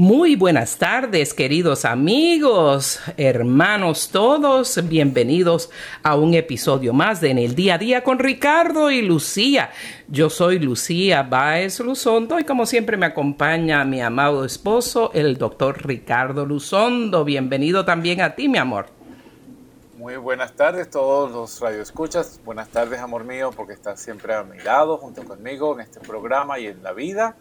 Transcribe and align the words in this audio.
Muy 0.00 0.34
buenas 0.34 0.78
tardes, 0.78 1.34
queridos 1.34 1.84
amigos, 1.84 3.00
hermanos 3.18 4.08
todos, 4.10 4.88
bienvenidos 4.88 5.68
a 6.02 6.16
un 6.16 6.32
episodio 6.32 6.94
más 6.94 7.20
de 7.20 7.32
En 7.32 7.36
el 7.36 7.54
Día 7.54 7.74
a 7.74 7.78
Día 7.78 8.02
con 8.02 8.18
Ricardo 8.18 8.90
y 8.90 9.02
Lucía. 9.02 9.68
Yo 10.08 10.30
soy 10.30 10.58
Lucía 10.58 11.22
Baez 11.22 11.80
Luzondo 11.80 12.40
y 12.40 12.44
como 12.44 12.64
siempre 12.64 12.96
me 12.96 13.04
acompaña 13.04 13.84
mi 13.84 14.00
amado 14.00 14.46
esposo, 14.46 15.10
el 15.12 15.36
doctor 15.36 15.86
Ricardo 15.86 16.46
Luzondo. 16.46 17.22
Bienvenido 17.22 17.84
también 17.84 18.22
a 18.22 18.34
ti, 18.34 18.48
mi 18.48 18.56
amor. 18.56 18.86
Muy 19.98 20.16
buenas 20.16 20.54
tardes 20.54 20.88
todos 20.88 21.30
los 21.30 21.60
radioescuchas. 21.60 22.40
Buenas 22.42 22.70
tardes, 22.70 23.00
amor 23.00 23.24
mío, 23.24 23.50
porque 23.54 23.74
estás 23.74 24.00
siempre 24.00 24.32
a 24.32 24.44
mi 24.44 24.58
lado, 24.60 24.96
junto 24.96 25.26
conmigo 25.26 25.74
en 25.74 25.80
este 25.80 26.00
programa 26.00 26.58
y 26.58 26.68
en 26.68 26.82
la 26.82 26.94
vida. 26.94 27.36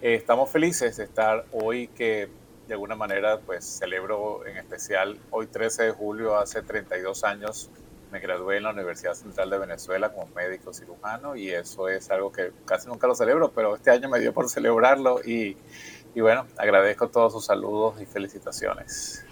Eh, 0.00 0.14
estamos 0.14 0.48
felices 0.48 0.96
de 0.96 1.04
estar 1.04 1.44
hoy 1.50 1.88
que 1.88 2.28
de 2.68 2.74
alguna 2.74 2.94
manera 2.94 3.40
pues 3.40 3.64
celebro 3.64 4.46
en 4.46 4.56
especial 4.56 5.18
hoy 5.30 5.48
13 5.48 5.86
de 5.86 5.90
julio, 5.90 6.36
hace 6.36 6.62
32 6.62 7.24
años 7.24 7.68
me 8.12 8.20
gradué 8.20 8.58
en 8.58 8.62
la 8.62 8.70
Universidad 8.70 9.14
Central 9.14 9.50
de 9.50 9.58
Venezuela 9.58 10.12
como 10.12 10.28
médico 10.36 10.72
cirujano 10.72 11.34
y 11.34 11.50
eso 11.50 11.88
es 11.88 12.10
algo 12.12 12.30
que 12.30 12.52
casi 12.64 12.86
nunca 12.86 13.08
lo 13.08 13.16
celebro, 13.16 13.50
pero 13.50 13.74
este 13.74 13.90
año 13.90 14.08
me 14.08 14.20
dio 14.20 14.32
por 14.32 14.48
celebrarlo 14.48 15.20
y, 15.24 15.56
y 16.18 16.20
bueno, 16.20 16.46
agradezco 16.56 17.06
todos 17.10 17.32
sus 17.32 17.44
saludos 17.44 18.02
y 18.02 18.04
felicitaciones. 18.04 19.24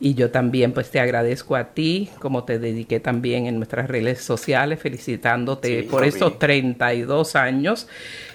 Y 0.00 0.14
yo 0.14 0.32
también 0.32 0.72
pues 0.72 0.90
te 0.90 0.98
agradezco 0.98 1.54
a 1.54 1.74
ti, 1.74 2.10
como 2.18 2.42
te 2.42 2.58
dediqué 2.58 2.98
también 2.98 3.46
en 3.46 3.54
nuestras 3.58 3.86
redes 3.86 4.20
sociales, 4.20 4.80
felicitándote 4.80 5.82
Sí, 5.82 5.88
por 5.88 6.02
vi. 6.02 6.36
32 6.36 7.36
años 7.36 7.86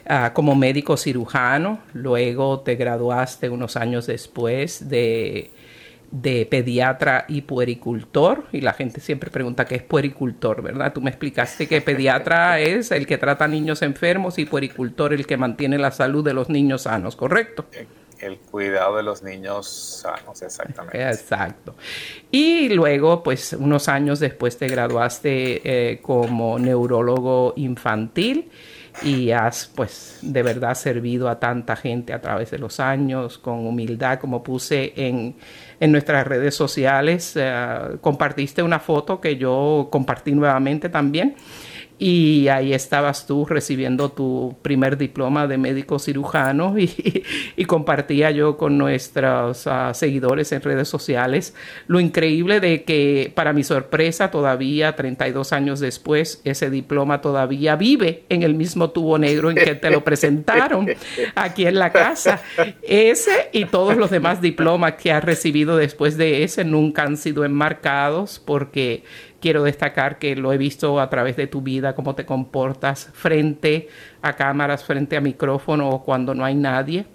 ah, 0.07 0.31
como 0.33 0.55
médico 0.55 0.95
cirujano. 0.95 1.79
Luego 1.91 2.61
te 2.61 2.75
graduaste 2.75 3.49
unos 3.49 3.75
años 3.75 4.07
después 4.07 4.87
de, 4.87 5.51
de 6.11 6.45
pediatra 6.45 7.25
y 7.27 7.41
puericultor. 7.41 8.45
Y 8.51 8.61
la 8.61 8.73
gente 8.73 8.99
siempre 8.99 9.29
pregunta 9.29 9.65
qué 9.65 9.75
es 9.75 9.83
puericultor, 9.83 10.61
¿verdad? 10.61 10.93
Tú 10.93 11.01
me 11.01 11.09
explicaste 11.09 11.67
que 11.67 11.81
pediatra 11.81 12.59
es 12.59 12.91
el 12.91 13.05
que 13.05 13.17
trata 13.17 13.47
niños 13.47 13.81
enfermos 13.81 14.39
y 14.39 14.45
puericultor 14.45 15.13
el 15.13 15.25
que 15.25 15.37
mantiene 15.37 15.77
la 15.77 15.91
salud 15.91 16.23
de 16.23 16.33
los 16.33 16.49
niños 16.49 16.83
sanos, 16.83 17.15
¿correcto? 17.15 17.65
El 18.19 18.37
cuidado 18.37 18.97
de 18.97 19.03
los 19.03 19.23
niños 19.23 20.01
sanos, 20.01 20.41
exactamente. 20.41 21.01
Exacto. 21.01 21.75
Y 22.29 22.67
luego, 22.69 23.23
pues 23.23 23.53
unos 23.53 23.87
años 23.87 24.19
después 24.19 24.57
te 24.57 24.67
graduaste 24.67 25.61
eh, 25.91 26.01
como 26.01 26.59
neurólogo 26.59 27.53
infantil 27.55 28.51
y 29.03 29.31
has 29.31 29.71
pues 29.73 30.19
de 30.21 30.43
verdad 30.43 30.75
servido 30.75 31.29
a 31.29 31.39
tanta 31.39 31.75
gente 31.75 32.13
a 32.13 32.19
través 32.19 32.51
de 32.51 32.59
los 32.59 32.79
años 32.79 33.37
con 33.37 33.65
humildad, 33.65 34.19
como 34.19 34.43
puse 34.43 34.93
en, 34.95 35.35
en 35.79 35.91
nuestras 35.91 36.27
redes 36.27 36.55
sociales. 36.55 37.33
eh, 37.35 37.97
compartiste 38.01 38.63
una 38.63 38.79
foto 38.79 39.19
que 39.19 39.37
yo 39.37 39.87
compartí 39.91 40.31
nuevamente 40.31 40.89
también. 40.89 41.35
Y 41.99 42.47
ahí 42.47 42.73
estabas 42.73 43.27
tú 43.27 43.45
recibiendo 43.45 44.09
tu 44.09 44.55
primer 44.61 44.97
diploma 44.97 45.45
de 45.47 45.57
médico 45.57 45.99
cirujano 45.99 46.79
y, 46.79 47.23
y 47.55 47.65
compartía 47.65 48.31
yo 48.31 48.57
con 48.57 48.77
nuestros 48.77 49.67
ah, 49.67 49.93
seguidores 49.93 50.51
en 50.51 50.61
redes 50.61 50.87
sociales 50.87 51.53
lo 51.87 51.99
increíble 51.99 52.59
de 52.59 52.83
que 52.83 53.31
para 53.35 53.53
mi 53.53 53.63
sorpresa 53.63 54.31
todavía 54.31 54.95
32 54.95 55.53
años 55.53 55.79
después 55.79 56.41
ese 56.43 56.69
diploma 56.69 57.21
todavía 57.21 57.75
vive 57.75 58.23
en 58.29 58.43
el 58.43 58.55
mismo 58.55 58.91
tubo 58.91 59.17
negro 59.17 59.49
en 59.49 59.57
que 59.57 59.75
te 59.75 59.89
lo 59.89 60.03
presentaron 60.03 60.87
aquí 61.35 61.65
en 61.65 61.79
la 61.79 61.91
casa. 61.91 62.41
Ese 62.81 63.49
y 63.51 63.65
todos 63.65 63.97
los 63.97 64.09
demás 64.09 64.41
diplomas 64.41 64.93
que 64.93 65.11
has 65.11 65.23
recibido 65.23 65.77
después 65.77 66.17
de 66.17 66.43
ese 66.43 66.63
nunca 66.63 67.03
han 67.03 67.17
sido 67.17 67.45
enmarcados 67.45 68.41
porque 68.43 69.03
quiero 69.39 69.63
destacar 69.63 70.19
que 70.19 70.35
lo 70.35 70.53
he 70.53 70.57
visto 70.57 70.99
a 70.99 71.09
través 71.09 71.35
de 71.35 71.47
tu 71.47 71.61
vida, 71.61 71.95
cómo 71.95 72.15
te 72.15 72.25
comportas 72.25 73.09
frente 73.13 73.87
a 74.21 74.33
cámaras, 74.33 74.83
frente 74.83 75.17
a 75.17 75.21
micrófono 75.21 75.89
o 75.89 76.03
cuando 76.03 76.33
no 76.35 76.45
hay 76.45 76.55
nadie 76.55 77.05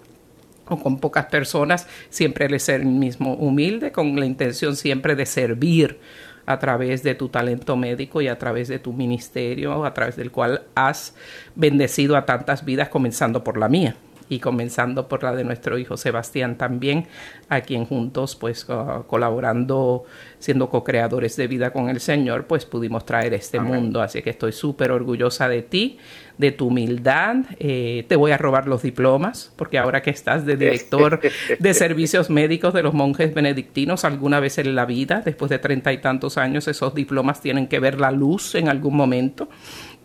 o 0.67 0.77
con 0.77 0.99
pocas 0.99 1.27
personas, 1.27 1.87
siempre 2.09 2.45
eres 2.45 2.69
el 2.69 2.85
mismo 2.85 3.35
humilde, 3.35 3.91
con 3.91 4.19
la 4.19 4.25
intención 4.25 4.75
siempre 4.75 5.15
de 5.15 5.25
servir 5.25 5.99
a 6.47 6.59
través 6.59 7.03
de 7.03 7.15
tu 7.15 7.29
talento 7.29 7.75
médico 7.75 8.21
y 8.21 8.27
a 8.27 8.37
través 8.37 8.67
de 8.67 8.79
tu 8.79 8.93
ministerio, 8.93 9.85
a 9.85 9.93
través 9.93 10.15
del 10.15 10.31
cual 10.31 10.63
has 10.75 11.15
bendecido 11.55 12.15
a 12.15 12.25
tantas 12.25 12.65
vidas, 12.65 12.89
comenzando 12.89 13.43
por 13.43 13.57
la 13.57 13.69
mía 13.69 13.95
y 14.29 14.39
comenzando 14.39 15.07
por 15.07 15.23
la 15.23 15.35
de 15.35 15.43
nuestro 15.43 15.77
hijo 15.77 15.97
Sebastián 15.97 16.57
también, 16.57 17.07
a 17.49 17.61
quien 17.61 17.85
juntos, 17.85 18.35
pues 18.35 18.67
uh, 18.69 19.03
colaborando, 19.07 20.05
siendo 20.39 20.69
co-creadores 20.69 21.35
de 21.35 21.47
vida 21.47 21.71
con 21.71 21.89
el 21.89 21.99
Señor, 21.99 22.45
pues 22.45 22.65
pudimos 22.65 23.05
traer 23.05 23.33
este 23.33 23.57
Amén. 23.57 23.73
mundo. 23.73 24.01
Así 24.01 24.21
que 24.21 24.31
estoy 24.31 24.51
súper 24.51 24.91
orgullosa 24.91 25.47
de 25.47 25.61
ti, 25.61 25.97
de 26.37 26.51
tu 26.51 26.67
humildad. 26.67 27.37
Eh, 27.59 28.05
te 28.07 28.15
voy 28.15 28.31
a 28.31 28.37
robar 28.37 28.67
los 28.67 28.81
diplomas, 28.81 29.53
porque 29.55 29.77
ahora 29.77 30.01
que 30.01 30.09
estás 30.09 30.45
de 30.45 30.57
director 30.57 31.19
de 31.59 31.73
servicios 31.73 32.29
médicos 32.29 32.73
de 32.73 32.83
los 32.83 32.93
monjes 32.93 33.33
benedictinos, 33.33 34.05
alguna 34.05 34.39
vez 34.39 34.57
en 34.57 34.75
la 34.75 34.85
vida, 34.85 35.21
después 35.23 35.49
de 35.49 35.59
treinta 35.59 35.93
y 35.93 35.99
tantos 35.99 36.37
años, 36.37 36.67
esos 36.67 36.95
diplomas 36.95 37.41
tienen 37.41 37.67
que 37.67 37.79
ver 37.79 37.99
la 37.99 38.11
luz 38.11 38.55
en 38.55 38.69
algún 38.69 38.95
momento. 38.95 39.49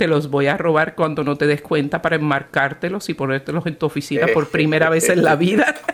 Te 0.01 0.07
los 0.09 0.31
voy 0.31 0.47
a 0.47 0.57
robar 0.57 0.95
cuando 0.95 1.25
no 1.25 1.37
te 1.37 1.47
des 1.47 1.61
cuenta 1.61 2.01
para 2.01 2.17
enmarcártelos 2.17 3.11
y 3.11 3.13
ponértelos 3.13 3.67
en 3.67 3.77
tu 3.77 3.85
oficina 3.85 4.29
por 4.33 4.49
primera 4.49 4.89
vez 4.89 5.11
en 5.11 5.23
la 5.23 5.37
vida. 5.37 5.75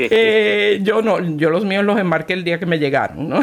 Eh, 0.00 0.80
yo 0.82 1.02
no, 1.02 1.20
yo 1.36 1.50
los 1.50 1.64
míos 1.64 1.84
los 1.84 1.98
enmarqué 1.98 2.32
el 2.32 2.42
día 2.42 2.58
que 2.58 2.66
me 2.66 2.78
llegaron, 2.80 3.28
¿no? 3.28 3.40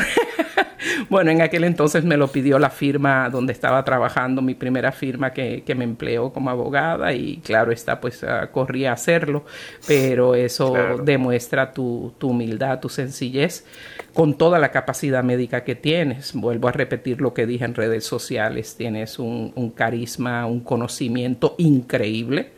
bueno, 1.09 1.31
en 1.31 1.41
aquel 1.41 1.63
entonces 1.63 2.03
me 2.03 2.17
lo 2.17 2.27
pidió 2.27 2.59
la 2.59 2.69
firma 2.69 3.29
donde 3.29 3.53
estaba 3.53 3.83
trabajando, 3.85 4.41
mi 4.41 4.53
primera 4.53 4.91
firma 4.91 5.31
que, 5.31 5.63
que 5.65 5.75
me 5.75 5.85
empleó 5.85 6.33
como 6.33 6.49
abogada 6.49 7.13
y 7.13 7.37
claro 7.37 7.71
está, 7.71 8.01
pues 8.01 8.23
ah, 8.25 8.49
corrí 8.51 8.85
a 8.85 8.91
hacerlo, 8.93 9.45
pero 9.87 10.35
eso 10.35 10.73
Claro. 10.73 10.97
demuestra 10.97 11.71
tu, 11.71 12.13
tu 12.17 12.29
humildad, 12.31 12.79
tu 12.81 12.89
sencillez 12.89 13.65
con 14.15 14.35
toda 14.35 14.59
la 14.59 14.71
capacidad 14.71 15.25
médica 15.25 15.65
que 15.65 15.75
tienes. 15.75 16.33
Vuelvo 16.33 16.69
a 16.69 16.71
repetir 16.71 17.19
lo 17.19 17.33
que 17.33 17.45
dije 17.45 17.65
en 17.65 17.75
redes 17.75 18.05
sociales, 18.05 18.77
tienes 18.77 19.19
un, 19.19 19.73
carisma, 19.75 20.45
un 20.45 20.61
conocimiento 20.61 21.53
increíble. 21.57 22.53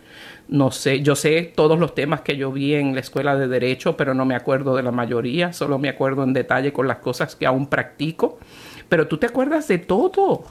No 0.47 0.69
sé, 0.69 1.01
yo 1.01 1.15
sé 1.15 1.51
todos 1.55 1.79
los 1.79 1.95
temas 1.95 2.21
que 2.21 2.37
yo 2.37 2.51
vi 2.51 2.75
en 2.75 2.93
la 2.93 3.01
escuela 3.01 3.35
de 3.35 3.47
derecho, 3.47 3.97
pero 3.97 4.13
no 4.13 4.23
me 4.23 4.35
acuerdo 4.35 4.75
de 4.75 4.83
la 4.83 4.91
mayoría, 4.91 5.51
solo 5.51 5.79
me 5.79 5.89
acuerdo 5.89 6.23
en 6.23 6.33
detalle 6.33 6.71
con 6.71 6.87
las 6.87 6.99
cosas 6.99 7.35
que 7.35 7.47
aún 7.47 7.65
practico. 7.65 8.37
Pero 8.87 9.07
tú 9.07 9.17
te 9.17 9.25
acuerdas 9.25 9.67
de 9.67 9.79
todo, 9.79 10.43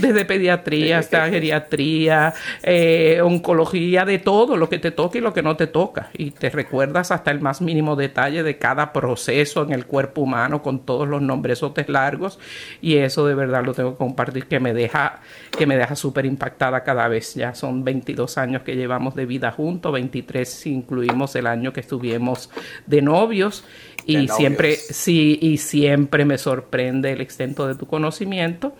desde 0.00 0.24
pediatría 0.24 0.98
hasta 0.98 1.28
geriatría, 1.28 2.34
eh, 2.62 3.20
oncología, 3.22 4.04
de 4.04 4.18
todo, 4.18 4.56
lo 4.56 4.68
que 4.68 4.78
te 4.78 4.90
toca 4.90 5.18
y 5.18 5.20
lo 5.20 5.32
que 5.32 5.42
no 5.42 5.56
te 5.56 5.66
toca. 5.66 6.10
Y 6.14 6.30
te 6.30 6.50
recuerdas 6.50 7.10
hasta 7.10 7.30
el 7.30 7.40
más 7.40 7.60
mínimo 7.60 7.96
detalle 7.96 8.42
de 8.42 8.58
cada 8.58 8.92
proceso 8.92 9.62
en 9.62 9.72
el 9.72 9.86
cuerpo 9.86 10.22
humano 10.22 10.62
con 10.62 10.80
todos 10.80 11.08
los 11.08 11.22
nombresotes 11.22 11.88
largos. 11.88 12.38
Y 12.80 12.96
eso 12.96 13.26
de 13.26 13.34
verdad 13.34 13.64
lo 13.64 13.74
tengo 13.74 13.92
que 13.92 13.98
compartir 13.98 14.46
que 14.46 14.60
me 14.60 14.72
deja, 14.72 15.20
que 15.56 15.66
me 15.66 15.76
deja 15.76 15.96
súper 15.96 16.26
impactada 16.26 16.82
cada 16.82 17.08
vez. 17.08 17.34
Ya 17.34 17.54
son 17.54 17.84
22 17.84 18.38
años 18.38 18.62
que 18.62 18.76
llevamos 18.76 19.14
de 19.14 19.26
vida 19.26 19.50
juntos, 19.50 19.92
23 19.92 20.48
si 20.48 20.72
incluimos 20.72 21.34
el 21.36 21.46
año 21.46 21.72
que 21.72 21.80
estuvimos 21.80 22.50
de 22.86 23.02
novios. 23.02 23.64
Y 24.06 24.14
De 24.14 24.18
novios. 24.22 24.36
siempre, 24.36 24.76
sí, 24.76 25.38
y 25.40 25.58
siempre 25.58 26.24
me 26.24 26.38
sorprende 26.38 27.12
el 27.12 27.20
extento 27.20 27.66
de 27.66 27.74
tu 27.74 27.86
conocimiento. 27.86 28.74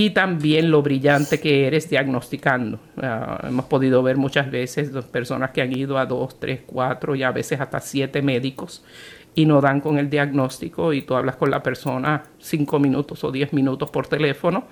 Y 0.00 0.08
también 0.08 0.70
lo 0.70 0.80
brillante 0.80 1.40
que 1.40 1.66
eres 1.66 1.90
diagnosticando. 1.90 2.80
Ah, 2.96 3.38
hemos 3.46 3.66
podido 3.66 4.02
ver 4.02 4.16
muchas 4.16 4.50
veces 4.50 4.88
personas 5.12 5.50
que 5.50 5.60
han 5.60 5.76
ido 5.76 5.98
a 5.98 6.06
dos, 6.06 6.40
tres, 6.40 6.62
cuatro 6.64 7.14
y 7.14 7.22
a 7.22 7.30
veces 7.32 7.60
hasta 7.60 7.80
siete 7.80 8.22
médicos 8.22 8.82
y 9.34 9.44
no 9.44 9.60
dan 9.60 9.82
con 9.82 9.98
el 9.98 10.08
diagnóstico 10.08 10.94
y 10.94 11.02
tú 11.02 11.14
hablas 11.16 11.36
con 11.36 11.50
la 11.50 11.62
persona 11.62 12.22
cinco 12.38 12.78
minutos 12.78 13.22
o 13.24 13.30
diez 13.30 13.52
minutos 13.52 13.90
por 13.90 14.06
teléfono 14.06 14.64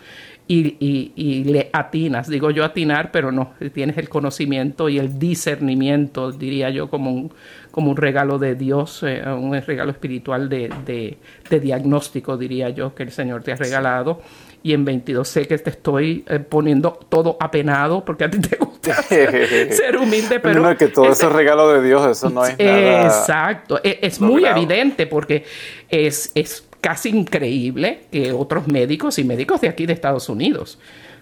y, 0.50 1.12
y, 1.14 1.44
le 1.44 1.68
atinas, 1.74 2.26
digo 2.26 2.50
yo 2.50 2.64
atinar, 2.64 3.10
pero 3.12 3.30
no, 3.30 3.52
tienes 3.74 3.98
el 3.98 4.08
conocimiento 4.08 4.88
y 4.88 4.98
el 4.98 5.18
discernimiento, 5.18 6.32
diría 6.32 6.70
yo, 6.70 6.88
como 6.88 7.12
un, 7.12 7.30
como 7.70 7.90
un 7.90 7.98
regalo 7.98 8.38
de 8.38 8.54
Dios, 8.54 9.02
eh, 9.02 9.22
un 9.26 9.52
regalo 9.60 9.90
espiritual 9.90 10.48
de, 10.48 11.18
de, 11.50 11.60
diagnóstico, 11.60 12.38
diría 12.38 12.70
yo, 12.70 12.94
que 12.94 13.02
el 13.02 13.10
Señor 13.10 13.42
te 13.42 13.52
ha 13.52 13.56
regalado. 13.56 14.22
Y 14.62 14.72
en 14.72 14.84
22 14.84 15.26
sé 15.26 15.46
que 15.46 15.56
te 15.58 15.70
estoy 15.70 16.24
eh, 16.28 16.40
poniendo 16.40 16.98
todo 17.08 17.36
apenado 17.40 18.04
porque 18.04 18.24
a 18.24 18.30
ti 18.30 18.40
te 18.40 18.56
gusta 18.56 19.02
ser, 19.02 19.96
humilde, 19.96 20.40
pero... 20.40 20.60
No, 20.60 20.76
que 20.76 20.88
todo 20.88 21.10
eso 21.10 21.28
es 21.28 21.32
regalo 21.32 21.72
de 21.72 21.86
Dios, 21.86 22.06
eso 22.06 22.30
no 22.30 22.44
es 22.44 22.58
nada... 22.58 23.06
Exacto, 23.06 23.80
es, 23.82 23.98
es 24.02 24.20
muy 24.20 24.44
evidente 24.44 25.06
porque 25.06 25.44
es, 25.88 26.32
es 26.34 26.64
casi 26.80 27.10
increíble 27.10 28.00
que 28.10 28.32
otros 28.32 28.66
médicos 28.68 29.18
y 29.18 29.24
médicos 29.24 29.60
de 29.60 29.68
aquí 29.68 29.86
de 29.86 29.92
Estados 29.92 30.28
Unidos, 30.28 30.78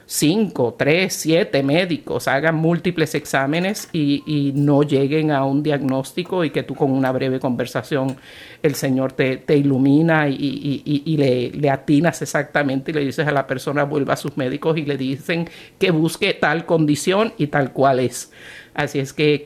cinco, 0.06 0.76
tres, 0.78 1.14
siete 1.14 1.64
médicos 1.64 2.28
hagan 2.28 2.54
múltiples 2.54 3.14
exámenes 3.16 3.88
y, 3.92 4.52
no 4.54 4.82
lleguen 4.82 5.32
a 5.32 5.44
un 5.44 5.62
diagnóstico 5.62 6.44
y 6.44 6.50
que 6.50 6.62
tú 6.62 6.74
con 6.74 6.92
una 6.92 7.10
breve 7.10 7.40
conversación 7.40 8.16
el 8.62 8.74
Señor 8.74 9.12
te, 9.12 9.42
ilumina 9.48 10.28
y, 10.28 11.16
le, 11.18 11.50
le, 11.50 11.70
atinas 11.70 12.22
exactamente 12.22 12.92
y 12.92 12.94
le 12.94 13.04
dices 13.04 13.26
a 13.26 13.32
la 13.32 13.46
persona 13.46 13.84
vuelva 13.84 14.14
a 14.14 14.16
sus 14.16 14.36
médicos 14.36 14.78
y 14.78 14.82
le 14.82 14.96
dicen 14.96 15.48
que 15.78 15.90
busque 15.90 16.34
tal 16.34 16.64
condición 16.64 17.32
y 17.36 17.48
tal 17.48 17.72
cual 17.72 18.00
es. 18.00 18.32
Así 18.74 19.00
es 19.00 19.12
que 19.12 19.44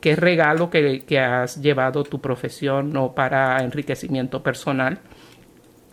qué 0.00 0.16
regalo 0.16 0.70
que, 0.70 1.00
que 1.00 1.18
has 1.18 1.60
llevado 1.60 2.04
tu 2.04 2.20
profesión 2.20 2.92
no 2.92 3.12
para 3.12 3.62
enriquecimiento 3.62 4.42
personal, 4.42 5.00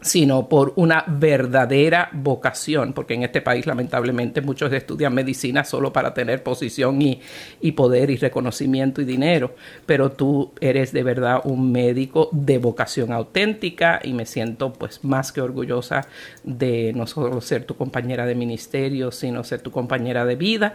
sino 0.06 0.48
por 0.48 0.74
una 0.76 1.04
verdadera 1.08 2.10
vocación, 2.14 2.94
porque 2.94 3.16
en 3.16 3.24
este 3.24 3.42
país 3.42 3.66
lamentablemente 3.66 4.40
muchos 4.40 4.72
estudian 4.72 5.16
medicina 5.16 5.64
solo 5.64 5.92
para 5.92 6.14
tener 6.14 6.44
posición 6.44 7.02
y, 7.02 7.72
poder 7.72 8.12
y 8.12 8.18
reconocimiento 8.18 9.02
y 9.02 9.06
dinero, 9.06 9.56
pero 9.88 10.12
tú 10.12 10.52
eres 10.62 10.94
de 10.94 11.02
verdad 11.02 11.42
un 11.44 11.72
médico 11.72 12.30
de 12.32 12.60
vocación 12.60 13.12
auténtica 13.12 14.00
y 14.04 14.14
me 14.14 14.28
siento 14.28 14.72
pues 14.74 15.04
más 15.04 15.32
que 15.32 15.42
orgullosa 15.42 16.08
de 16.44 16.94
no 16.94 17.08
solo 17.08 17.42
ser 17.42 17.64
tu 17.64 17.76
compañera 17.76 18.28
de 18.28 18.36
ministerio, 18.36 19.12
sino 19.12 19.44
ser 19.44 19.62
tu 19.62 19.72
compañera 19.72 20.24
de 20.24 20.36
vida 20.36 20.74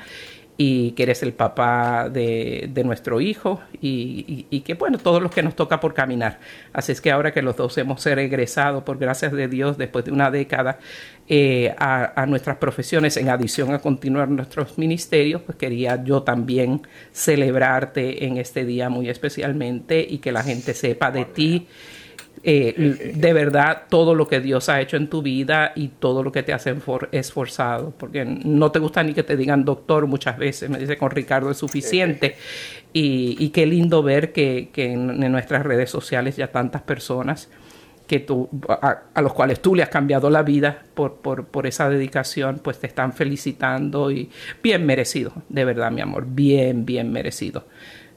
y 0.63 0.91
que 0.91 1.05
eres 1.05 1.23
el 1.23 1.33
papá 1.33 2.11
de, 2.11 2.71
nuestro 2.85 3.23
hijo 3.23 3.63
y, 3.81 4.61
que 4.61 4.75
bueno, 4.75 4.99
todos 4.99 5.23
los 5.23 5.31
que 5.31 5.43
nos 5.43 5.57
toca 5.57 5.81
por 5.81 5.95
caminar. 5.95 6.39
Así 6.75 6.93
es 6.93 7.01
que 7.01 7.11
ahora 7.11 7.33
que 7.33 7.41
los 7.41 7.57
dos 7.57 7.79
hemos 7.79 8.05
regresado, 8.05 8.85
por 8.85 8.99
gracias 8.99 9.33
de 9.33 9.49
Dios, 9.49 9.79
después 9.79 10.05
de 10.05 10.13
una 10.13 10.31
década 10.31 10.79
eh, 11.29 11.75
a, 11.79 12.27
nuestras 12.29 12.59
profesiones, 12.59 13.17
en 13.17 13.31
adición 13.31 13.73
a 13.73 13.79
continuar 13.79 14.29
nuestros 14.29 14.77
ministerios, 14.77 15.41
pues 15.41 15.57
quería 15.57 16.05
yo 16.05 16.25
también 16.25 16.83
celebrarte 17.11 18.27
en 18.27 18.37
este 18.37 18.67
día 18.67 18.91
muy 18.91 19.09
especialmente 19.09 20.07
y 20.07 20.19
que 20.19 20.31
la 20.31 20.43
gente 20.43 20.75
sepa 20.75 21.11
de 21.11 21.25
ti 21.25 21.69
eh, 22.43 23.13
de 23.15 23.33
verdad 23.35 23.83
todo 23.91 24.15
lo 24.15 24.27
que 24.27 24.41
Dios 24.41 24.71
ha 24.71 24.81
hecho 24.81 24.97
en 24.97 25.09
tu 25.09 25.21
vida 25.21 25.73
y 25.75 25.89
todo 25.89 26.23
lo 26.23 26.33
que 26.33 26.43
te 26.43 26.55
has 26.55 26.67
esforzado, 27.13 27.93
porque 27.99 28.25
no 28.25 28.71
te 28.73 28.79
gusta 28.79 29.03
ni 29.03 29.13
que 29.13 29.23
te 29.23 29.37
digan 29.37 29.65
doctor 29.65 30.07
muchas 30.07 30.39
veces, 30.39 30.71
me 30.71 30.79
dice 30.79 30.97
con 30.97 31.11
Ricardo 31.11 31.51
es 31.51 31.59
suficiente. 31.59 32.37
Y, 32.93 33.51
qué 33.51 33.67
lindo 33.67 34.03
ver 34.03 34.33
que, 34.33 34.71
en, 34.75 35.19
nuestras 35.31 35.65
redes 35.65 35.91
sociales 35.91 36.37
ya 36.37 36.49
tantas 36.49 36.83
personas 36.83 37.49
que 38.07 38.19
tú, 38.19 38.49
a, 38.69 39.21
los 39.21 39.33
cuales 39.33 39.61
tú 39.61 39.75
le 39.77 39.83
has 39.83 39.89
cambiado 39.89 40.31
la 40.31 40.43
vida 40.43 40.83
por, 40.95 41.17
por, 41.17 41.45
por 41.45 41.67
esa 41.67 41.89
dedicación, 41.89 42.59
pues 42.59 42.81
te 42.81 42.87
están 42.89 43.13
felicitando 43.13 44.11
y 44.11 44.31
bien 44.63 44.85
merecido, 44.87 45.33
de 45.49 45.65
verdad 45.65 45.93
mi 45.93 46.01
amor, 46.01 46.25
bien, 46.27 46.85
bien 46.85 47.13
merecido. 47.13 47.67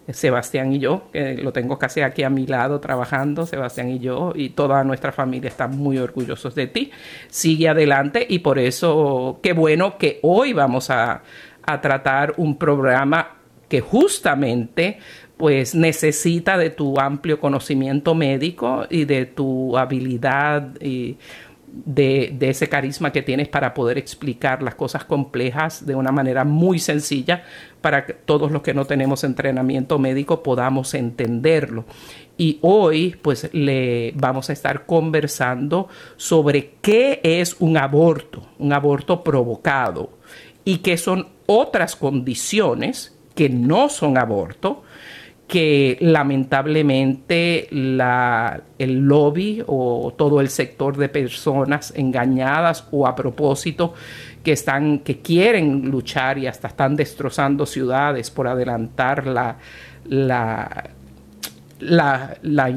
Sebastián 0.10 0.74
y 0.74 0.80
yo, 0.80 1.10
que 1.12 1.36
lo 1.36 1.54
tengo 1.54 1.80
casi 1.80 2.02
aquí 2.02 2.24
a 2.24 2.30
mi 2.30 2.46
lado 2.46 2.80
trabajando, 2.80 3.46
Sebastián 3.46 3.90
y 3.90 4.00
yo, 4.00 4.34
y 4.36 4.50
toda 4.50 4.84
nuestra 4.84 5.12
familia 5.12 5.48
está 5.48 5.68
muy 5.68 5.98
orgullosos 5.98 6.56
de 6.56 6.68
ti. 6.68 6.92
Sigue 7.30 7.70
adelante 7.70 8.26
y 8.28 8.40
por 8.40 8.60
eso 8.60 9.40
qué 9.42 9.54
bueno 9.54 9.98
que 9.98 10.20
hoy 10.24 10.54
vamos 10.54 10.90
a, 10.90 11.24
a 11.66 11.82
tratar 11.82 12.34
un 12.38 12.58
programa 12.58 13.38
que 13.70 13.82
justamente 13.82 15.00
pues 15.38 15.74
necesita 15.74 16.58
de 16.58 16.70
tu 16.70 17.00
amplio 17.00 17.40
conocimiento 17.40 18.14
médico 18.14 18.86
y 18.90 19.06
de 19.06 19.26
tu 19.26 19.78
habilidad 19.78 20.80
y 20.80 21.18
de, 21.74 22.38
ese 22.40 22.70
carisma 22.70 23.12
que 23.12 23.24
tienes 23.24 23.48
para 23.48 23.74
poder 23.74 23.98
explicar 23.98 24.62
las 24.62 24.76
cosas 24.76 25.06
complejas 25.06 25.86
de 25.86 25.96
una 25.96 26.12
manera 26.12 26.44
muy 26.44 26.78
sencilla 26.78 27.44
para 27.82 28.06
que 28.06 28.14
todos 28.14 28.52
los 28.52 28.62
que 28.62 28.76
no 28.76 28.86
tenemos 28.86 29.24
entrenamiento 29.24 29.98
médico 29.98 30.44
podamos 30.44 30.94
entenderlo. 30.94 31.86
Y 32.38 32.60
hoy 32.62 33.16
pues 33.22 33.50
le 33.54 34.14
vamos 34.16 34.50
a 34.50 34.54
estar 34.54 34.86
conversando 34.86 35.88
sobre 36.16 36.76
qué 36.82 37.20
es 37.24 37.56
un 37.60 37.78
aborto, 37.78 38.48
un 38.60 38.72
aborto 38.72 39.24
provocado 39.24 40.12
y 40.64 40.78
qué 40.78 40.98
son 40.98 41.30
otras 41.48 41.96
condiciones 41.96 43.18
que 43.34 43.50
no 43.50 43.90
son 43.90 44.18
aborto, 44.20 44.83
que 45.54 45.98
lamentablemente 46.02 47.68
el 47.70 49.00
lobby 49.02 49.64
o 49.68 50.12
todo 50.18 50.42
el 50.42 50.50
sector 50.50 50.98
de 50.98 51.10
personas 51.10 51.94
engañadas 51.96 52.88
o 52.90 53.06
a 53.06 53.16
propósito 53.16 53.94
que 54.44 54.54
están 54.54 55.02
que 55.02 55.20
quieren 55.20 55.92
luchar 55.92 56.40
y 56.40 56.48
hasta 56.48 56.70
están 56.70 56.96
destrozando 56.96 57.68
ciudades 57.68 58.32
por 58.32 58.48
adelantar 58.48 59.28
la 59.28 59.60
la, 60.06 60.90
la, 61.80 62.36
la, 62.42 62.74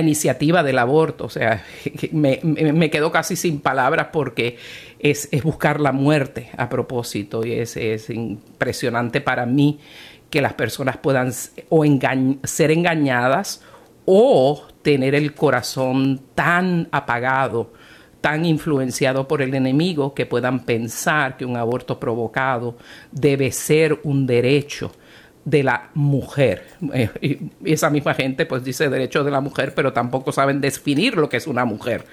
iniciativa 0.00 0.62
del 0.62 0.78
aborto. 0.78 1.26
O 1.26 1.28
sea, 1.28 1.62
me, 2.12 2.40
me, 2.42 2.88
quedo 2.88 3.12
casi 3.12 3.36
sin 3.36 3.60
palabras 3.60 4.08
porque 4.14 4.56
es, 4.98 5.28
es, 5.30 5.42
buscar 5.42 5.78
la 5.78 5.92
muerte 5.92 6.48
a 6.56 6.70
propósito 6.70 7.44
y 7.44 7.52
es, 7.52 7.76
es 7.76 8.08
impresionante 8.08 9.20
para 9.20 9.44
mí 9.44 9.78
que 10.32 10.40
las 10.40 10.54
personas 10.54 10.96
puedan 10.96 11.30
o 11.68 11.84
ser 12.42 12.70
engañadas 12.70 13.60
o 14.06 14.66
tener 14.80 15.14
el 15.14 15.34
corazón 15.34 16.22
tan 16.34 16.88
apagado, 16.90 17.74
tan 18.22 18.46
influenciado 18.46 19.28
por 19.28 19.42
el 19.42 19.54
enemigo 19.54 20.14
que 20.14 20.24
puedan 20.24 20.60
pensar 20.60 21.36
que 21.36 21.44
un 21.44 21.58
aborto 21.58 22.00
provocado 22.00 22.78
debe 23.10 23.52
ser 23.52 24.00
un 24.04 24.26
derecho 24.26 24.90
de 25.44 25.64
la 25.64 25.90
mujer. 25.92 26.66
Eh, 26.94 27.10
y 27.20 27.70
esa 27.70 27.90
misma 27.90 28.14
gente 28.14 28.46
pues 28.46 28.64
dice 28.64 28.88
derecho 28.88 29.24
de 29.24 29.30
la 29.30 29.42
mujer, 29.42 29.74
pero 29.74 29.92
tampoco 29.92 30.32
saben 30.32 30.62
definir 30.62 31.14
lo 31.14 31.28
que 31.28 31.36
es 31.36 31.46
una 31.46 31.66
mujer 31.66 32.06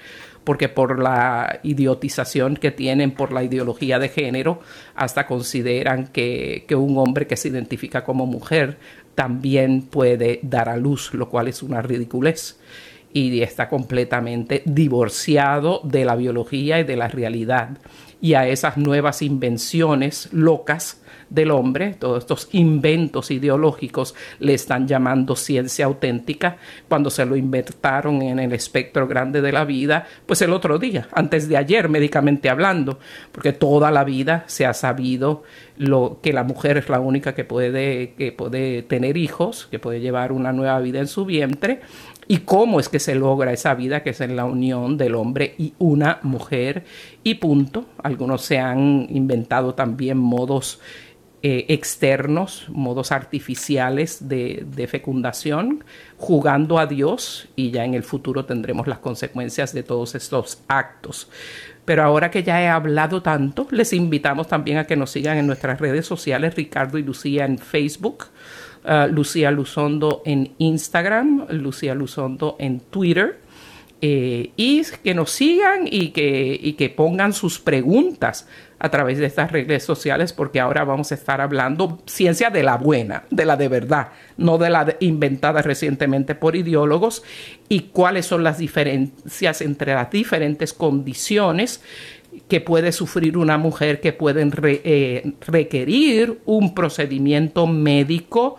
porque 0.44 0.68
por 0.68 0.98
la 0.98 1.60
idiotización 1.62 2.56
que 2.56 2.70
tienen 2.70 3.12
por 3.12 3.32
la 3.32 3.42
ideología 3.42 3.98
de 3.98 4.08
género, 4.08 4.60
hasta 4.94 5.26
consideran 5.26 6.08
que, 6.08 6.64
un 6.74 6.98
hombre 6.98 7.26
que 7.26 7.36
se 7.36 7.48
identifica 7.48 8.04
como 8.04 8.26
mujer 8.26 8.78
también 9.14 9.82
puede 9.82 10.40
dar 10.42 10.68
a 10.68 10.76
luz, 10.76 11.12
lo 11.12 11.28
cual 11.28 11.48
es 11.48 11.62
una 11.62 11.82
ridiculez 11.82 12.58
y 13.12 13.42
está 13.42 13.68
completamente 13.68 14.62
divorciado 14.64 15.80
de 15.84 16.04
la 16.04 16.16
biología 16.16 16.78
y 16.80 16.84
de 16.84 16.96
la 16.96 17.08
realidad. 17.08 17.78
Y 18.20 18.34
a 18.34 18.46
esas 18.46 18.76
nuevas 18.76 19.22
invenciones 19.22 20.28
locas 20.32 20.99
del 21.30 21.52
hombre, 21.52 21.94
todos 21.94 22.18
estos 22.18 22.48
inventos 22.52 23.30
ideológicos 23.30 24.14
le 24.40 24.54
están 24.54 24.86
llamando 24.86 25.36
ciencia 25.36 25.86
auténtica 25.86 26.58
cuando 26.88 27.08
se 27.08 27.24
lo 27.24 27.36
inventaron 27.36 28.20
en 28.22 28.38
el 28.40 28.52
espectro 28.52 29.06
grande 29.06 29.40
de 29.40 29.52
la 29.52 29.64
vida, 29.64 30.06
pues 30.26 30.42
el 30.42 30.52
otro 30.52 30.78
día, 30.78 31.08
antes 31.12 31.48
de 31.48 31.56
ayer, 31.56 31.88
médicamente 31.88 32.50
hablando, 32.50 32.98
porque 33.32 33.52
toda 33.52 33.90
la 33.90 34.04
vida 34.04 34.44
se 34.46 34.66
ha 34.66 34.74
sabido 34.74 35.44
lo 35.76 36.18
que 36.22 36.32
la 36.32 36.44
mujer 36.44 36.76
es 36.76 36.88
la 36.88 37.00
única 37.00 37.34
que 37.34 37.44
puede 37.44 38.12
que 38.18 38.32
puede 38.32 38.82
tener 38.82 39.16
hijos, 39.16 39.68
que 39.70 39.78
puede 39.78 40.00
llevar 40.00 40.32
una 40.32 40.52
nueva 40.52 40.78
vida 40.80 40.98
en 40.98 41.06
su 41.06 41.24
vientre 41.24 41.80
y 42.30 42.38
cómo 42.38 42.78
es 42.78 42.88
que 42.88 43.00
se 43.00 43.16
logra 43.16 43.52
esa 43.52 43.74
vida 43.74 44.04
que 44.04 44.10
es 44.10 44.20
en 44.20 44.36
la 44.36 44.44
unión 44.44 44.96
del 44.96 45.16
hombre 45.16 45.54
y 45.58 45.74
una 45.78 46.20
mujer 46.22 46.84
y 47.24 47.34
punto. 47.34 47.86
Algunos 48.02 48.42
se 48.42 48.58
han 48.58 49.08
inventado 49.10 49.74
también 49.74 50.18
modos 50.18 50.80
eh, 51.42 51.64
externos, 51.68 52.66
modos 52.68 53.12
artificiales 53.12 54.28
de, 54.28 54.86
fecundación, 54.90 55.84
jugando 56.18 56.78
a 56.78 56.84
Dios 56.84 57.48
y 57.56 57.70
ya 57.70 57.86
en 57.86 57.94
el 57.94 58.02
futuro 58.02 58.44
tendremos 58.44 58.86
las 58.86 58.98
consecuencias 58.98 59.72
de 59.72 59.82
todos 59.82 60.14
estos 60.14 60.62
actos. 60.68 61.30
Pero 61.86 62.02
ahora 62.02 62.30
que 62.30 62.42
ya 62.42 62.60
he 62.60 62.68
hablado 62.68 63.22
tanto, 63.22 63.66
les 63.70 63.94
invitamos 63.94 64.48
también 64.48 64.76
a 64.76 64.84
que 64.84 64.96
nos 64.96 65.12
sigan 65.12 65.38
en 65.38 65.46
nuestras 65.46 65.80
redes 65.80 66.04
sociales, 66.04 66.54
Ricardo 66.56 66.98
y 66.98 67.02
Lucía 67.04 67.46
en 67.46 67.56
Facebook, 67.56 68.26
uh, 68.84 69.10
Lucía 69.10 69.50
Luzondo 69.50 70.20
en 70.26 70.52
Instagram, 70.58 71.46
Lucía 71.48 71.94
Luzondo 71.94 72.56
en 72.58 72.80
Twitter. 72.80 73.38
Eh, 74.02 74.52
y 74.56 74.82
que 75.04 75.14
nos 75.14 75.30
sigan 75.30 75.86
y 75.86 76.08
que, 76.08 76.58
y 76.58 76.72
que 76.72 76.88
pongan 76.88 77.34
sus 77.34 77.58
preguntas 77.58 78.46
a 78.78 78.88
través 78.88 79.18
de 79.18 79.26
estas 79.26 79.52
redes 79.52 79.84
sociales 79.84 80.32
porque 80.32 80.58
ahora 80.58 80.84
vamos 80.84 81.12
a 81.12 81.14
estar 81.14 81.42
hablando 81.42 82.00
ciencia 82.06 82.48
de 82.48 82.62
la 82.62 82.78
buena, 82.78 83.24
de 83.30 83.44
la 83.44 83.58
de 83.58 83.68
verdad, 83.68 84.08
no 84.38 84.56
de 84.56 84.70
la 84.70 84.96
inventada 85.00 85.60
recientemente 85.60 86.34
por 86.34 86.56
ideólogos 86.56 87.22
y 87.68 87.80
cuáles 87.92 88.24
son 88.24 88.42
las 88.42 88.56
diferencias 88.56 89.60
entre 89.60 89.92
las 89.92 90.10
diferentes 90.10 90.72
condiciones 90.72 91.82
que 92.48 92.62
puede 92.62 92.92
sufrir 92.92 93.36
una 93.36 93.58
mujer 93.58 94.00
que 94.00 94.14
pueden 94.14 94.50
eh, 94.62 95.34
requerir 95.46 96.40
un 96.46 96.74
procedimiento 96.74 97.66
médico 97.66 98.56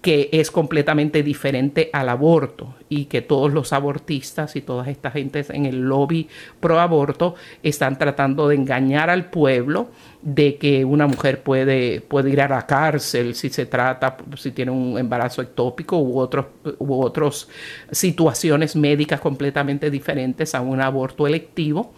que 0.00 0.28
es 0.32 0.50
completamente 0.50 1.22
diferente 1.22 1.90
al 1.92 2.08
aborto 2.08 2.76
y 2.88 3.06
que 3.06 3.20
todos 3.20 3.52
los 3.52 3.72
abortistas 3.72 4.54
y 4.54 4.60
todas 4.60 4.86
estas 4.88 5.12
gentes 5.12 5.50
en 5.50 5.66
el 5.66 5.80
lobby 5.80 6.28
pro 6.60 6.78
aborto 6.78 7.34
están 7.62 7.98
tratando 7.98 8.48
de 8.48 8.54
engañar 8.54 9.10
al 9.10 9.28
pueblo 9.28 9.88
de 10.22 10.56
que 10.56 10.84
una 10.84 11.06
mujer 11.08 11.42
puede, 11.42 12.00
puede 12.00 12.30
ir 12.30 12.40
a 12.40 12.48
la 12.48 12.66
cárcel 12.66 13.34
si 13.34 13.50
se 13.50 13.66
trata, 13.66 14.16
si 14.36 14.52
tiene 14.52 14.70
un 14.70 14.98
embarazo 14.98 15.42
ectópico 15.42 15.98
u, 15.98 16.18
otros, 16.18 16.46
u 16.78 17.02
otras 17.02 17.48
situaciones 17.90 18.76
médicas 18.76 19.20
completamente 19.20 19.90
diferentes 19.90 20.54
a 20.54 20.60
un 20.60 20.80
aborto 20.80 21.26
electivo 21.26 21.92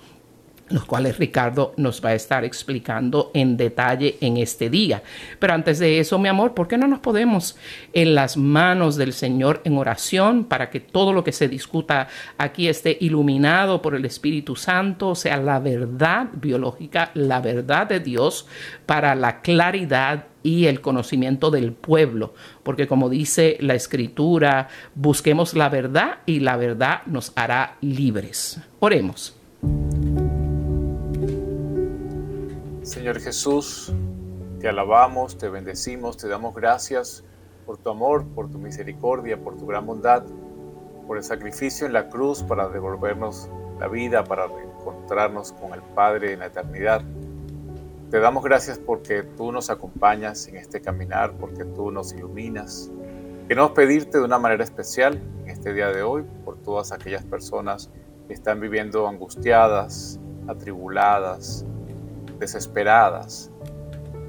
los 0.71 0.85
cuales 0.85 1.19
Ricardo 1.19 1.75
nos 1.77 2.03
va 2.05 2.11
a 2.11 2.15
estar 2.15 2.45
explicando 2.45 3.31
en 3.35 3.57
detalle 3.57 4.17
en 4.21 4.37
este 4.37 4.71
día. 4.71 5.03
Pero 5.39 5.53
antes 5.53 5.79
de 5.79 5.99
eso, 5.99 6.19
mi 6.19 6.29
amor, 6.29 6.55
¿por 6.55 6.69
qué 6.69 6.79
no 6.79 6.87
nos 6.87 7.01
podemos 7.01 7.57
en 7.93 8.15
las 8.15 8.37
manos 8.37 8.97
del 8.97 9.13
Señor 9.13 9.61
en 9.65 9.77
oración 9.77 10.45
para 10.45 10.71
que 10.71 10.81
todo 10.81 11.13
lo 11.13 11.25
que 11.25 11.33
se 11.33 11.49
discuta 11.49 12.09
aquí 12.39 12.69
esté 12.69 12.97
iluminado 13.01 13.83
por 13.83 13.95
el 13.95 14.05
Espíritu 14.05 14.57
Santo, 14.57 15.15
sea 15.15 15.37
la 15.37 15.59
verdad 15.59 16.29
biológica, 16.33 17.11
la 17.15 17.41
verdad 17.41 17.89
de 17.89 18.01
Dios 18.01 18.47
para 18.87 19.15
la 19.15 19.41
claridad 19.41 20.27
y 20.43 20.67
el 20.67 20.81
conocimiento 20.81 21.51
del 21.51 21.73
pueblo, 21.73 22.35
porque 22.63 22.87
como 22.87 23.09
dice 23.09 23.57
la 23.61 23.75
escritura, 23.75 24.69
busquemos 24.95 25.55
la 25.55 25.69
verdad 25.69 26.19
y 26.27 26.41
la 26.41 26.57
verdad 26.57 27.03
nos 27.07 27.33
hará 27.37 27.77
libres. 27.81 28.61
Oremos. 28.79 29.37
Señor 32.91 33.21
Jesús, 33.21 33.93
te 34.59 34.69
alabamos, 34.69 35.39
te 35.39 35.49
bendecimos, 35.49 36.17
te 36.17 36.27
damos 36.27 36.57
gracias 36.57 37.23
por 37.65 37.79
tu 37.79 37.89
amor, 37.89 38.27
por 38.35 38.51
tu 38.51 38.59
misericordia, 38.59 39.41
por 39.41 39.57
tu 39.57 39.65
gran 39.65 39.87
bondad, 39.87 40.25
por 41.07 41.17
el 41.17 41.23
sacrificio 41.23 41.87
en 41.87 41.93
la 41.93 42.09
cruz 42.09 42.43
para 42.43 42.69
devolvernos 42.69 43.49
la 43.79 43.87
vida, 43.87 44.25
para 44.25 44.49
reencontrarnos 44.49 45.53
con 45.53 45.73
el 45.73 45.83
Padre 45.95 46.33
en 46.33 46.41
la 46.41 46.47
eternidad. 46.47 47.03
Te 48.11 48.19
damos 48.19 48.43
gracias 48.43 48.77
porque 48.77 49.23
tú 49.23 49.53
nos 49.53 49.71
acompañas 49.71 50.49
en 50.49 50.57
este 50.57 50.81
caminar, 50.81 51.35
porque 51.39 51.65
tú 51.65 51.93
nos 51.93 52.13
iluminas. 52.13 52.91
Queremos 53.47 53.71
pedirte 53.71 54.19
de 54.19 54.25
una 54.25 54.41
manera 54.41 54.65
especial 54.65 55.23
en 55.45 55.49
este 55.49 55.73
día 55.73 55.91
de 55.91 56.03
hoy 56.03 56.25
por 56.45 56.57
todas 56.57 56.91
aquellas 56.91 57.25
personas 57.25 57.89
que 58.27 58.35
están 58.35 58.59
viviendo 58.59 59.07
angustiadas, 59.07 60.19
atribuladas, 60.49 61.65
desesperadas, 62.41 63.51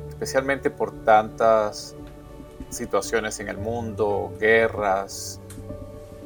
especialmente 0.09 0.69
por 0.69 0.91
tantas 1.03 1.95
situaciones 2.69 3.39
en 3.39 3.47
el 3.47 3.57
mundo, 3.57 4.31
guerras, 4.39 5.41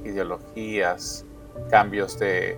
ideologías, 0.04 1.24
cambios 1.70 2.20
de, 2.20 2.58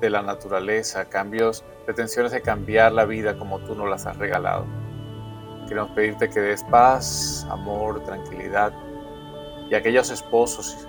la 0.00 0.22
naturaleza, 0.22 1.04
cambios, 1.04 1.64
pretensiones 1.84 2.32
de 2.32 2.40
cambiar 2.40 2.92
la 2.92 3.04
vida 3.04 3.38
como 3.38 3.58
tú 3.60 3.74
nos 3.74 3.88
las 3.88 4.06
has 4.06 4.16
regalado. 4.16 4.64
Queremos 5.68 5.90
pedirte 5.90 6.30
que 6.30 6.40
des 6.40 6.62
paz, 6.64 7.46
amor, 7.50 8.02
tranquilidad 8.04 8.72
y 9.70 9.74
aquellos 9.74 10.10
esposos 10.10 10.86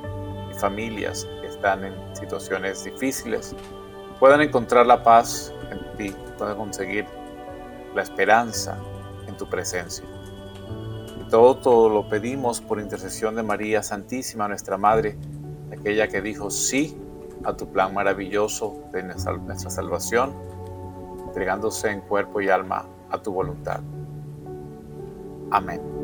y 0.49 0.53
familias 0.53 1.27
que 1.41 1.47
están 1.47 1.83
en 1.83 1.93
situaciones 2.15 2.85
difíciles 2.85 3.55
puedan 4.19 4.41
encontrar 4.41 4.85
la 4.85 5.03
paz 5.03 5.53
en 5.71 5.97
ti, 5.97 6.15
puedan 6.37 6.55
conseguir 6.55 7.05
la 7.96 8.01
esperanza 8.01 8.77
en 9.27 9.38
tu 9.38 9.50
presencia. 9.50 10.05
Y 11.19 11.29
todo, 11.29 11.58
todo 11.58 11.89
lo 11.89 12.10
pedimos 12.10 12.62
por 12.62 12.79
intercesión 12.79 13.36
de 13.36 13.43
María 13.43 13.84
Santísima, 13.84 14.48
nuestra 14.48 14.77
Madre, 14.77 15.17
aquella 15.72 16.08
que 16.08 16.22
dijo 16.22 16.50
sí 16.50 16.98
a 17.43 17.53
tu 17.53 17.72
plan 17.72 17.93
maravilloso 17.93 18.84
de 18.91 19.03
nuestra 19.03 19.69
salvación, 19.69 20.34
entregándose 21.27 21.89
en 21.89 22.01
cuerpo 22.01 22.41
y 22.41 22.50
alma 22.50 22.86
a 23.10 23.22
tu 23.22 23.31
voluntad. 23.31 23.81
Amén. 25.51 25.99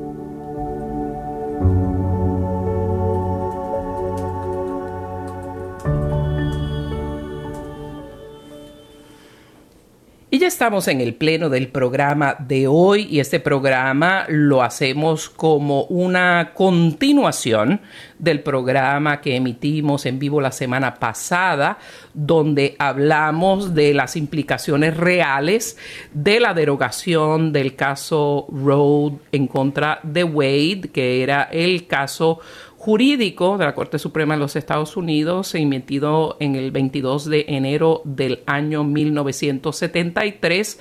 Estamos 10.46 10.88
en 10.88 11.02
el 11.02 11.16
pleno 11.16 11.50
del 11.50 11.70
programa 11.70 12.36
de 12.38 12.68
hoy 12.68 13.08
y 13.10 13.20
este 13.20 13.40
programa 13.40 14.26
lo 14.28 14.62
hacemos 14.62 15.28
como 15.28 15.86
una 15.86 16.52
continuación 16.54 17.82
del 18.20 18.42
programa 18.42 19.22
que 19.22 19.36
emitimos 19.36 20.06
en 20.06 20.20
vivo 20.20 20.42
la 20.42 20.52
semana 20.52 20.96
pasada, 20.96 21.80
donde 22.14 22.76
hablamos 22.78 23.74
de 23.74 23.96
las 23.96 24.16
implicaciones 24.16 24.96
reales 24.96 25.78
de 26.14 26.40
la 26.40 26.54
derogación 26.54 27.52
del 27.52 27.76
caso 27.76 28.46
Road 28.52 29.14
en 29.32 29.48
contra 29.48 30.00
de 30.04 30.24
Wade, 30.24 30.92
que 30.94 31.24
era 31.24 31.44
el 31.52 31.88
caso 31.88 32.40
jurídico 32.86 33.58
de 33.58 33.66
la 33.66 33.74
Corte 33.74 33.98
Suprema 33.98 34.36
de 34.36 34.42
los 34.42 34.56
Estados 34.56 34.96
Unidos, 34.96 35.56
emitido 35.56 36.38
en 36.40 36.54
el 36.54 36.70
22 36.70 37.26
de 37.26 37.46
enero 37.48 38.04
del 38.04 38.44
año 38.46 38.84
1973, 38.84 40.80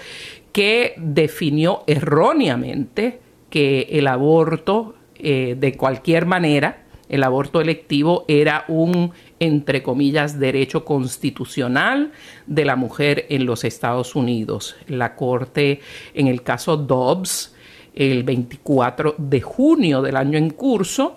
que 0.52 0.92
definió 0.99 1.82
erróneamente 1.87 3.20
que 3.49 3.88
el 3.92 4.06
aborto 4.06 4.96
eh, 5.14 5.56
de 5.58 5.78
cualquier 5.78 6.26
manera, 6.26 6.84
el 7.08 7.23
aborto 7.23 7.62
electivo 7.62 8.26
era 8.28 8.66
un, 8.68 9.12
entre 9.40 9.82
comillas, 9.82 10.38
derecho 10.38 10.84
constitucional 10.84 12.12
de 12.46 12.66
la 12.66 12.76
mujer 12.76 13.25
en 13.30 13.46
los 13.46 13.64
Estados 13.64 14.14
Unidos. 14.14 14.76
La 14.88 15.16
Corte, 15.16 15.80
en 16.12 16.26
el 16.26 16.42
caso 16.42 16.76
Dobbs, 16.76 17.54
el 17.94 18.25
24 18.25 19.14
de 19.16 19.40
junio 19.40 20.02
del 20.02 20.16
año 20.16 20.37
en 20.37 20.50
curso, 20.50 21.16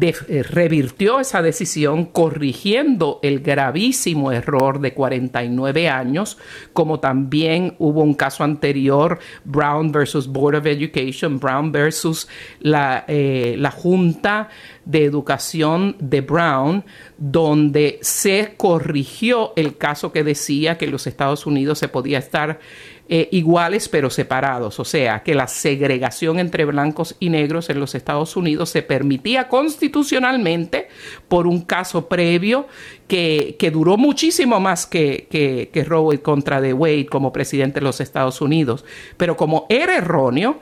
eh, 0.00 0.42
revirtió 0.42 1.20
esa 1.20 1.40
decisión 1.40 2.06
corrigiendo 2.06 3.20
el 3.22 3.38
gravísimo 3.38 4.32
error 4.32 4.80
de 4.80 4.92
49 4.92 5.88
años, 5.88 6.36
como 6.72 6.98
también 6.98 7.76
hubo 7.78 8.02
un 8.02 8.14
caso 8.14 8.42
anterior, 8.42 9.20
Brown 9.44 9.92
versus 9.92 10.26
Board 10.26 10.56
of 10.56 10.66
Education, 10.66 11.38
Brown 11.38 11.70
versus 11.70 12.26
la, 12.58 13.04
eh, 13.06 13.54
la 13.56 13.70
Junta 13.70 14.48
de 14.84 15.04
Educación 15.04 15.94
de 16.00 16.22
Brown, 16.22 16.84
donde 17.16 18.00
se 18.02 18.54
corrigió 18.56 19.52
el 19.54 19.76
caso 19.76 20.10
que 20.12 20.24
decía 20.24 20.76
que 20.76 20.88
los 20.88 21.06
Estados 21.06 21.46
Unidos 21.46 21.78
se 21.78 21.88
podía 21.88 22.18
estar 22.18 22.58
eh, 23.06 23.28
iguales 23.32 23.88
pero 23.90 24.08
separados, 24.08 24.80
o 24.80 24.84
sea, 24.84 25.22
que 25.22 25.34
la 25.34 25.46
segregación 25.46 26.38
entre 26.38 26.64
blancos 26.64 27.16
y 27.20 27.28
negros 27.28 27.68
en 27.68 27.78
los 27.78 27.94
Estados 27.94 28.34
Unidos 28.34 28.70
se 28.70 28.82
permitía 28.82 29.48
constitucionalmente 29.48 30.88
por 31.28 31.46
un 31.46 31.60
caso 31.62 32.08
previo 32.08 32.66
que, 33.06 33.56
duró 33.72 33.98
muchísimo 33.98 34.58
más 34.58 34.86
que, 34.86 35.28
que, 35.30 35.70
que 35.70 36.20
contra 36.22 36.60
de 36.62 36.72
Wade 36.72 37.06
como 37.06 37.32
presidente 37.32 37.80
de 37.80 37.84
los 37.84 38.00
Estados 38.00 38.40
Unidos, 38.40 38.86
pero 39.18 39.36
como 39.36 39.66
era 39.68 39.96
erróneo, 39.96 40.58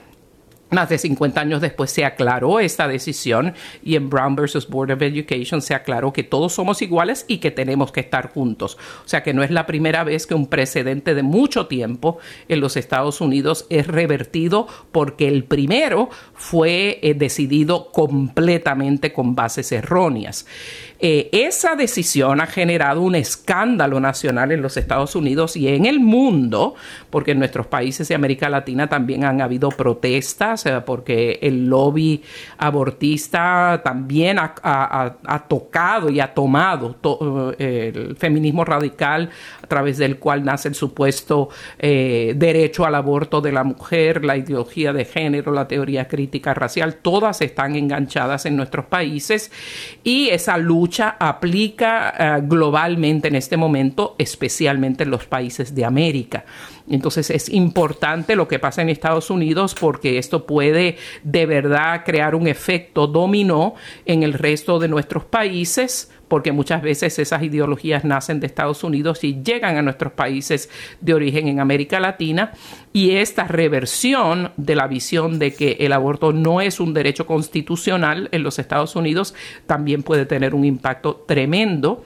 más 0.72 0.88
de 0.88 0.98
50 0.98 1.40
años 1.40 1.60
después 1.60 1.90
se 1.90 2.04
aclaró 2.04 2.60
esta 2.60 2.88
decisión 2.88 3.54
y 3.82 3.96
en 3.96 4.10
Brown 4.10 4.34
versus 4.36 4.68
Board 4.68 4.92
of 4.92 5.02
Education 5.02 5.62
se 5.62 5.74
aclaró 5.74 6.12
que 6.12 6.22
todos 6.22 6.52
somos 6.52 6.82
iguales 6.82 7.24
y 7.28 7.38
que 7.38 7.50
tenemos 7.50 7.92
que 7.92 8.00
estar 8.00 8.30
juntos. 8.32 8.78
O 9.04 9.08
sea 9.08 9.22
que 9.22 9.34
no 9.34 9.42
es 9.42 9.50
la 9.50 9.66
primera 9.66 10.04
vez 10.04 10.26
que 10.26 10.34
un 10.34 10.46
precedente 10.46 11.14
de 11.14 11.22
mucho 11.22 11.66
tiempo 11.66 12.18
en 12.48 12.60
los 12.60 12.76
Estados 12.76 13.20
Unidos 13.20 13.66
es 13.70 13.86
revertido 13.86 14.66
porque 14.90 15.28
el 15.28 15.44
primero 15.44 16.08
fue 16.34 16.98
eh, 17.02 17.14
decidido 17.14 17.90
completamente 17.90 19.12
con 19.12 19.34
bases 19.34 19.72
erróneas. 19.72 20.46
Eh, 21.04 21.30
esa 21.32 21.74
decisión 21.74 22.40
ha 22.40 22.46
generado 22.46 23.00
un 23.02 23.16
escándalo 23.16 23.98
nacional 23.98 24.52
en 24.52 24.62
los 24.62 24.76
Estados 24.76 25.16
Unidos 25.16 25.56
y 25.56 25.66
en 25.66 25.84
el 25.84 25.98
mundo, 25.98 26.76
porque 27.10 27.32
en 27.32 27.40
nuestros 27.40 27.66
países 27.66 28.06
de 28.06 28.14
América 28.14 28.48
Latina 28.48 28.88
también 28.88 29.24
han 29.24 29.40
habido 29.40 29.70
protestas, 29.70 30.61
porque 30.84 31.38
el 31.42 31.66
lobby 31.66 32.22
abortista 32.58 33.80
también 33.84 34.38
ha, 34.38 35.44
tocado 35.48 36.10
y 36.10 36.20
ha 36.20 36.32
tomado 36.34 36.96
eh, 37.58 37.92
el 37.94 38.16
feminismo 38.16 38.64
radical 38.64 39.30
a 39.62 39.66
través 39.66 39.98
del 39.98 40.18
cual 40.18 40.44
nace 40.44 40.68
el 40.68 40.74
supuesto 40.74 41.48
derecho 41.78 42.84
al 42.84 42.94
aborto 42.94 43.40
de 43.40 43.52
la 43.52 43.64
mujer, 43.64 44.24
la 44.24 44.36
ideología 44.36 44.92
de 44.92 45.04
género, 45.04 45.52
la 45.52 45.68
teoría 45.68 46.08
crítica 46.08 46.54
racial, 46.54 46.96
todas 46.96 47.40
están 47.40 47.76
enganchadas 47.76 48.46
en 48.46 48.56
nuestros 48.56 48.86
países 48.86 49.50
y 50.02 50.28
esa 50.28 50.56
lucha 50.58 51.16
aplica 51.18 52.14
eh, 52.18 52.42
globalmente 52.42 53.28
en 53.28 53.36
este 53.36 53.56
momento, 53.56 54.14
especialmente 54.18 55.04
en 55.04 55.10
los 55.10 55.26
países 55.26 55.74
de 55.74 55.84
América. 55.84 56.44
Entonces 56.88 57.30
es 57.30 57.48
importante 57.48 58.36
lo 58.36 58.48
que 58.48 58.58
pasa 58.58 58.82
en 58.82 58.88
Estados 58.88 59.30
Unidos 59.30 59.74
porque 59.78 60.18
esto 60.18 60.46
puede 60.46 60.96
de 61.22 61.46
verdad 61.46 62.02
crear 62.04 62.34
un 62.34 62.48
efecto 62.48 63.06
dominó 63.06 63.74
en 64.04 64.22
el 64.22 64.32
resto 64.32 64.78
de 64.78 64.88
nuestros 64.88 65.24
países 65.24 66.10
porque 66.32 66.50
muchas 66.50 66.80
veces 66.80 67.18
esas 67.18 67.42
ideologías 67.42 68.06
nacen 68.06 68.40
de 68.40 68.46
Estados 68.46 68.84
Unidos 68.84 69.22
y 69.22 69.42
llegan 69.42 69.76
a 69.76 69.82
nuestros 69.82 70.14
países 70.14 70.70
de 71.02 71.12
origen 71.12 71.46
en 71.46 71.60
América 71.60 72.00
Latina 72.00 72.52
y 72.90 73.16
esta 73.16 73.44
reversión 73.44 74.50
de 74.56 74.74
la 74.74 74.86
visión 74.86 75.38
de 75.38 75.52
que 75.52 75.76
el 75.80 75.92
aborto 75.92 76.32
no 76.32 76.62
es 76.62 76.80
un 76.80 76.94
derecho 76.94 77.26
constitucional 77.26 78.30
en 78.32 78.44
los 78.44 78.58
Estados 78.58 78.96
Unidos 78.96 79.34
también 79.66 80.02
puede 80.02 80.24
tener 80.24 80.54
un 80.54 80.64
impacto 80.64 81.22
tremendo 81.28 82.02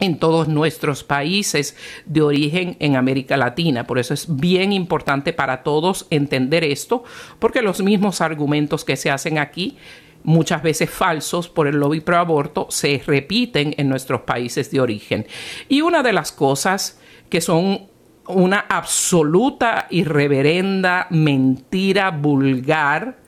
en 0.00 0.18
todos 0.18 0.48
nuestros 0.48 1.04
países 1.04 1.76
de 2.04 2.22
origen 2.22 2.76
en 2.80 2.96
América 2.96 3.36
Latina. 3.36 3.86
Por 3.86 4.00
eso 4.00 4.12
es 4.12 4.26
bien 4.28 4.72
importante 4.72 5.32
para 5.32 5.62
todos 5.62 6.08
entender 6.10 6.64
esto, 6.64 7.04
porque 7.38 7.62
los 7.62 7.80
mismos 7.80 8.20
argumentos 8.20 8.84
que 8.84 8.96
se 8.96 9.12
hacen 9.12 9.38
aquí 9.38 9.76
muchas 10.24 10.62
veces 10.62 10.90
falsos 10.90 11.48
por 11.48 11.66
el 11.66 11.76
lobby 11.76 12.00
pro 12.00 12.18
aborto 12.18 12.66
se 12.70 13.02
repiten 13.06 13.74
en 13.76 13.88
nuestros 13.88 14.22
países 14.22 14.70
de 14.70 14.80
origen. 14.80 15.26
Y 15.68 15.80
una 15.80 16.02
de 16.02 16.12
las 16.12 16.32
cosas 16.32 17.00
que 17.28 17.40
son 17.40 17.88
una 18.28 18.60
absoluta 18.68 19.86
y 19.90 20.04
reverenda 20.04 21.06
mentira 21.10 22.10
vulgar 22.10 23.18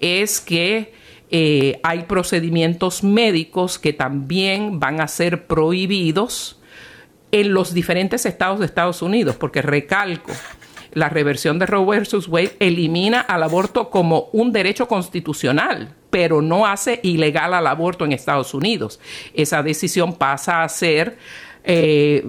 es 0.00 0.40
que 0.40 0.92
eh, 1.30 1.80
hay 1.82 2.02
procedimientos 2.02 3.02
médicos 3.02 3.78
que 3.78 3.92
también 3.92 4.78
van 4.80 5.00
a 5.00 5.08
ser 5.08 5.46
prohibidos 5.46 6.60
en 7.32 7.52
los 7.52 7.74
diferentes 7.74 8.26
estados 8.26 8.60
de 8.60 8.66
Estados 8.66 9.02
Unidos, 9.02 9.34
porque 9.34 9.60
recalco, 9.60 10.30
la 10.94 11.08
reversión 11.08 11.58
de 11.58 11.66
Roe 11.66 11.98
versus 11.98 12.28
Wade 12.28 12.56
elimina 12.60 13.20
al 13.20 13.42
aborto 13.42 13.90
como 13.90 14.28
un 14.32 14.52
derecho 14.52 14.88
constitucional, 14.88 15.94
pero 16.10 16.40
no 16.40 16.66
hace 16.66 17.00
ilegal 17.02 17.54
al 17.54 17.66
aborto 17.66 18.04
en 18.04 18.12
Estados 18.12 18.54
Unidos. 18.54 19.00
Esa 19.34 19.62
decisión 19.62 20.14
pasa 20.14 20.62
a 20.62 20.68
ser 20.68 21.18
eh, 21.64 22.24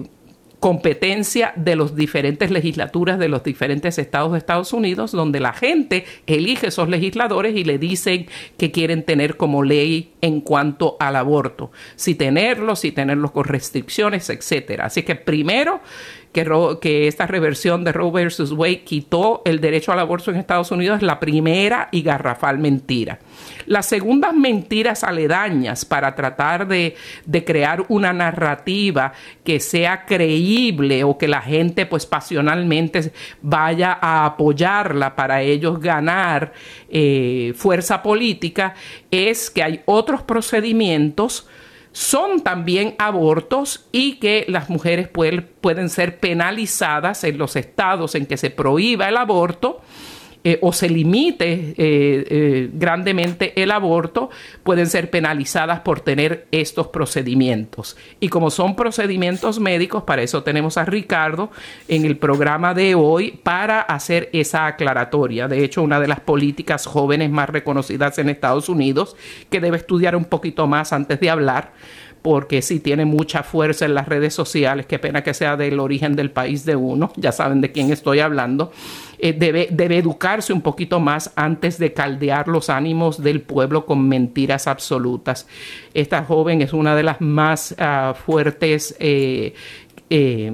competencia 0.60 1.52
de 1.54 1.76
las 1.76 1.94
diferentes 1.94 2.50
legislaturas 2.50 3.18
de 3.18 3.28
los 3.28 3.44
diferentes 3.44 3.98
estados 3.98 4.32
de 4.32 4.38
Estados 4.38 4.72
Unidos, 4.72 5.12
donde 5.12 5.38
la 5.38 5.52
gente 5.52 6.04
elige 6.26 6.68
esos 6.68 6.88
legisladores 6.88 7.54
y 7.56 7.64
le 7.64 7.78
dicen 7.78 8.26
que 8.56 8.72
quieren 8.72 9.04
tener 9.04 9.36
como 9.36 9.62
ley 9.62 10.14
en 10.22 10.40
cuanto 10.40 10.96
al 10.98 11.16
aborto, 11.16 11.70
si 11.94 12.14
tenerlo, 12.14 12.74
si 12.74 12.90
tenerlo 12.90 13.32
con 13.32 13.44
restricciones, 13.44 14.30
etcétera. 14.30 14.86
Así 14.86 15.02
que 15.02 15.14
primero 15.14 15.80
que, 16.80 17.08
esta 17.08 17.26
reversión 17.26 17.82
de 17.82 17.92
Roe 17.92 18.10
versus 18.10 18.52
Wade 18.52 18.82
quitó 18.82 19.40
el 19.46 19.60
derecho 19.60 19.92
al 19.92 20.00
aborto 20.00 20.30
en 20.30 20.36
Estados 20.36 20.70
Unidos 20.70 20.98
es 20.98 21.02
la 21.02 21.18
primera 21.18 21.88
y 21.90 22.02
garrafal 22.02 22.58
mentira. 22.58 23.18
Las 23.64 23.86
segundas 23.86 24.34
mentiras 24.34 25.02
aledañas 25.02 25.84
para 25.84 26.14
tratar 26.14 26.68
de, 26.68 26.94
crear 27.46 27.86
una 27.88 28.12
narrativa 28.12 29.12
que 29.44 29.60
sea 29.60 30.04
creíble 30.04 31.04
o 31.04 31.16
que 31.16 31.28
la 31.28 31.40
gente 31.40 31.86
pues 31.86 32.04
pasionalmente 32.04 33.12
vaya 33.40 33.98
a 34.00 34.26
apoyarla 34.26 35.14
para 35.16 35.42
ellos 35.42 35.80
ganar 35.80 36.52
eh, 36.88 37.52
fuerza 37.56 38.02
política 38.02 38.74
es 39.10 39.50
que 39.50 39.62
hay 39.62 39.82
otros 39.86 40.22
procedimientos 40.22 41.46
son 41.96 42.42
también 42.42 42.94
abortos 42.98 43.86
y 43.90 44.16
que 44.16 44.44
las 44.48 44.68
mujeres 44.68 45.08
pueden, 45.08 45.48
pueden 45.62 45.88
ser 45.88 46.20
penalizadas 46.20 47.24
en 47.24 47.38
los 47.38 47.56
estados 47.56 48.14
en 48.14 48.26
que 48.26 48.36
se 48.36 48.50
prohíba 48.50 49.08
el 49.08 49.16
aborto 49.16 49.80
eh, 50.48 50.60
o 50.62 50.72
se 50.72 50.88
limite 50.88 51.52
eh, 51.52 51.74
eh, 51.76 52.70
grandemente 52.72 53.60
el 53.60 53.72
aborto, 53.72 54.30
pueden 54.62 54.86
ser 54.86 55.10
penalizadas 55.10 55.80
por 55.80 56.02
tener 56.02 56.46
estos 56.52 56.86
procedimientos. 56.86 57.96
Y 58.20 58.28
como 58.28 58.50
son 58.50 58.76
procedimientos 58.76 59.58
médicos, 59.58 60.04
para 60.04 60.22
eso 60.22 60.44
tenemos 60.44 60.78
a 60.78 60.84
Ricardo 60.84 61.50
en 61.88 62.04
el 62.04 62.16
programa 62.16 62.74
de 62.74 62.94
hoy 62.94 63.40
para 63.42 63.80
hacer 63.80 64.30
esa 64.32 64.66
aclaratoria. 64.68 65.48
De 65.48 65.64
hecho, 65.64 65.82
una 65.82 65.98
de 65.98 66.06
las 66.06 66.20
políticas 66.20 66.86
jóvenes 66.86 67.28
más 67.28 67.48
reconocidas 67.50 68.16
en 68.20 68.28
Estados 68.28 68.68
Unidos, 68.68 69.16
que 69.50 69.58
debe 69.58 69.78
estudiar 69.78 70.14
un 70.14 70.26
poquito 70.26 70.68
más 70.68 70.92
antes 70.92 71.18
de 71.18 71.28
hablar, 71.28 71.72
porque 72.26 72.60
sí 72.60 72.80
tiene 72.80 73.04
mucha 73.04 73.44
fuerza 73.44 73.84
en 73.84 73.94
las 73.94 74.08
redes 74.08 74.34
sociales, 74.34 74.86
qué 74.86 74.98
pena 74.98 75.22
que 75.22 75.32
sea 75.32 75.56
del 75.56 75.78
origen 75.78 76.16
del 76.16 76.32
país 76.32 76.64
de 76.64 76.74
uno, 76.74 77.12
ya 77.14 77.30
saben 77.30 77.60
de 77.60 77.70
quién 77.70 77.92
estoy 77.92 78.18
hablando, 78.18 78.72
eh, 79.20 79.32
debe, 79.32 79.68
educarse 79.96 80.52
un 80.52 80.60
poquito 80.60 80.98
más 80.98 81.32
antes 81.36 81.78
de 81.78 81.92
caldear 81.92 82.48
los 82.48 82.68
ánimos 82.68 83.22
del 83.22 83.42
pueblo 83.42 83.86
con 83.86 84.08
mentiras 84.08 84.66
absolutas. 84.66 85.46
Esta 85.94 86.24
joven 86.24 86.62
es 86.62 86.72
una 86.72 86.96
de 86.96 87.04
las 87.04 87.20
más 87.20 87.76
ah, 87.78 88.12
fuertes 88.26 88.96
eh, 88.98 89.54
eh, 90.10 90.52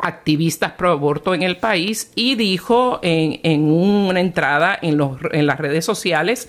activistas 0.00 0.74
pro 0.74 0.92
aborto 0.92 1.34
en 1.34 1.42
el 1.42 1.56
país 1.56 2.12
y 2.14 2.36
dijo 2.36 3.00
en, 3.02 3.68
una 3.68 4.20
entrada 4.20 4.78
en 4.80 4.96
las 5.48 5.58
redes 5.58 5.84
sociales 5.84 6.48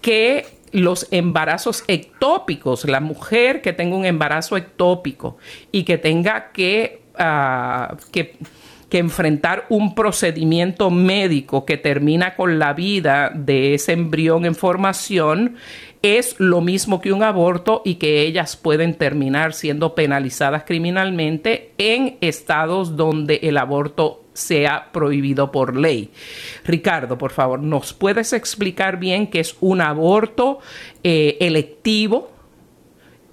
que 0.00 0.57
los 0.72 1.06
embarazos 1.10 1.84
ectópicos, 1.88 2.84
la 2.84 3.00
mujer 3.00 3.62
que 3.62 3.72
tenga 3.72 3.96
un 3.96 4.04
embarazo 4.04 4.56
ectópico 4.56 5.36
y 5.72 5.84
que 5.84 5.98
tenga 5.98 6.50
que, 6.52 7.02
ah, 7.18 7.96
que, 8.12 8.36
que, 8.88 8.98
enfrentar 8.98 9.66
un 9.68 9.94
procedimiento 9.94 10.90
médico 10.90 11.64
que 11.64 11.76
termina 11.76 12.36
con 12.36 12.58
la 12.58 12.72
vida 12.72 13.30
de 13.34 13.74
ese 13.74 13.92
embrión 13.92 14.44
en 14.44 14.54
formación, 14.54 15.56
es 16.02 16.36
lo 16.38 16.60
mismo 16.60 17.00
que 17.00 17.12
un 17.12 17.22
aborto 17.22 17.82
y 17.84 17.96
que 17.96 18.22
ellas 18.22 18.56
pueden 18.56 18.94
terminar 18.94 19.52
siendo 19.52 19.94
penalizadas 19.94 20.64
criminalmente 20.64 21.72
en 21.78 22.18
estados 22.20 22.96
donde 22.96 23.40
el 23.42 23.56
aborto 23.56 24.27
sea 24.38 24.88
prohibido 24.92 25.50
por 25.52 25.76
ley. 25.76 26.10
Ricardo, 26.64 27.18
por 27.18 27.32
favor, 27.32 27.60
¿nos 27.60 27.92
puedes 27.92 28.32
explicar 28.32 28.98
bien 28.98 29.26
qué 29.26 29.40
es 29.40 29.56
un 29.60 29.80
aborto 29.80 30.60
eh, 31.02 31.36
electivo? 31.40 32.38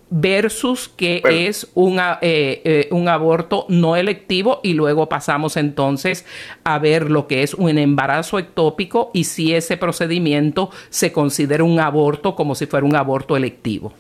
versus 0.10 0.88
qué 0.96 1.22
es 1.26 1.68
eh, 1.76 2.62
eh, 2.64 2.88
un 2.92 3.10
aborto 3.10 3.66
no 3.70 3.96
electivo 3.96 4.60
y 4.64 4.74
luego 4.74 5.10
pasamos 5.10 5.58
entonces 5.58 6.26
a 6.64 6.80
ver 6.80 7.10
lo 7.10 7.28
que 7.28 7.44
es 7.44 7.54
un 7.54 7.78
embarazo 7.78 8.40
ectópico 8.40 9.12
y 9.14 9.26
si 9.26 9.54
ese 9.54 9.78
procedimiento 9.78 10.70
se 10.90 11.12
considera 11.12 11.64
un 11.64 11.80
aborto 11.80 12.36
como 12.36 12.56
si 12.56 12.66
fuera 12.66 12.86
un 12.86 12.96
aborto 12.96 13.36
electivo. 13.36 13.94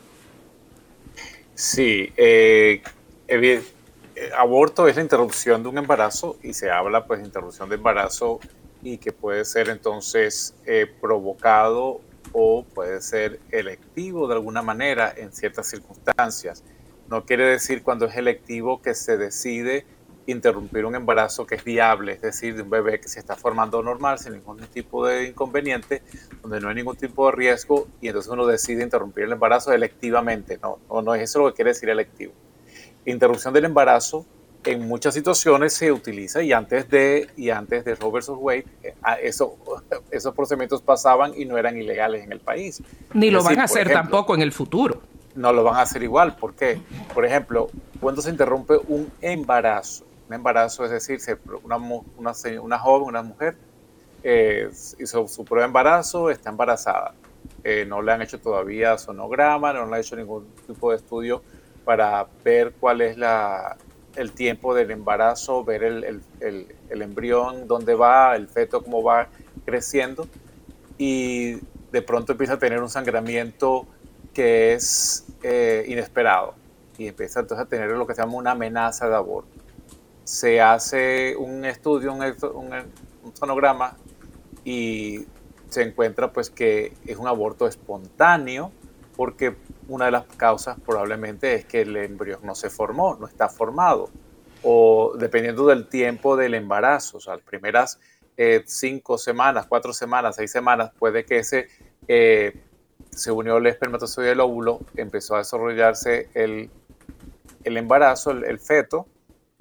Sí, 1.55 2.09
eh, 2.17 2.81
aborto 4.37 4.87
es 4.87 4.95
la 4.95 5.01
interrupción 5.01 5.63
de 5.63 5.69
un 5.69 5.77
embarazo 5.77 6.37
y 6.41 6.53
se 6.53 6.71
habla 6.71 7.05
pues 7.05 7.19
de 7.19 7.25
interrupción 7.25 7.69
de 7.69 7.75
embarazo 7.75 8.39
y 8.81 8.97
que 8.97 9.11
puede 9.11 9.45
ser 9.45 9.69
entonces 9.69 10.55
eh, 10.65 10.87
provocado 11.01 12.01
o 12.31 12.63
puede 12.63 13.01
ser 13.01 13.39
electivo 13.51 14.27
de 14.27 14.35
alguna 14.35 14.61
manera 14.61 15.13
en 15.15 15.31
ciertas 15.31 15.67
circunstancias. 15.67 16.63
No 17.09 17.25
quiere 17.25 17.45
decir 17.45 17.83
cuando 17.83 18.05
es 18.05 18.15
electivo 18.15 18.81
que 18.81 18.93
se 18.93 19.17
decide 19.17 19.85
interrumpir 20.27 20.85
un 20.85 20.95
embarazo 20.95 21.45
que 21.45 21.55
es 21.55 21.63
viable, 21.63 22.13
es 22.13 22.21
decir, 22.21 22.55
de 22.55 22.63
un 22.63 22.69
bebé 22.69 22.99
que 22.99 23.07
se 23.07 23.19
está 23.19 23.35
formando 23.35 23.81
normal, 23.83 24.17
sin 24.17 24.33
ningún 24.33 24.57
tipo 24.67 25.05
de 25.05 25.27
inconveniente, 25.27 26.01
donde 26.41 26.59
no 26.59 26.69
hay 26.69 26.75
ningún 26.75 26.95
tipo 26.95 27.27
de 27.27 27.35
riesgo, 27.35 27.87
y 28.01 28.07
entonces 28.07 28.31
uno 28.31 28.45
decide 28.47 28.83
interrumpir 28.83 29.25
el 29.25 29.33
embarazo 29.33 29.71
electivamente. 29.71 30.57
No, 30.61 30.79
no, 30.89 31.01
no 31.03 31.13
es 31.13 31.21
eso 31.21 31.39
lo 31.39 31.49
que 31.49 31.57
quiere 31.57 31.71
decir 31.71 31.89
electivo. 31.89 32.33
Interrupción 33.05 33.53
del 33.53 33.65
embarazo 33.65 34.25
en 34.65 34.87
muchas 34.87 35.13
situaciones 35.13 35.73
se 35.73 35.91
utiliza 35.91 36.41
y 36.41 36.51
antes 36.51 36.89
de, 36.89 37.29
y 37.37 37.49
antes 37.49 37.85
de 37.85 37.95
Roe. 37.95 38.19
Wade, 38.29 38.65
eh, 38.83 38.95
eso, 39.21 39.57
esos 40.11 40.33
procedimientos 40.33 40.81
pasaban 40.81 41.33
y 41.35 41.45
no 41.45 41.57
eran 41.57 41.77
ilegales 41.77 42.23
en 42.23 42.31
el 42.31 42.39
país. 42.39 42.81
Ni 43.13 43.29
lo 43.29 43.43
van 43.43 43.59
a 43.59 43.63
hacer 43.65 43.91
tampoco 43.91 44.35
en 44.35 44.41
el 44.41 44.51
futuro. 44.51 45.01
No 45.35 45.51
lo 45.53 45.63
van 45.63 45.75
a 45.75 45.81
hacer 45.81 46.01
igual. 46.01 46.35
¿Por 46.35 46.55
qué? 46.55 46.79
Por 47.13 47.25
ejemplo, 47.25 47.69
cuando 47.99 48.21
se 48.21 48.29
interrumpe 48.29 48.77
un 48.87 49.11
embarazo, 49.21 50.05
un 50.27 50.33
embarazo 50.33 50.85
es 50.85 50.91
decir, 50.91 51.19
una, 51.63 51.77
una, 51.77 52.33
una 52.61 52.79
joven, 52.79 53.07
una 53.09 53.21
mujer, 53.21 53.57
eh, 54.23 54.69
hizo 54.97 55.27
su 55.27 55.45
prueba 55.45 55.63
de 55.63 55.67
embarazo, 55.67 56.29
está 56.31 56.49
embarazada. 56.49 57.13
Eh, 57.63 57.85
no 57.87 58.01
le 58.01 58.11
han 58.11 58.21
hecho 58.21 58.39
todavía 58.39 58.97
sonograma, 58.97 59.73
no 59.73 59.85
le 59.85 59.95
han 59.95 60.01
hecho 60.01 60.15
ningún 60.15 60.47
tipo 60.65 60.91
de 60.91 60.97
estudio 60.97 61.43
para 61.85 62.27
ver 62.43 62.73
cuál 62.79 63.01
es 63.01 63.17
la, 63.17 63.77
el 64.15 64.31
tiempo 64.31 64.73
del 64.73 64.91
embarazo, 64.91 65.63
ver 65.63 65.83
el, 65.83 66.21
el, 66.39 66.75
el, 66.89 67.01
embrión, 67.01 67.67
dónde 67.67 67.95
va, 67.95 68.35
el 68.35 68.47
feto, 68.47 68.83
cómo 68.83 69.03
va 69.03 69.27
creciendo, 69.65 70.27
y 70.97 71.57
de 71.91 72.01
pronto 72.01 72.33
empieza 72.33 72.53
a 72.53 72.59
tener 72.59 72.81
un 72.81 72.89
sangramiento 72.89 73.85
que 74.33 74.73
es 74.73 75.25
eh, 75.43 75.85
inesperado 75.87 76.55
y 76.97 77.07
empieza 77.07 77.41
entonces 77.41 77.65
a 77.65 77.69
tener 77.69 77.89
lo 77.89 78.07
que 78.07 78.15
se 78.15 78.21
llama 78.21 78.35
una 78.35 78.51
amenaza 78.51 79.07
de 79.07 79.15
aborto. 79.15 79.49
Se 80.23 80.59
hace 80.59 81.35
un 81.37 81.63
estudio, 81.65 82.11
un, 82.13 82.21
un, 82.21 82.73
un 83.23 83.35
sonograma 83.35 83.95
y 84.63 85.25
se 85.69 85.83
encuentra 85.83 86.31
pues 86.31 86.49
que 86.49 86.93
es 87.05 87.17
un 87.17 87.27
aborto 87.27 87.67
espontáneo 87.67 88.71
porque 89.15 89.55
una 89.87 90.05
de 90.05 90.11
las 90.11 90.25
causas 90.37 90.77
probablemente 90.85 91.53
es 91.53 91.65
que 91.65 91.81
el 91.81 91.95
embrión 91.97 92.39
no 92.43 92.55
se 92.55 92.69
formó, 92.69 93.15
no 93.19 93.27
está 93.27 93.49
formado, 93.49 94.09
o 94.63 95.13
dependiendo 95.17 95.67
del 95.67 95.87
tiempo 95.87 96.35
del 96.35 96.53
embarazo, 96.55 97.17
o 97.17 97.19
sea, 97.19 97.35
las 97.35 97.43
primeras 97.43 97.99
eh, 98.37 98.63
cinco 98.65 99.17
semanas, 99.17 99.65
cuatro 99.67 99.93
semanas, 99.93 100.35
seis 100.35 100.51
semanas, 100.51 100.91
puede 100.97 101.23
que 101.23 101.37
ese, 101.37 101.67
eh, 102.07 102.61
se 103.11 103.31
unió 103.31 103.57
el 103.57 103.67
espermatozoide 103.67 104.29
del 104.29 104.41
óvulo, 104.41 104.79
empezó 104.95 105.35
a 105.35 105.39
desarrollarse 105.39 106.29
el, 106.33 106.69
el 107.63 107.77
embarazo, 107.77 108.31
el, 108.31 108.59
feto, 108.59 109.07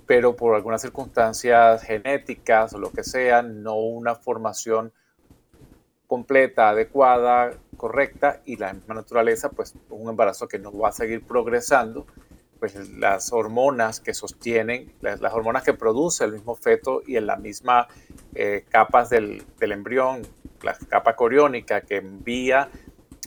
pero 0.07 0.35
por 0.35 0.55
algunas 0.55 0.83
circunstancias 0.83 1.83
genéticas 1.83 2.75
o 2.75 2.79
lo 2.79 2.91
que 2.91 3.05
sea, 3.05 3.43
no 3.43 3.77
una 3.77 4.15
formación 4.15 4.93
completa, 6.07 6.71
adecuada, 6.71 7.53
correcta 7.77 8.41
y 8.45 8.57
la 8.57 8.73
misma 8.73 8.95
naturaleza, 8.95 9.51
pues 9.51 9.75
un 9.91 10.09
embarazo 10.09 10.49
que 10.49 10.59
no 10.59 10.77
va 10.77 10.89
a 10.89 10.93
seguir 10.93 11.25
progresando, 11.27 12.07
pues 12.59 12.91
las 12.91 13.33
hormonas 13.33 14.01
que 14.01 14.15
sostienen, 14.15 14.93
las, 15.01 15.21
hormonas 15.33 15.65
que 15.65 15.75
produce 15.75 16.25
el 16.25 16.33
mismo 16.33 16.55
feto 16.55 17.03
y 17.07 17.17
en 17.17 17.27
la 17.27 17.37
misma 17.37 17.89
eh, 18.35 18.65
capas 18.69 19.11
del, 19.11 19.43
del, 19.59 19.73
embrión, 19.73 20.23
la 20.63 20.77
capa 20.89 21.17
coriónica 21.17 21.83
que 21.83 21.97
envía 21.97 22.71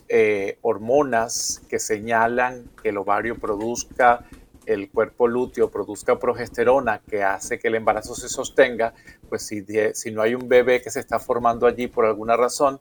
eh, 0.10 0.58
hormonas 0.62 1.62
que 1.70 1.80
señalan 1.80 2.70
que 2.82 2.90
el 2.90 2.98
ovario 2.98 3.38
produzca 3.38 4.26
el 4.68 4.90
cuerpo 4.90 5.28
lúteo 5.28 5.72
produzca 5.72 6.20
progesterona 6.20 7.00
que 7.00 7.24
hace 7.24 7.58
que 7.58 7.70
el 7.70 7.76
embarazo 7.76 8.16
se 8.16 8.30
sostenga, 8.30 8.94
pues 9.30 9.46
si, 9.46 9.66
si 9.94 10.12
no 10.12 10.22
hay 10.22 10.36
un 10.36 10.48
bebé 10.48 10.82
que 10.82 10.90
se 10.90 11.00
está 11.00 11.20
formando 11.20 11.68
allí 11.68 11.88
por 11.88 12.06
alguna 12.06 12.36
razón, 12.36 12.80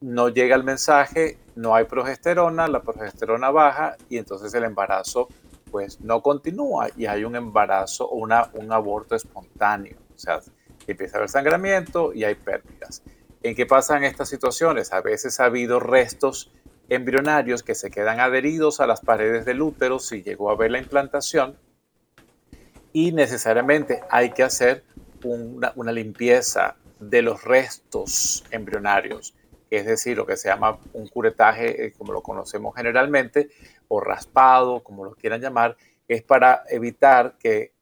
no 0.00 0.28
llega 0.28 0.54
el 0.54 0.64
mensaje, 0.64 1.38
no 1.56 1.74
hay 1.74 1.84
progesterona, 1.84 2.68
la 2.68 2.82
progesterona 2.82 3.50
baja 3.50 3.96
y 4.08 4.18
entonces 4.18 4.52
el 4.54 4.64
embarazo 4.64 5.28
pues 5.70 6.00
no 6.00 6.22
continúa 6.22 6.88
y 6.96 7.06
hay 7.06 7.24
un 7.24 7.36
embarazo 7.36 8.08
o 8.08 8.16
una, 8.16 8.50
un 8.54 8.70
aborto 8.70 9.16
espontáneo. 9.16 9.96
O 10.14 10.18
sea, 10.18 10.40
empieza 10.86 11.16
a 11.16 11.18
haber 11.18 11.30
sangramiento 11.30 12.12
y 12.12 12.24
hay 12.24 12.34
pérdidas. 12.34 13.02
¿En 13.42 13.54
qué 13.54 13.66
pasan 13.66 14.04
estas 14.04 14.28
situaciones? 14.28 14.92
A 14.92 15.00
veces 15.00 15.40
ha 15.40 15.46
habido 15.46 15.80
restos 15.80 16.52
embrionarios 16.88 17.62
que 17.62 17.74
se 17.74 17.90
quedan 17.90 18.20
adheridos 18.20 18.80
a 18.80 18.86
las 18.86 19.00
paredes 19.00 19.44
del 19.44 19.62
útero 19.62 19.98
si 19.98 20.22
llegó 20.22 20.50
a 20.50 20.52
haber 20.52 20.70
la 20.70 20.78
implantación 20.78 21.56
y 22.92 23.12
necesariamente 23.12 24.02
hay 24.10 24.30
que 24.30 24.44
hacer 24.44 24.84
una, 25.24 25.92
limpieza 25.92 26.76
de 27.00 27.22
los 27.22 27.44
restos 27.44 28.44
embrionarios, 28.50 29.34
es 29.70 29.86
decir, 29.86 30.16
lo 30.16 30.26
que 30.26 30.36
se 30.36 30.48
llama 30.48 30.78
un 30.92 31.08
curetaje, 31.08 31.86
eh, 31.86 31.92
como 31.92 32.12
lo 32.12 32.22
conocemos 32.22 32.74
generalmente, 32.76 33.50
o 33.88 34.00
raspado, 34.00 34.82
como 34.82 35.04
lo 35.04 35.14
quieran 35.14 35.40
llamar, 35.40 35.76
es 36.06 36.22
para 36.22 36.62
evitar 36.68 37.36
que 37.38 37.72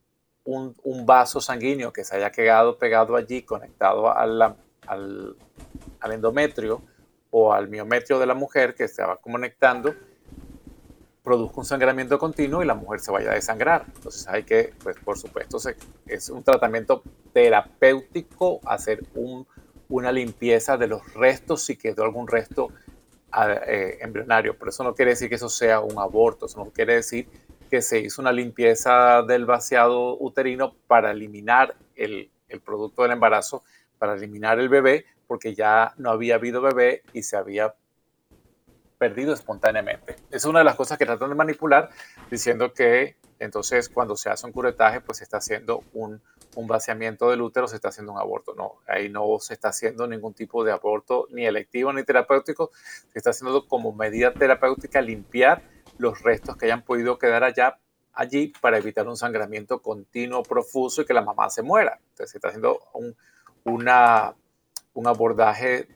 un, 0.44 0.74
vaso 1.06 1.40
sanguíneo 1.40 1.92
que 1.92 2.04
se 2.04 2.16
haya 2.16 2.30
quedado 2.30 2.78
pegado 2.78 3.16
allí, 3.16 3.42
conectado 3.42 4.14
al, 4.16 4.56
endometrio, 6.10 6.82
o 7.30 7.52
al 7.52 7.68
miometrio 7.68 8.18
de 8.18 8.26
la 8.26 8.34
mujer 8.34 8.74
que 8.74 8.88
se 8.88 9.02
va 9.02 9.16
conectando, 9.16 9.94
produzca 11.22 11.60
un 11.60 11.64
sangramiento 11.64 12.18
continuo 12.18 12.62
y 12.62 12.66
la 12.66 12.74
mujer 12.74 13.00
se 13.00 13.10
vaya 13.10 13.30
a 13.30 13.34
desangrar. 13.34 13.84
Entonces 13.94 14.26
hay 14.28 14.42
que, 14.42 14.74
pues 14.82 14.96
por 14.98 15.18
supuesto, 15.18 15.58
es 16.06 16.28
un 16.28 16.42
tratamiento 16.42 17.02
terapéutico 17.32 18.60
hacer 18.64 19.04
una 19.88 20.12
limpieza 20.12 20.76
de 20.76 20.86
los 20.86 21.14
restos 21.14 21.64
si 21.64 21.76
quedó 21.76 22.04
algún 22.04 22.28
resto 22.28 22.70
eh, 23.66 23.98
embrionario. 24.00 24.56
Pero 24.58 24.70
eso 24.70 24.84
no 24.84 24.94
quiere 24.94 25.12
decir 25.12 25.28
que 25.28 25.36
eso 25.36 25.48
sea 25.48 25.80
un 25.80 25.98
aborto, 25.98 26.46
eso 26.46 26.64
no 26.64 26.70
quiere 26.70 26.96
decir 26.96 27.28
que 27.70 27.80
se 27.80 28.00
hizo 28.00 28.20
una 28.20 28.32
limpieza 28.32 29.22
del 29.22 29.46
vaciado 29.46 30.18
uterino 30.18 30.74
para 30.86 31.10
eliminar 31.10 31.74
el, 31.96 32.30
el 32.48 32.60
producto 32.60 33.02
del 33.02 33.12
embarazo, 33.12 33.64
para 33.98 34.14
eliminar 34.14 34.60
el 34.60 34.68
bebé, 34.68 35.06
porque 35.26 35.54
ya 35.54 35.94
no 35.96 36.10
había 36.10 36.34
habido 36.34 36.60
bebé 36.60 37.02
y 37.14 37.22
se 37.22 37.36
había 37.36 37.74
perdido 38.98 39.32
espontáneamente. 39.32 40.16
Es 40.30 40.44
una 40.44 40.58
de 40.60 40.64
las 40.66 40.76
cosas 40.76 40.98
que 40.98 41.06
tratan 41.06 41.30
de 41.30 41.34
manipular, 41.34 41.88
diciendo 42.30 42.72
que 42.72 43.16
entonces 43.42 43.88
cuando 43.88 44.16
se 44.16 44.30
hace 44.30 44.46
un 44.46 44.52
curetaje, 44.52 45.00
pues 45.00 45.18
se 45.18 45.24
está 45.24 45.38
haciendo 45.38 45.82
un, 45.92 46.22
vaciamiento 46.54 47.28
del 47.30 47.42
útero, 47.42 47.66
se 47.66 47.76
está 47.76 47.88
haciendo 47.88 48.12
un 48.12 48.18
aborto. 48.18 48.54
No, 48.54 48.74
ahí 48.86 49.08
no 49.08 49.38
se 49.40 49.54
está 49.54 49.68
haciendo 49.68 50.06
ningún 50.06 50.32
tipo 50.32 50.62
de 50.64 50.70
aborto, 50.70 51.26
ni 51.30 51.44
electivo 51.44 51.92
ni 51.92 52.04
terapéutico, 52.04 52.70
se 53.12 53.18
está 53.18 53.30
haciendo 53.30 53.66
como 53.66 53.92
medida 53.92 54.32
terapéutica 54.32 55.00
limpiar 55.00 55.62
los 55.98 56.22
restos 56.22 56.56
que 56.56 56.66
hayan 56.66 56.82
podido 56.82 57.18
quedar 57.18 57.42
allá 57.42 57.78
allí 58.12 58.52
para 58.60 58.78
evitar 58.78 59.08
un 59.08 59.16
sangramiento 59.16 59.80
continuo, 59.80 60.42
profuso 60.42 61.02
y 61.02 61.04
que 61.04 61.14
la 61.14 61.22
mamá 61.22 61.50
se 61.50 61.62
muera. 61.62 61.98
Entonces 62.10 62.30
se 62.30 62.38
está 62.38 62.48
haciendo 62.48 62.80
un, 62.92 63.16
un 63.64 65.06
abordaje, 65.06 65.88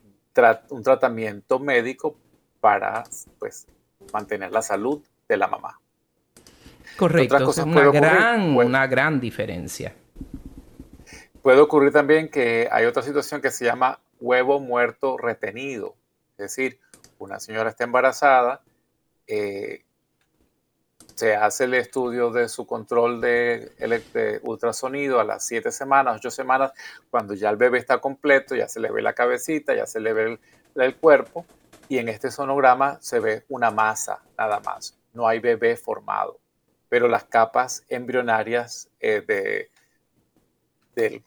un 0.71 0.83
tratamiento 0.83 1.59
médico 1.61 2.17
para 2.61 3.05
pues, 3.39 3.69
mantener 4.13 4.51
la 4.51 4.63
salud 4.63 5.01
de 5.29 5.37
la 5.37 5.47
mamá. 5.47 5.79
Correcto, 6.97 7.51
es 7.51 7.59
una 7.59 7.91
gran, 7.91 8.57
una 8.57 8.87
gran 8.87 9.21
diferencia. 9.21 9.95
Puede 11.43 11.61
ocurrir 11.61 11.93
también 11.93 12.29
que 12.29 12.69
hay 12.73 12.87
otra 12.87 13.03
situación 13.03 13.41
que 13.41 13.51
se 13.51 13.65
llama 13.65 14.01
huevo 14.21 14.61
muerto 14.61 15.17
retenido. 15.17 15.95
Es 16.39 16.57
decir, 16.57 16.81
una 17.19 17.39
señora 17.41 17.71
está 17.71 17.85
embarazada, 17.85 18.63
eh, 19.27 19.85
se 21.17 21.35
hace 21.35 21.65
el 21.65 21.75
estudio 21.75 22.31
de 22.31 22.49
su 22.49 22.67
control 22.67 23.23
de, 23.23 24.41
ultrasonido 24.43 25.19
a 25.19 25.25
las 25.25 25.47
7 25.47 25.73
semanas, 25.73 26.17
8 26.17 26.31
semanas, 26.31 26.73
cuando 27.11 27.33
ya 27.33 27.49
el 27.49 27.57
bebé 27.57 27.79
está 27.79 27.99
completo, 27.99 28.55
ya 28.55 28.69
se 28.69 28.81
le 28.81 28.91
ve 28.91 29.01
la 29.01 29.15
cabecita, 29.15 29.75
ya 29.75 29.87
se 29.87 29.99
le 29.99 30.13
ve 30.13 30.39
el, 30.75 30.97
cuerpo, 30.97 31.47
y 31.89 31.99
en 31.99 32.11
este 32.11 32.31
sonograma 32.31 32.99
se 33.01 33.21
ve 33.21 33.45
una 33.49 33.71
masa 33.71 34.23
nada 34.37 34.61
más, 34.61 34.99
no 35.15 35.27
hay 35.27 35.39
bebé 35.39 35.77
formado, 35.77 36.39
pero 36.97 37.09
las 37.09 37.25
capas 37.25 37.85
embrionarias 37.91 38.89
eh, 39.01 39.69
de, 40.95 41.23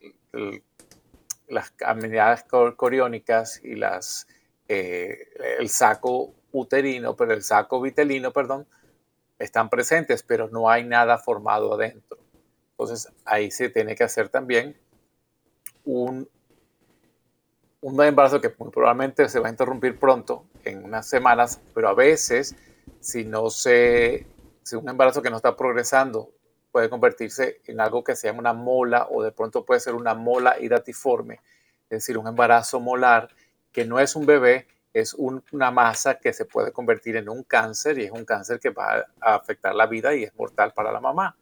las 1.47 1.71
amenidades 1.85 2.43
coriónicas 2.75 3.63
y 3.63 3.75
las, 3.75 4.25
eh, 4.67 5.27
el 5.59 5.69
saco 5.69 6.33
uterino, 6.51 7.15
pero 7.15 7.33
el 7.33 7.43
saco 7.43 7.79
vitelino, 7.79 8.33
perdón, 8.33 8.65
están 9.37 9.69
presentes, 9.69 10.23
pero 10.23 10.49
no 10.49 10.71
hay 10.71 10.85
nada 10.85 11.19
formado 11.19 11.75
adentro. 11.75 12.17
Entonces 12.71 13.07
ahí 13.23 13.51
se 13.51 13.69
tiene 13.69 13.95
que 13.95 14.05
hacer 14.05 14.27
también 14.27 14.75
un, 15.85 16.27
un 17.81 18.03
embarazo 18.03 18.41
que 18.41 18.51
muy 18.57 18.71
probablemente 18.71 19.29
se 19.29 19.39
va 19.39 19.49
a 19.49 19.51
interrumpir 19.51 19.99
pronto, 19.99 20.45
en 20.63 20.83
unas 20.83 21.07
semanas, 21.07 21.61
pero 21.75 21.89
a 21.89 21.93
veces 21.93 22.55
si 23.01 23.23
no 23.23 23.51
se, 23.51 24.25
un 24.73 24.89
embarazo 24.89 25.21
que 25.21 25.29
no 25.29 25.37
está 25.37 25.55
progresando 25.55 26.31
puede 26.71 26.89
convertirse 26.89 27.61
en 27.65 27.79
algo 27.79 28.03
que 28.03 28.15
se 28.15 28.27
llama 28.27 28.39
una 28.39 28.53
mola 28.53 29.07
o 29.09 29.23
de 29.23 29.31
pronto 29.31 29.65
puede 29.65 29.79
ser 29.79 29.95
una 29.95 30.13
mola 30.13 30.59
iratiforme, 30.59 31.41
es 31.89 31.99
decir, 31.99 32.17
un 32.17 32.27
embarazo 32.27 32.79
molar 32.79 33.29
que 33.71 33.85
no 33.85 33.99
es 33.99 34.15
un 34.15 34.25
bebé, 34.25 34.67
es 34.93 35.13
una 35.13 35.71
masa 35.71 36.19
que 36.19 36.33
se 36.33 36.45
puede 36.45 36.71
convertir 36.71 37.15
en 37.15 37.29
un 37.29 37.43
cáncer 37.43 37.99
y 37.99 38.05
es 38.05 38.11
un 38.11 38.25
cáncer 38.25 38.59
que 38.59 38.69
va 38.69 39.05
a 39.21 39.35
afectar 39.35 39.75
la 39.75 39.85
vida 39.85 40.15
y 40.15 40.23
es 40.23 40.35
mortal 40.35 40.73
para 40.73 40.91
la 40.91 40.99
mamá. 40.99 41.35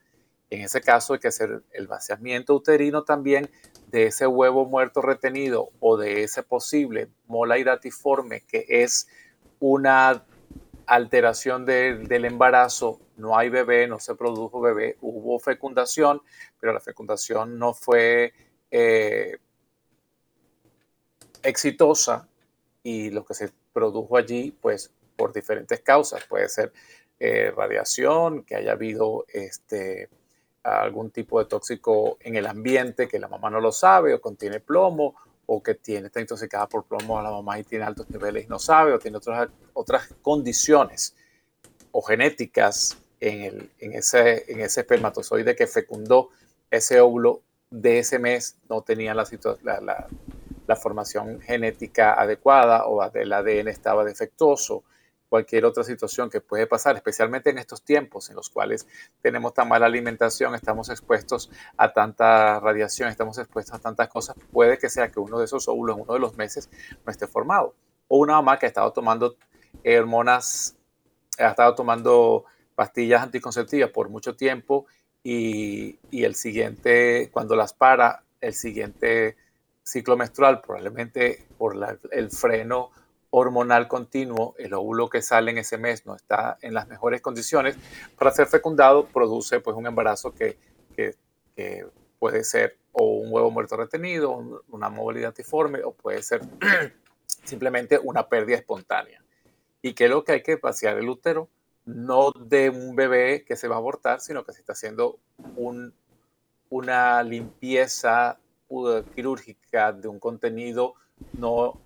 En 0.49 0.61
ese 0.61 0.81
caso 0.81 1.13
hay 1.13 1.19
que 1.19 1.27
hacer 1.27 1.63
el 1.71 1.87
vaciamiento 1.87 2.53
uterino 2.53 3.03
también 3.03 3.49
de 3.87 4.07
ese 4.07 4.27
huevo 4.27 4.65
muerto 4.65 5.01
retenido 5.01 5.69
o 5.79 5.97
de 5.97 6.23
ese 6.23 6.43
posible 6.43 7.09
mola 7.25 7.57
iratiforme 7.57 8.41
que 8.41 8.65
es 8.67 9.07
una 9.59 10.23
alteración 10.87 11.65
del 11.65 12.25
embarazo, 12.25 12.99
no 13.17 13.37
hay 13.37 13.49
bebé, 13.49 13.87
no 13.87 13.99
se 13.99 14.15
produjo 14.15 14.61
bebé, 14.61 14.97
hubo 15.01 15.37
fecundación, 15.39 16.21
pero 16.59 16.73
la 16.73 16.79
fecundación 16.79 17.59
no 17.59 17.73
fue 17.73 18.33
eh, 18.71 19.37
exitosa 21.43 22.27
y 22.83 23.09
lo 23.09 23.25
que 23.25 23.33
se 23.33 23.51
produjo 23.73 24.17
allí, 24.17 24.51
pues 24.61 24.93
por 25.15 25.33
diferentes 25.33 25.81
causas, 25.81 26.23
puede 26.25 26.47
ser 26.47 26.71
eh, 27.19 27.51
radiación, 27.55 28.43
que 28.43 28.55
haya 28.55 28.71
habido 28.71 29.25
este, 29.27 30.09
algún 30.63 31.11
tipo 31.11 31.39
de 31.39 31.49
tóxico 31.49 32.17
en 32.21 32.35
el 32.35 32.45
ambiente 32.45 33.07
que 33.07 33.19
la 33.19 33.27
mamá 33.27 33.49
no 33.49 33.59
lo 33.59 33.71
sabe 33.71 34.13
o 34.13 34.21
contiene 34.21 34.59
plomo 34.59 35.15
o 35.47 35.63
que 35.63 35.75
tiene, 35.75 36.07
está 36.07 36.21
intoxicada 36.21 36.67
por 36.67 36.83
plomo 36.83 37.17
a 37.17 37.23
la 37.23 37.31
mamá 37.31 37.57
y 37.57 37.63
tiene 37.63 37.85
altos 37.85 38.09
niveles 38.09 38.45
y 38.45 38.47
no 38.47 38.59
sabe 38.59 38.93
o 38.93 38.99
tiene 38.99 39.17
otras, 39.17 39.49
otras 39.73 40.09
condiciones 40.21 41.15
o 41.91 42.01
genéticas 42.01 42.97
en, 43.19 43.41
el, 43.41 43.71
en, 43.79 43.93
ese, 43.93 44.51
en 44.51 44.59
ese 44.59 44.81
espermatozoide 44.81 45.55
que 45.55 45.65
fecundó 45.65 46.29
ese 46.69 46.99
óvulo 46.99 47.41
de 47.69 47.99
ese 47.99 48.19
mes 48.19 48.57
no 48.69 48.81
tenía 48.81 49.13
la, 49.13 49.25
la, 49.63 50.07
la 50.67 50.75
formación 50.75 51.39
genética 51.41 52.13
adecuada 52.13 52.85
o 52.85 53.01
el 53.13 53.33
ADN 53.33 53.69
estaba 53.69 54.03
defectuoso 54.03 54.83
cualquier 55.29 55.65
otra 55.65 55.83
situación 55.83 56.29
que 56.29 56.41
puede 56.41 56.67
pasar, 56.67 56.95
especialmente 56.95 57.49
en 57.49 57.57
estos 57.57 57.83
tiempos 57.83 58.29
en 58.29 58.35
los 58.35 58.49
cuales 58.49 58.87
tenemos 59.21 59.53
tan 59.53 59.67
mala 59.67 59.85
alimentación, 59.85 60.55
estamos 60.55 60.89
expuestos 60.89 61.49
a 61.77 61.93
tanta 61.93 62.59
radiación, 62.59 63.09
estamos 63.09 63.37
expuestos 63.37 63.75
a 63.75 63.79
tantas 63.79 64.07
cosas, 64.07 64.35
puede 64.51 64.77
que 64.77 64.89
sea 64.89 65.09
que 65.09 65.19
uno 65.19 65.39
de 65.39 65.45
esos 65.45 65.67
óvulos 65.67 65.97
en 65.97 66.03
uno 66.03 66.13
de 66.13 66.19
los 66.19 66.37
meses 66.37 66.69
no 67.05 67.11
esté 67.11 67.27
formado. 67.27 67.75
O 68.07 68.19
una 68.19 68.33
mamá 68.33 68.57
que 68.57 68.65
ha 68.65 68.69
estado 68.69 68.91
tomando 68.93 69.35
hormonas, 69.85 70.77
ha 71.37 71.49
estado 71.49 71.75
tomando 71.75 72.45
pastillas 72.75 73.21
anticonceptivas 73.21 73.89
por 73.89 74.09
mucho 74.09 74.35
tiempo 74.35 74.85
y, 75.23 75.99
el 76.11 76.35
siguiente, 76.35 77.29
cuando 77.31 77.55
las 77.55 77.73
para, 77.73 78.23
el 78.39 78.53
siguiente 78.53 79.35
ciclo 79.83 80.15
menstrual, 80.15 80.61
probablemente 80.61 81.47
por 81.57 81.75
el 82.11 82.31
freno 82.31 82.91
hormonal 83.29 83.87
continuo, 83.87 84.55
el 84.57 84.73
óvulo 84.73 85.09
que 85.09 85.21
sale 85.21 85.51
en 85.51 85.57
ese 85.57 85.77
mes 85.77 86.05
no 86.05 86.15
está 86.15 86.57
en 86.61 86.73
las 86.73 86.87
mejores 86.87 87.21
condiciones 87.21 87.75
para 88.17 88.31
ser 88.31 88.47
fecundado, 88.47 89.07
produce 89.07 89.59
pues 89.59 89.75
un 89.75 89.87
embarazo 89.87 90.33
que, 90.33 90.57
puede 92.19 92.43
ser 92.43 92.77
o 92.91 93.17
un 93.17 93.31
huevo 93.31 93.51
muerto 93.51 93.77
retenido, 93.77 94.61
una 94.69 94.89
movilidad 94.89 95.29
antiforme 95.29 95.83
o 95.83 95.91
puede 95.91 96.21
ser 96.23 96.41
simplemente 97.45 97.99
una 98.01 98.27
pérdida 98.27 98.57
espontánea. 98.57 99.23
Y 99.81 99.93
que 99.93 100.05
es 100.05 100.09
lo 100.09 100.23
que 100.23 100.33
hay 100.33 100.43
que 100.43 100.55
vaciar 100.55 100.97
el 100.97 101.07
útero, 101.07 101.49
no 101.85 102.31
de 102.31 102.69
un 102.69 102.95
bebé 102.95 103.43
que 103.45 103.55
se 103.55 103.67
va 103.67 103.75
a 103.75 103.79
abortar, 103.79 104.19
sino 104.19 104.43
que 104.43 104.51
se 104.51 104.59
está 104.59 104.73
haciendo 104.73 105.19
un, 105.55 105.93
una 106.69 107.23
limpieza 107.23 108.39
uh, 108.69 109.01
quirúrgica 109.15 109.93
de 109.93 110.07
un 110.07 110.19
contenido 110.19 110.95
no 111.33 111.79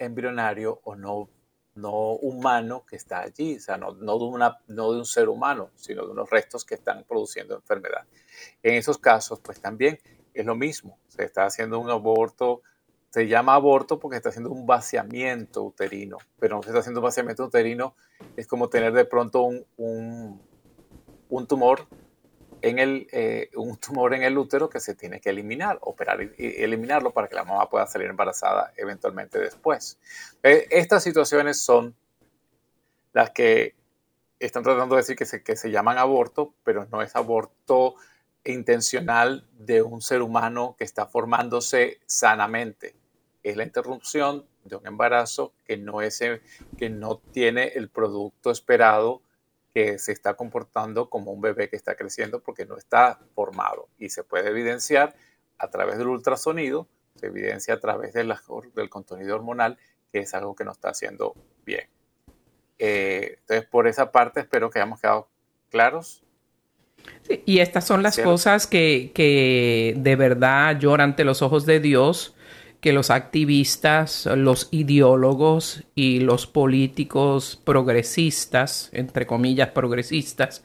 embrionario 0.00 0.80
o 0.84 0.96
no, 0.96 1.28
no 1.74 2.12
humano 2.14 2.84
que 2.86 2.96
está 2.96 3.20
allí, 3.20 3.56
o 3.56 3.60
sea, 3.60 3.76
no, 3.76 3.92
no, 3.92 4.18
de 4.18 4.24
una, 4.24 4.58
no 4.66 4.92
de 4.92 4.98
un 4.98 5.04
ser 5.04 5.28
humano, 5.28 5.70
sino 5.76 6.04
de 6.04 6.12
unos 6.12 6.28
restos 6.28 6.64
que 6.64 6.74
están 6.74 7.04
produciendo 7.04 7.54
enfermedad. 7.54 8.06
En 8.62 8.74
esos 8.74 8.98
casos, 8.98 9.40
pues 9.40 9.60
también 9.60 9.98
es 10.34 10.46
lo 10.46 10.54
mismo, 10.54 10.98
se 11.08 11.24
está 11.24 11.44
haciendo 11.44 11.78
un 11.78 11.90
aborto, 11.90 12.62
se 13.10 13.26
llama 13.26 13.54
aborto 13.54 13.98
porque 13.98 14.16
está 14.16 14.28
haciendo 14.28 14.50
un 14.50 14.66
vaciamiento 14.66 15.62
uterino, 15.62 16.18
pero 16.38 16.56
no 16.56 16.62
se 16.62 16.68
está 16.70 16.80
haciendo 16.80 17.00
un 17.00 17.04
vaciamiento 17.04 17.44
uterino, 17.44 17.94
es 18.36 18.46
como 18.46 18.68
tener 18.68 18.92
de 18.92 19.04
pronto 19.04 19.42
un, 19.42 19.66
un, 19.76 20.40
un 21.28 21.46
tumor 21.46 21.86
en 22.62 22.78
el, 22.78 23.08
eh, 23.12 23.50
un 23.56 23.76
tumor 23.76 24.14
en 24.14 24.22
el 24.22 24.36
útero 24.36 24.68
que 24.68 24.80
se 24.80 24.94
tiene 24.94 25.20
que 25.20 25.30
eliminar, 25.30 25.78
operar 25.82 26.22
y, 26.22 26.62
eliminarlo 26.62 27.12
para 27.12 27.28
que 27.28 27.34
la 27.34 27.44
mamá 27.44 27.68
pueda 27.68 27.86
salir 27.86 28.08
embarazada 28.08 28.72
eventualmente 28.76 29.38
después. 29.38 29.98
Eh, 30.42 30.66
estas 30.70 31.02
situaciones 31.02 31.60
son 31.60 31.94
las 33.12 33.30
que 33.30 33.74
están 34.38 34.62
tratando 34.62 34.94
de 34.94 35.02
decir 35.02 35.16
que 35.16 35.26
se, 35.26 35.42
que 35.42 35.56
se 35.56 35.70
llaman 35.70 35.98
aborto, 35.98 36.54
pero 36.64 36.86
no 36.90 37.02
es 37.02 37.14
aborto 37.16 37.96
intencional 38.44 39.46
de 39.58 39.82
un 39.82 40.00
ser 40.00 40.22
humano 40.22 40.74
que 40.78 40.84
está 40.84 41.06
formándose 41.06 42.00
sanamente. 42.06 42.94
Es 43.42 43.56
la 43.56 43.64
interrupción 43.64 44.46
de 44.64 44.76
un 44.76 44.86
embarazo 44.86 45.52
que 45.64 45.76
no, 45.76 46.02
es, 46.02 46.22
que 46.78 46.90
no 46.90 47.18
tiene 47.32 47.68
el 47.74 47.88
producto 47.88 48.50
esperado 48.50 49.22
que 49.74 49.98
se 49.98 50.12
está 50.12 50.34
comportando 50.34 51.08
como 51.08 51.32
un 51.32 51.40
bebé 51.40 51.68
que 51.68 51.76
está 51.76 51.94
creciendo 51.94 52.42
porque 52.42 52.66
no 52.66 52.76
está 52.76 53.20
formado 53.34 53.88
y 53.98 54.10
se 54.10 54.24
puede 54.24 54.50
evidenciar 54.50 55.14
a 55.58 55.68
través 55.70 55.98
del 55.98 56.08
ultrasonido, 56.08 56.88
se 57.16 57.26
evidencia 57.26 57.74
a 57.74 57.80
través 57.80 58.12
del 58.14 58.34
contenido 58.88 59.36
hormonal 59.36 59.78
que 60.12 60.20
es 60.20 60.34
algo 60.34 60.54
que 60.54 60.64
no 60.64 60.72
está 60.72 60.90
haciendo 60.90 61.34
bien. 61.64 61.88
Eh, 62.78 63.36
entonces, 63.40 63.68
por 63.68 63.86
esa 63.86 64.10
parte 64.10 64.40
espero 64.40 64.70
que 64.70 64.78
hayamos 64.78 65.00
quedado 65.00 65.28
claros. 65.70 66.22
y 67.46 67.60
estas 67.60 67.86
son 67.86 68.02
las 68.02 68.18
cosas 68.18 68.66
que, 68.66 69.12
que 69.14 69.94
de 69.98 70.16
verdad 70.16 70.78
lloran 70.78 71.10
ante 71.10 71.24
los 71.24 71.42
ojos 71.42 71.66
de 71.66 71.78
Dios 71.78 72.34
que 72.80 72.92
los 72.92 73.10
activistas, 73.10 74.26
los 74.36 74.68
ideólogos 74.70 75.84
y 75.94 76.20
los 76.20 76.46
políticos 76.46 77.60
progresistas, 77.64 78.88
entre 78.92 79.26
comillas 79.26 79.68
progresistas, 79.68 80.64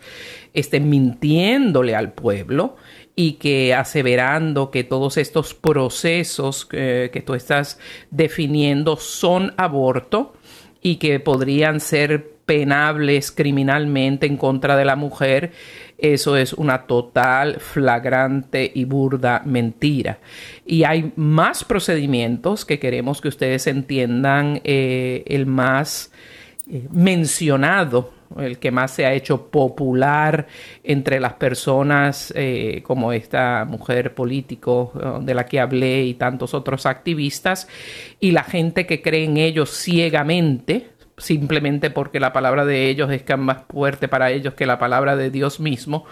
estén 0.53 0.89
mintiéndole 0.89 1.95
al 1.95 2.13
pueblo 2.13 2.77
y 3.15 3.33
que 3.33 3.73
aseverando 3.73 4.71
que 4.71 4.83
todos 4.83 5.17
estos 5.17 5.53
procesos 5.53 6.65
que 6.65 7.23
tú 7.25 7.33
estás 7.33 7.79
definiendo 8.11 8.95
son 8.97 9.53
aborto 9.57 10.33
y 10.81 10.97
que 10.97 11.19
podrían 11.19 11.79
ser 11.79 12.35
penables 12.45 13.31
criminalmente 13.31 14.27
en 14.27 14.37
contra 14.37 14.77
de 14.77 14.85
la 14.85 14.95
mujer, 14.95 15.51
eso 15.97 16.35
es 16.35 16.53
una 16.53 16.87
total, 16.87 17.59
flagrante 17.59 18.69
y 18.73 18.83
burda 18.85 19.41
mentira. 19.45 20.19
Y 20.65 20.83
hay 20.83 21.13
más 21.15 21.63
procedimientos 21.63 22.65
que 22.65 22.79
queremos 22.79 23.21
que 23.21 23.29
ustedes 23.29 23.67
entiendan. 23.67 24.61
Eh, 24.63 25.23
el 25.27 25.45
más 25.45 26.11
eh, 26.69 26.87
mencionado, 26.91 28.11
el 28.37 28.57
que 28.57 28.71
más 28.71 28.91
se 28.91 29.05
ha 29.05 29.13
hecho 29.13 29.49
popular 29.49 30.47
entre 30.83 31.19
las 31.19 31.33
personas 31.33 32.33
eh, 32.35 32.81
como 32.83 33.13
esta 33.13 33.65
mujer 33.65 34.13
político 34.13 34.91
de 35.21 35.33
la 35.33 35.45
que 35.45 35.59
hablé 35.59 36.03
y 36.03 36.15
tantos 36.15 36.53
otros 36.53 36.85
activistas, 36.85 37.67
y 38.19 38.31
la 38.31 38.43
gente 38.43 38.85
que 38.85 39.01
cree 39.01 39.23
en 39.23 39.37
ellos 39.37 39.69
ciegamente, 39.69 40.94
simplemente 41.17 41.89
porque 41.89 42.19
la 42.19 42.33
palabra 42.33 42.65
de 42.65 42.89
ellos 42.89 43.11
es 43.11 43.23
más 43.37 43.63
fuerte 43.69 44.07
para 44.07 44.31
ellos 44.31 44.53
que 44.53 44.65
la 44.65 44.79
palabra 44.79 45.15
de 45.15 45.29
Dios 45.29 45.59
mismo, 45.59 46.05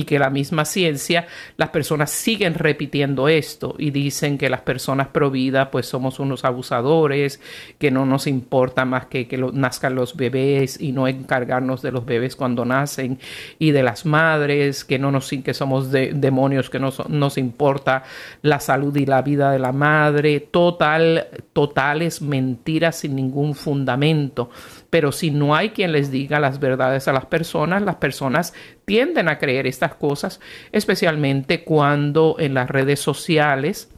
y 0.00 0.04
que 0.04 0.18
la 0.18 0.30
misma 0.30 0.64
ciencia, 0.64 1.26
las 1.58 1.68
personas 1.68 2.10
siguen 2.10 2.54
repitiendo 2.54 3.28
esto 3.28 3.74
y 3.78 3.90
dicen 3.90 4.38
que 4.38 4.48
las 4.48 4.62
personas 4.62 5.08
providas 5.08 5.68
pues 5.70 5.84
somos 5.84 6.18
unos 6.18 6.46
abusadores, 6.46 7.38
que 7.78 7.90
no 7.90 8.06
nos 8.06 8.26
importa 8.26 8.86
más 8.86 9.06
que 9.06 9.28
que 9.28 9.36
nazcan 9.36 9.94
los 9.94 10.16
bebés 10.16 10.80
y 10.80 10.92
no 10.92 11.06
encargarnos 11.06 11.82
de 11.82 11.92
los 11.92 12.06
bebés 12.06 12.34
cuando 12.34 12.64
nacen 12.64 13.18
y 13.58 13.72
de 13.72 13.82
las 13.82 14.06
madres, 14.06 14.84
que 14.84 14.98
no 14.98 15.12
nos 15.12 15.28
que 15.28 15.52
somos 15.52 15.90
demonios, 15.92 16.70
que 16.70 16.78
no 16.78 16.90
nos 17.08 17.36
importa 17.36 18.04
la 18.40 18.58
salud 18.58 18.96
y 18.96 19.04
la 19.04 19.20
vida 19.20 19.52
de 19.52 19.58
la 19.58 19.72
madre, 19.72 20.40
total, 20.40 21.28
totales 21.52 22.22
mentiras 22.22 22.96
sin 22.96 23.16
ningún 23.16 23.54
fundamento. 23.54 24.48
Pero 24.90 25.12
si 25.12 25.30
no 25.30 25.54
hay 25.54 25.70
quien 25.70 25.92
les 25.92 26.10
diga 26.10 26.40
las 26.40 26.58
verdades 26.60 27.08
a 27.08 27.12
las 27.12 27.26
personas, 27.26 27.82
las 27.82 27.96
personas 27.96 28.52
tienden 28.84 29.28
a 29.28 29.38
creer 29.38 29.66
estas 29.66 29.94
cosas, 29.94 30.40
especialmente 30.72 31.64
cuando 31.64 32.36
en 32.38 32.54
las 32.54 32.68
redes 32.68 33.00
sociales 33.00 33.88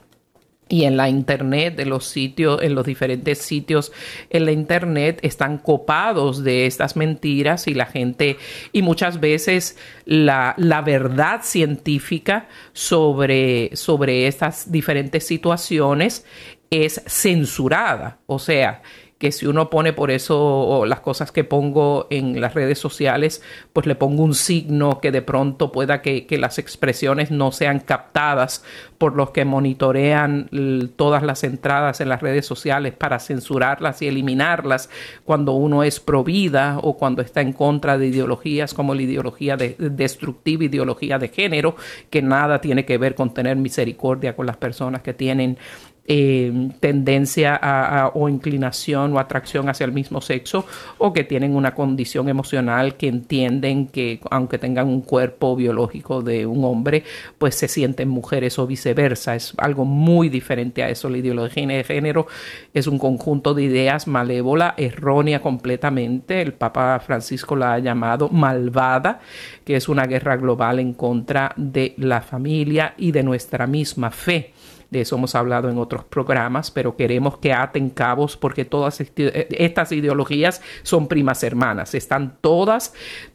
y 0.72 0.84
en 0.84 0.96
la 0.96 1.08
internet, 1.10 1.78
en 1.80 1.90
los 1.90 2.06
sitios, 2.06 2.62
en 2.62 2.74
los 2.74 2.86
diferentes 2.86 3.38
sitios 3.38 3.92
en 4.30 4.46
la 4.46 4.52
internet 4.52 5.18
están 5.22 5.58
copados 5.58 6.42
de 6.44 6.64
estas 6.66 6.96
mentiras 6.96 7.68
y 7.68 7.74
la 7.74 7.84
gente, 7.84 8.38
y 8.72 8.80
muchas 8.80 9.20
veces 9.20 9.76
la, 10.06 10.54
la 10.56 10.80
verdad 10.80 11.40
científica 11.42 12.48
sobre, 12.72 13.76
sobre 13.76 14.26
estas 14.26 14.72
diferentes 14.72 15.26
situaciones 15.26 16.24
es 16.70 17.02
censurada. 17.06 18.20
O 18.26 18.38
sea, 18.38 18.80
que 19.22 19.30
si 19.30 19.46
uno 19.46 19.70
pone 19.70 19.92
por 19.92 20.10
eso 20.10 20.82
las 20.84 20.98
cosas 20.98 21.30
que 21.30 21.44
pongo 21.44 22.08
en 22.10 22.40
las 22.40 22.54
redes 22.54 22.80
sociales, 22.80 23.40
pues 23.72 23.86
le 23.86 23.94
pongo 23.94 24.24
un 24.24 24.34
signo 24.34 24.98
que 25.00 25.12
de 25.12 25.22
pronto 25.22 25.70
pueda 25.70 26.02
que, 26.02 26.26
las 26.40 26.58
expresiones 26.58 27.30
no 27.30 27.52
sean 27.52 27.78
captadas 27.78 28.64
por 28.98 29.14
los 29.14 29.30
que 29.30 29.44
monitorean 29.44 30.50
todas 30.96 31.22
las 31.22 31.44
entradas 31.44 32.00
en 32.00 32.08
las 32.08 32.20
redes 32.20 32.46
sociales 32.46 32.94
para 32.94 33.20
censurarlas 33.20 34.02
y 34.02 34.08
eliminarlas 34.08 34.90
cuando 35.24 35.52
uno 35.52 35.84
es 35.84 36.00
pro 36.00 36.24
vida 36.24 36.80
o 36.82 36.96
cuando 36.96 37.22
está 37.22 37.42
en 37.42 37.52
contra 37.52 37.98
de 37.98 38.08
ideologías 38.08 38.74
como 38.74 38.92
la 38.92 39.02
ideología 39.02 39.56
de, 39.56 39.76
destructiva, 39.78 40.64
ideología 40.64 41.20
de 41.20 41.28
género, 41.28 41.76
que 42.10 42.22
nada 42.22 42.60
tiene 42.60 42.84
que 42.84 42.98
ver 42.98 43.14
con 43.14 43.32
tener 43.32 43.54
misericordia 43.56 44.34
con 44.34 44.46
las 44.46 44.56
personas 44.56 45.02
que 45.02 45.14
tienen 45.14 45.58
eh, 46.04 46.70
tendencia 46.80 47.58
a, 47.60 48.08
o 48.14 48.28
inclinación 48.28 49.14
o 49.14 49.20
atracción 49.20 49.68
hacia 49.68 49.84
el 49.84 49.92
mismo 49.92 50.20
sexo 50.20 50.66
o 50.98 51.12
que 51.12 51.22
tienen 51.22 51.54
una 51.54 51.74
condición 51.74 52.28
emocional 52.28 52.96
que 52.96 53.08
entienden 53.08 53.86
que 53.86 54.20
aunque 54.30 54.58
tengan 54.58 54.88
un 54.88 55.02
cuerpo 55.02 55.54
biológico 55.54 56.22
de 56.22 56.44
un 56.46 56.64
hombre, 56.64 57.04
pues 57.38 57.54
se 57.54 57.68
sienten 57.68 58.08
mujeres 58.08 58.58
o 58.58 58.66
viceversa. 58.66 59.36
Es 59.36 59.54
algo 59.58 59.84
muy 59.84 60.28
diferente 60.28 60.82
a 60.82 60.88
eso. 60.88 61.08
La 61.08 61.18
ideología 61.18 61.66
de 61.66 61.84
género 61.84 62.26
es 62.74 62.86
un 62.86 62.98
conjunto 62.98 63.54
de 63.54 63.64
ideas 63.64 64.06
malévola, 64.06 64.74
errónea 64.76 65.40
completamente. 65.40 66.42
El 66.42 66.54
Papa 66.54 67.00
Francisco 67.00 67.54
la 67.56 67.74
ha 67.74 67.78
llamado 67.78 68.28
malvada, 68.28 69.20
que 69.64 69.76
es 69.76 69.88
una 69.88 70.06
guerra 70.06 70.36
global 70.36 70.78
en 70.78 70.94
contra 70.94 71.52
de 71.56 71.94
la 71.98 72.22
familia 72.22 72.94
y 72.96 73.12
de 73.12 73.22
nuestra 73.22 73.66
misma 73.66 74.10
fe. 74.10 74.52
De 74.92 75.00
eso 75.00 75.16
hemos 75.16 75.34
hablado 75.34 75.70
en 75.70 75.78
otros 75.78 76.04
programas, 76.04 76.70
pero 76.70 76.96
queremos 76.96 77.38
que 77.38 77.54
aten 77.54 77.88
cabos 77.88 78.36
porque 78.36 78.66
todas 78.66 79.00
estas 79.00 79.90
ideologías 79.90 80.60
son 80.82 81.08
primas 81.08 81.42
hermanas. 81.42 81.94
Están 81.94 82.36
todas, 82.42 82.92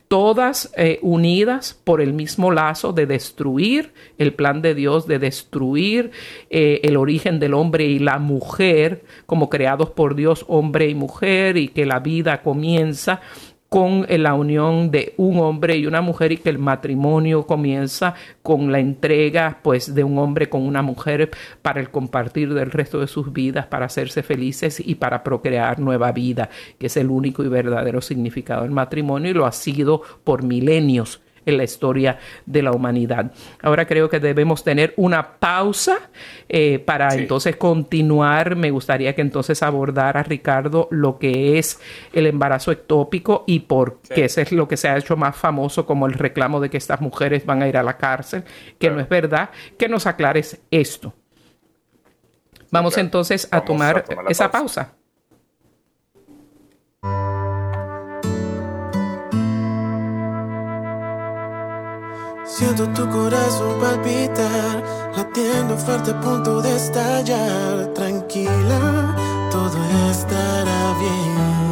todas 0.07 0.71
eh, 0.77 0.99
unidas 1.01 1.73
por 1.83 1.99
el 1.99 2.13
mismo 2.13 2.51
lazo 2.51 2.93
de 2.93 3.07
destruir 3.07 3.91
el 4.19 4.35
plan 4.35 4.61
de 4.61 4.75
Dios, 4.75 5.07
de 5.07 5.17
destruir 5.17 6.11
eh, 6.51 6.81
el 6.83 6.95
origen 6.95 7.39
del 7.39 7.55
hombre 7.55 7.85
y 7.85 7.97
la 7.97 8.19
mujer 8.19 9.03
como 9.25 9.49
creados 9.49 9.89
por 9.89 10.13
Dios, 10.13 10.45
hombre 10.47 10.87
y 10.89 10.93
mujer, 10.93 11.57
y 11.57 11.69
que 11.69 11.87
la 11.87 11.97
vida 12.01 12.43
comienza 12.43 13.19
con 13.69 14.05
la 14.09 14.33
unión 14.33 14.91
de 14.91 15.13
un 15.17 15.39
hombre 15.39 15.77
y 15.77 15.85
una 15.85 16.01
mujer 16.01 16.31
y 16.31 16.37
que 16.37 16.49
el 16.49 16.57
matrimonio 16.57 17.45
comienza 17.45 18.15
con 18.41 18.71
la 18.71 18.79
entrega 18.79 19.59
pues 19.61 19.93
de 19.93 20.03
un 20.03 20.17
hombre 20.17 20.49
con 20.49 20.61
una 20.61 20.81
mujer 20.81 21.31
para 21.61 21.81
el 21.81 21.89
compartir 21.89 22.53
del 22.53 22.71
resto 22.71 22.99
de 22.99 23.07
sus 23.07 23.33
vidas, 23.33 23.65
para 23.67 23.85
hacerse 23.87 24.23
felices 24.23 24.81
y 24.83 24.95
para 24.95 25.23
procrear 25.23 25.79
nueva 25.79 26.11
vida, 26.11 26.49
que 26.79 26.87
es 26.87 26.97
el 26.97 27.09
único 27.09 27.43
y 27.43 27.49
verdadero 27.49 28.01
significado 28.01 28.63
del 28.63 28.71
matrimonio 28.71 29.31
y 29.31 29.33
lo 29.33 29.45
ha 29.45 29.51
sido 29.51 30.01
por 30.23 30.43
milenios 30.43 31.21
en 31.47 31.57
la 31.57 31.63
historia 31.63 32.19
de 32.45 32.61
la 32.61 32.71
humanidad. 32.71 33.31
Ahora 33.61 33.87
creo 33.87 34.09
que 34.09 34.19
debemos 34.19 34.63
tener 34.63 34.93
una 34.97 35.39
pausa 35.39 35.97
eh, 36.47 36.79
para 36.79 37.15
entonces 37.15 37.55
continuar. 37.55 38.55
Me 38.55 38.69
gustaría 38.69 39.15
que 39.15 39.21
entonces 39.21 39.63
abordara 39.63 40.21
Ricardo 40.23 40.87
lo 40.91 41.17
que 41.17 41.57
es 41.57 41.79
el 42.13 42.27
embarazo 42.27 42.71
ectópico 42.71 43.43
y 43.47 43.61
por 43.61 43.99
qué 44.01 44.25
ese 44.25 44.43
es 44.43 44.51
lo 44.51 44.67
que 44.67 44.77
se 44.77 44.89
ha 44.89 44.97
hecho 44.97 45.15
más 45.15 45.35
famoso 45.35 45.85
como 45.85 46.05
el 46.05 46.13
reclamo 46.13 46.59
de 46.59 46.69
que 46.69 46.77
estas 46.77 47.01
mujeres 47.01 47.45
van 47.45 47.63
a 47.63 47.67
ir 47.67 47.77
a 47.77 47.83
la 47.83 47.97
cárcel, 47.97 48.43
que 48.77 48.89
no 48.89 48.99
es 48.99 49.09
verdad. 49.09 49.49
Que 49.77 49.87
nos 49.87 50.05
aclares 50.05 50.59
esto. 50.69 51.13
Vamos 52.71 52.97
entonces 52.97 53.47
a, 53.51 53.61
tomar 53.61 54.03
esa 54.27 54.51
pausa. 54.51 54.96
Siento 62.47 62.87
tu 62.93 63.07
corazón 63.09 63.77
palpitar, 63.81 64.81
latiendo 65.17 65.75
fuerte 65.77 66.11
a 66.11 66.21
punto 66.21 66.61
de 66.61 66.77
estallar. 66.77 67.87
Tranquila, 67.93 69.13
todo 69.51 69.77
estará 70.09 70.93
bien. 70.97 71.67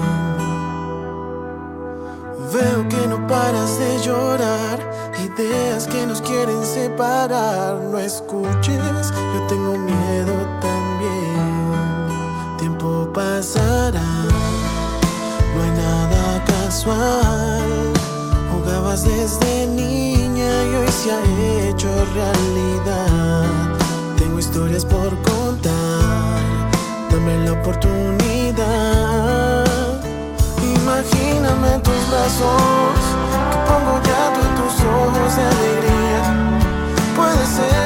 Veo 2.53 2.87
que 2.89 3.07
no 3.07 3.25
paras 3.25 3.79
de 3.79 3.99
llorar, 4.01 4.79
ideas 5.17 5.87
que 5.87 6.05
nos 6.05 6.21
quieren 6.21 6.61
separar. 6.65 7.75
No 7.75 7.97
escuches, 7.97 9.13
yo 9.33 9.47
tengo 9.47 9.77
miedo 9.77 10.33
también. 10.59 12.57
Tiempo 12.57 13.09
pasará, 13.13 14.01
no 15.55 15.63
hay 15.63 15.71
nada 15.71 16.43
casual. 16.43 17.94
Jugabas 18.85 19.03
desde 19.03 19.65
niño 19.65 20.45
y 20.45 20.75
hoy 20.75 20.87
se 20.89 21.11
ha 21.11 21.19
hecho 21.67 21.87
realidad. 22.13 23.49
Tengo 24.15 24.37
historias 24.37 24.85
por 24.85 25.09
contar, 25.23 25.71
dame 27.09 27.45
la 27.45 27.53
oportunidad. 27.53 28.05
Imagíname 30.61 31.73
en 31.73 31.81
tus 31.81 32.09
brazos, 32.11 33.01
que 33.49 33.57
pongo 33.67 33.99
llanto 34.05 34.39
en 34.47 34.53
tus 34.53 34.73
ojos 34.85 35.35
de 35.35 35.41
alegría. 35.41 36.21
Puede 37.15 37.43
ser 37.47 37.84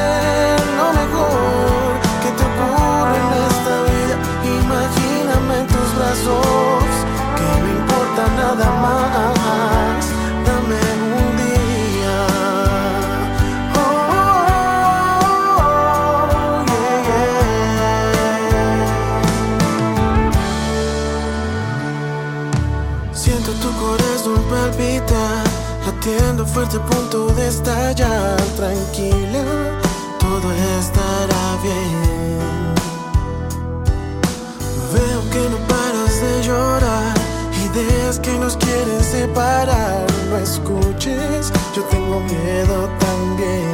yo 41.80 41.86
tengo 41.86 42.20
miedo 42.22 42.90
también. 43.00 43.74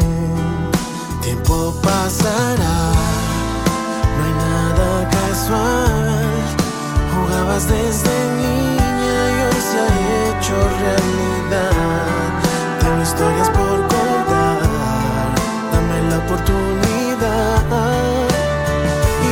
Tiempo 1.22 1.74
pasará, 1.82 2.78
no 4.16 4.20
hay 4.26 4.34
nada 4.46 5.10
casual. 5.10 6.30
Jugabas 7.14 7.68
desde 7.68 8.14
niña 8.44 9.20
y 9.34 9.38
hoy 9.46 9.60
se 9.70 9.78
ha 9.80 9.90
hecho 10.38 10.56
realidad 10.82 12.06
historias 13.02 13.50
por 13.50 13.78
contar, 13.94 14.58
dame 15.72 16.10
la 16.10 16.18
oportunidad. 16.18 17.62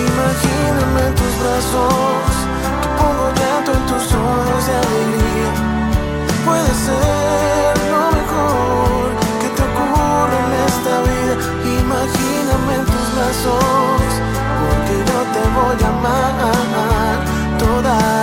Imagíname 0.05 1.01
en 1.07 1.15
tus 1.15 1.33
brazos, 1.41 2.33
que 2.81 2.89
pongo 2.99 3.25
llanto 3.39 3.71
en 3.71 3.85
tus 3.87 4.05
ojos 4.13 4.67
de 4.67 4.73
alegría. 4.83 5.51
Puede 6.45 6.73
ser 6.85 7.12
porque 14.61 14.95
yo 15.09 15.19
te 15.33 15.43
voy 15.55 15.83
a 15.83 15.89
amar. 15.89 17.17
Toda 17.57 18.22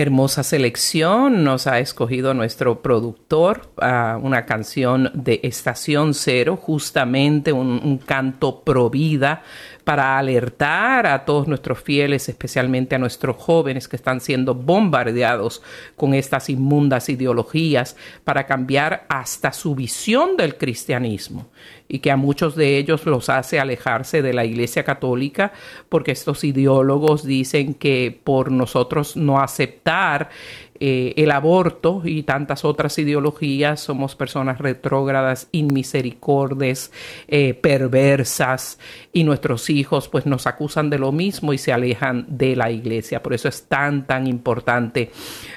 Hermosa 0.00 0.44
selección 0.44 1.42
nos 1.42 1.66
ha 1.66 1.80
escogido 1.80 2.32
nuestro 2.32 2.82
productor, 2.82 3.62
uh, 3.78 4.24
una 4.24 4.46
canción 4.46 5.10
de 5.12 5.40
Estación 5.42 6.14
Cero, 6.14 6.56
justamente 6.56 7.52
un, 7.52 7.80
un 7.82 7.98
canto 7.98 8.60
pro 8.60 8.90
vida 8.90 9.42
para 9.88 10.18
alertar 10.18 11.06
a 11.06 11.24
todos 11.24 11.48
nuestros 11.48 11.80
fieles, 11.80 12.28
especialmente 12.28 12.94
a 12.94 12.98
nuestros 12.98 13.36
jóvenes 13.36 13.88
que 13.88 13.96
están 13.96 14.20
siendo 14.20 14.54
bombardeados 14.54 15.62
con 15.96 16.12
estas 16.12 16.50
inmundas 16.50 17.08
ideologías, 17.08 17.96
para 18.22 18.44
cambiar 18.44 19.06
hasta 19.08 19.50
su 19.50 19.74
visión 19.74 20.36
del 20.36 20.58
cristianismo 20.58 21.48
y 21.88 22.00
que 22.00 22.10
a 22.10 22.16
muchos 22.16 22.54
de 22.54 22.76
ellos 22.76 23.06
los 23.06 23.30
hace 23.30 23.58
alejarse 23.58 24.20
de 24.20 24.34
la 24.34 24.44
Iglesia 24.44 24.84
Católica 24.84 25.52
porque 25.88 26.12
estos 26.12 26.44
ideólogos 26.44 27.24
dicen 27.24 27.72
que 27.72 28.20
por 28.22 28.52
nosotros 28.52 29.16
no 29.16 29.40
aceptar 29.40 30.28
eh, 30.80 31.14
el 31.16 31.30
aborto 31.30 32.02
y 32.04 32.22
tantas 32.22 32.64
otras 32.64 32.98
ideologías, 32.98 33.80
somos 33.80 34.14
personas 34.14 34.58
retrógradas, 34.58 35.48
inmisericordes, 35.52 36.92
eh, 37.26 37.54
perversas 37.54 38.78
y 39.12 39.24
nuestros 39.24 39.70
hijos 39.70 40.08
pues 40.08 40.26
nos 40.26 40.46
acusan 40.46 40.90
de 40.90 40.98
lo 40.98 41.12
mismo 41.12 41.52
y 41.52 41.58
se 41.58 41.72
alejan 41.72 42.26
de 42.28 42.56
la 42.56 42.70
iglesia. 42.70 43.22
Por 43.22 43.34
eso 43.34 43.48
es 43.48 43.66
tan, 43.68 44.06
tan 44.06 44.26
importante. 44.26 45.10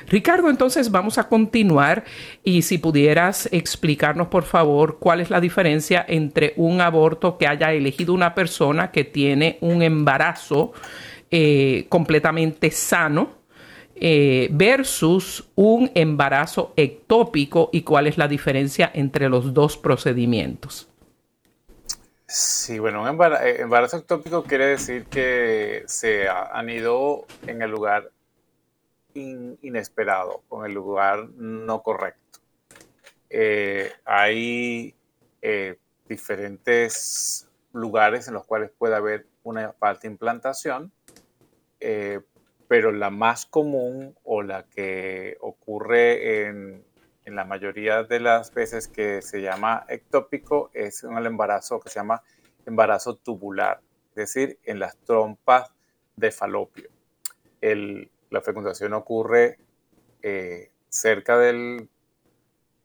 Ricardo, 0.07 0.49
entonces 0.49 0.91
vamos 0.91 1.17
a 1.17 1.27
continuar 1.27 2.03
y 2.43 2.63
si 2.63 2.77
pudieras 2.77 3.47
explicarnos 3.51 4.27
por 4.27 4.43
favor 4.43 4.97
cuál 4.99 5.21
es 5.21 5.29
la 5.29 5.39
diferencia 5.39 6.03
entre 6.07 6.53
un 6.57 6.81
aborto 6.81 7.37
que 7.37 7.47
haya 7.47 7.73
elegido 7.73 8.13
una 8.13 8.33
persona 8.33 8.91
que 8.91 9.03
tiene 9.03 9.57
un 9.61 9.81
embarazo 9.81 10.73
eh, 11.29 11.85
completamente 11.87 12.71
sano, 12.71 13.40
eh, 14.03 14.49
versus 14.51 15.47
un 15.53 15.91
embarazo 15.93 16.73
ectópico 16.75 17.69
y 17.71 17.83
cuál 17.83 18.07
es 18.07 18.17
la 18.17 18.27
diferencia 18.27 18.89
entre 18.95 19.29
los 19.29 19.53
dos 19.53 19.77
procedimientos. 19.77 20.89
Sí, 22.25 22.79
bueno, 22.79 23.03
un 23.03 23.07
eh, 23.09 23.57
embarazo, 23.59 23.97
ectópico 23.97 24.41
quiere 24.41 24.65
decir 24.65 25.05
que 25.05 25.83
se 25.85 26.27
han 26.27 26.71
ido 26.71 27.27
en 27.45 27.61
el 27.61 27.69
lugar 27.69 28.09
inesperado, 29.13 30.41
con 30.49 30.65
el 30.65 30.73
lugar 30.73 31.29
no 31.37 31.83
correcto. 31.83 32.39
Eh, 33.29 33.91
hay 34.03 34.95
diferentes 36.09 37.47
lugares 37.71 38.27
en 38.27 38.33
los 38.33 38.45
cuales 38.45 38.71
puede 38.75 38.95
haber 38.95 39.27
una 39.43 39.73
falta 39.73 40.01
de 40.01 40.07
implantación, 40.07 40.91
pero 42.71 42.93
la 42.93 43.09
más 43.09 43.45
común 43.45 44.17
o 44.23 44.43
la 44.43 44.63
que 44.63 45.35
ocurre 45.41 46.45
en, 46.47 46.85
la 47.25 47.43
mayoría 47.43 48.03
de 48.03 48.21
las 48.21 48.53
veces 48.53 48.87
que 48.87 49.21
se 49.21 49.41
llama 49.41 49.85
ectópico 49.89 50.71
es 50.73 51.03
un 51.03 51.17
embarazo 51.25 51.81
que 51.81 51.89
se 51.89 51.99
llama 51.99 52.23
embarazo 52.65 53.17
tubular, 53.17 53.81
es 54.11 54.15
decir, 54.15 54.57
en 54.63 54.79
las 54.79 54.95
trompas 54.99 55.69
de 56.15 56.31
falopio. 56.31 56.89
la 57.59 58.41
fecundación 58.41 58.93
ocurre 58.93 59.59
eh, 60.21 60.71
cerca 60.87 61.37
del, 61.37 61.89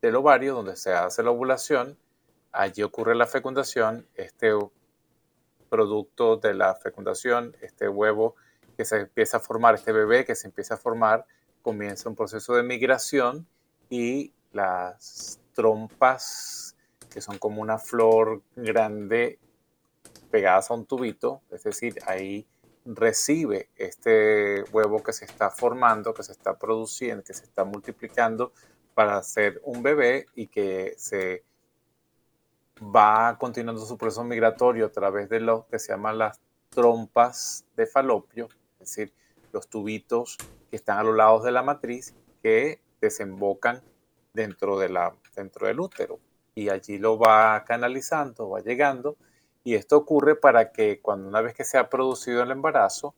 del 0.03 0.17
ovario, 0.17 0.55
donde 0.55 0.75
se 0.75 0.95
hace 0.95 1.23
la 1.23 1.31
ovulación. 1.31 1.97
Allí 2.51 2.83
ocurre 2.83 3.15
la 3.15 3.29
fecundación. 3.29 4.09
Este 4.17 4.51
producto 5.69 6.39
de 6.39 6.55
la 6.55 6.75
fecundación, 6.75 7.57
este 7.61 7.89
huevo, 7.89 8.35
que 8.77 8.85
se 8.85 9.01
empieza 9.01 9.39
a 9.39 9.41
formar, 9.41 9.75
este 9.75 9.93
bebé 9.93 10.25
que 10.25 10.35
se 10.35 10.47
empieza 10.47 10.75
a 10.75 10.77
formar, 10.77 11.27
comienza 11.63 12.09
un 12.09 12.15
proceso 12.15 12.55
de 12.55 12.63
migración 12.63 13.47
y 13.89 14.33
las 14.53 15.41
trompas, 15.55 16.77
que 17.11 17.21
son 17.21 17.39
como 17.39 17.63
una 17.63 17.79
flor 17.79 18.43
grande 18.55 19.39
pegadas 20.31 20.71
a 20.71 20.75
un 20.75 20.87
tubito, 20.87 21.43
es 21.51 21.65
decir, 21.65 21.97
ahí 22.07 22.47
recibe 22.85 23.71
este 23.77 24.63
huevo 24.71 25.03
que 25.03 25.13
se 25.13 25.25
está 25.25 25.51
formando, 25.51 26.15
que 26.15 26.23
se 26.23 26.33
está 26.33 26.59
produciendo, 26.59 27.25
que 27.25 27.35
se 27.35 27.45
está 27.45 27.65
multiplicando 27.65 28.53
para 28.95 29.17
hacer 29.17 29.61
un 29.65 29.83
bebé 29.83 30.27
y 30.35 30.47
que 30.47 30.95
se 30.97 31.45
va 32.81 33.37
continuando 33.39 33.85
su 33.85 33.97
proceso 33.97 34.25
migratorio 34.25 34.87
a 34.87 34.93
través 34.93 35.29
de 35.29 35.41
lo 35.41 35.67
que 35.69 35.79
se 35.79 35.93
llaman 35.93 36.19
las 36.19 36.41
trompas 36.71 37.65
de 37.77 37.87
falopio, 37.87 38.49
es 38.87 38.95
decir, 38.97 39.13
los 39.53 39.69
tubitos 39.69 40.39
que 40.71 40.77
están 40.77 40.99
a 40.99 41.03
los 41.03 41.17
lados 41.17 41.43
de 41.43 41.51
la 41.51 41.63
matriz 41.63 42.15
que 42.43 42.81
desembocan 43.01 43.83
dentro, 44.33 44.79
de 44.79 44.89
la, 44.89 45.15
dentro 45.35 45.67
del 45.67 45.81
útero. 45.81 46.21
Y 46.55 46.69
allí 46.69 46.99
lo 46.99 47.19
va 47.19 47.65
canalizando, 47.65 48.51
va 48.51 48.61
llegando 48.61 49.17
y 49.65 49.75
esto 49.75 49.97
ocurre 49.97 50.37
para 50.37 50.71
que 50.71 51.01
cuando 51.01 51.29
una 51.29 51.41
vez 51.41 51.55
que 51.55 51.65
se 51.65 51.77
ha 51.77 51.91
producido 51.91 52.43
el 52.43 52.53
embarazo, 52.53 53.15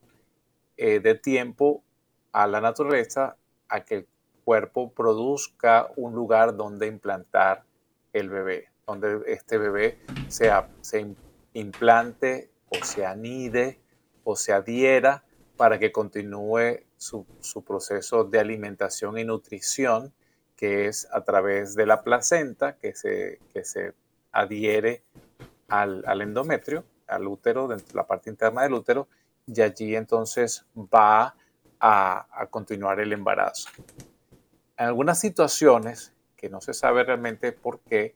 eh, 0.79 0.99
dé 1.01 1.15
tiempo 1.15 1.85
a 2.33 2.47
la 2.47 2.61
naturaleza 2.61 3.37
a 3.69 3.85
que 3.85 3.95
el 3.95 4.09
cuerpo 4.45 4.91
produzca 4.93 5.89
un 5.97 6.15
lugar 6.15 6.57
donde 6.57 6.87
implantar 6.87 7.65
el 8.15 8.31
bebé, 8.31 8.71
donde 8.87 9.21
este 9.27 9.59
bebé 9.59 10.01
se 10.29 10.51
implante 11.53 12.51
o 12.71 12.83
se 12.83 13.05
anide 13.05 13.79
o 14.25 14.35
se 14.35 14.53
adhiera 14.55 15.25
para 15.59 15.81
que 15.81 15.91
continúe 15.91 16.85
su, 16.97 17.27
proceso 17.67 18.23
de 18.23 18.39
alimentación 18.39 19.19
y 19.19 19.25
nutrición, 19.25 20.15
que 20.57 20.87
es 20.87 21.09
a 21.13 21.25
través 21.25 21.75
de 21.75 21.85
la 21.85 22.03
placenta 22.03 22.77
que 22.77 22.95
se, 22.95 23.41
se 23.65 23.93
adhiere 24.31 25.03
al, 25.67 26.21
endometrio, 26.21 26.85
al 27.09 27.27
útero, 27.27 27.67
dentro 27.67 27.89
de 27.89 27.95
la 27.95 28.07
parte 28.07 28.31
interna 28.31 28.63
del 28.63 28.73
útero, 28.73 29.09
y 29.47 29.61
allí 29.61 29.97
entonces 29.97 30.65
va 30.77 31.35
a, 31.81 32.47
continuar 32.51 33.01
el 33.01 33.13
embarazo. 33.13 33.69
En 34.77 34.87
algunas 34.87 35.19
situaciones, 35.19 36.13
que 36.37 36.49
no 36.49 36.61
se 36.61 36.73
sabe 36.73 37.03
realmente 37.03 37.51
por 37.51 37.81
qué, 37.81 38.15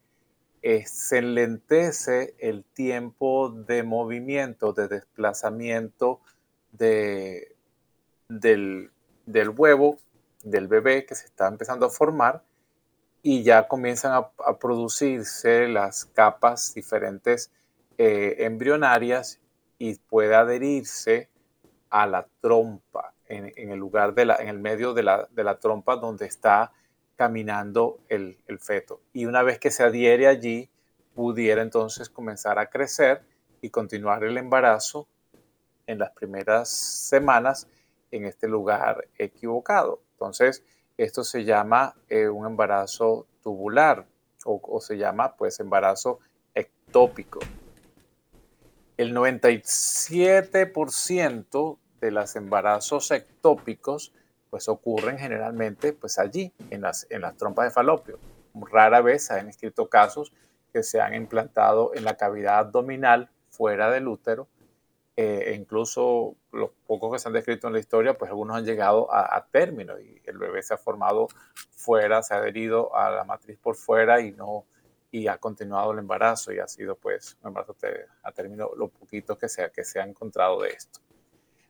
eh, 0.63 0.87
se 0.87 1.19
enlentece 1.19 2.37
el 2.39 2.63
tiempo 2.63 3.51
de 3.51 3.83
movimiento, 3.83 4.73
de 4.73 4.87
desplazamiento 4.87 6.21
de, 6.73 7.55
del, 8.29 8.91
huevo 9.57 9.99
del 10.43 10.67
bebé 10.67 11.07
que 11.07 11.15
se 11.15 11.27
está 11.27 11.47
empezando 11.47 11.87
a 11.87 11.91
formar 11.91 12.43
y 13.23 13.43
ya 13.45 13.69
comienzan 13.69 14.13
a, 14.15 14.59
producirse 14.59 15.69
las 15.69 16.07
capas 16.07 16.75
diferentes 16.75 17.53
eh, 17.99 18.37
embrionarias 18.41 19.39
y 19.79 19.95
puede 19.95 20.35
adherirse 20.35 21.29
a 21.91 22.07
la 22.07 22.27
trompa, 22.41 23.13
en, 23.29 23.53
el 23.57 23.79
lugar 23.79 24.15
de 24.15 24.25
la, 24.25 24.37
en 24.37 24.49
el 24.49 24.59
medio 24.59 24.93
de 24.95 25.03
la, 25.03 25.29
de 25.31 25.45
la 25.45 25.59
trompa 25.59 25.97
donde 25.97 26.27
está 26.27 26.73
caminando 27.17 28.01
el, 28.09 28.39
el, 28.47 28.59
feto. 28.59 29.01
Y 29.13 29.27
una 29.27 29.43
vez 29.43 29.59
que 29.59 29.71
se 29.71 29.85
adhiere 29.85 30.27
allí, 30.27 30.69
pudiera 31.15 31.63
entonces 31.63 32.09
comenzar 32.09 32.59
a 32.59 32.69
crecer 32.69 33.23
y 33.61 33.71
continuar 33.71 34.25
el 34.25 34.39
embarazo 34.39 35.07
en 35.87 35.99
las 35.99 36.13
primeras 36.13 36.69
semanas 36.69 37.67
en 38.11 38.27
este 38.27 38.49
lugar 38.49 39.09
equivocado. 39.19 40.03
Entonces, 40.13 40.63
esto 40.97 41.25
se 41.25 41.45
llama 41.45 41.95
eh, 42.09 42.29
un 42.29 42.47
embarazo 42.47 43.27
tubular 43.43 44.07
o, 44.45 44.81
se 44.81 44.97
llama 44.99 45.37
pues 45.37 45.61
embarazo 45.61 46.19
ectópico. 46.55 47.39
El 48.97 49.15
97% 49.15 51.79
de 52.01 52.11
los 52.11 52.35
embarazos 52.37 53.11
ectópicos 53.11 54.15
pues 54.51 54.69
ocurren 54.69 55.19
generalmente 55.19 55.93
pues 55.95 56.19
allí, 56.19 56.53
en 56.71 56.83
las, 56.83 57.07
en 57.09 57.23
las 57.23 57.37
trompas 57.37 57.67
de 57.67 57.71
falopio. 57.71 58.19
Rara 58.55 59.01
vez 59.01 59.27
se 59.27 59.35
han 59.35 59.49
escrito 59.49 59.89
casos 59.89 60.33
que 60.73 60.83
se 60.83 61.01
han 61.01 61.15
implantado 61.15 61.93
en 61.95 62.03
la 62.05 62.17
cavidad 62.17 62.59
abdominal 62.59 63.31
fuera 63.49 63.89
del 63.91 64.09
útero 64.09 64.49
eh, 65.17 65.55
incluso 65.59 66.37
los 66.53 66.71
pocos 66.87 67.13
que 67.13 67.19
se 67.19 67.29
han 67.29 67.35
descrito 67.35 67.67
en 67.67 67.75
la 67.75 67.79
historia, 67.79 68.17
pues 68.17 68.31
algunos 68.31 68.57
han 68.57 68.65
llegado 68.65 69.13
a, 69.13 69.47
término 69.51 70.01
y 70.01 70.23
el 70.25 70.39
bebé 70.39 70.63
se 70.63 70.73
ha 70.73 70.79
formado 70.79 71.29
fuera, 71.71 72.23
se 72.23 72.35
ha 72.35 72.39
adherido 72.39 72.97
a 72.97 73.11
la 73.11 73.25
matriz 73.25 73.59
por 73.59 73.77
fuera 73.77 74.21
y 74.21 74.33
no 74.33 74.65
y 75.11 75.27
ha 75.27 75.37
continuado 75.37 75.93
el 75.93 75.99
embarazo 75.99 76.53
y 76.53 76.59
ha 76.59 76.67
sido 76.67 76.97
pues 76.97 77.37
un 77.43 77.49
embarazo 77.49 77.77
a 78.23 78.33
término 78.33 78.71
lo 78.75 78.89
poquito 78.89 79.37
que 79.37 79.51
sea 79.51 79.69
que 79.69 79.85
se 79.85 80.01
ha 80.01 80.05
encontrado 80.05 80.63
de 80.63 80.71
esto. 80.71 81.01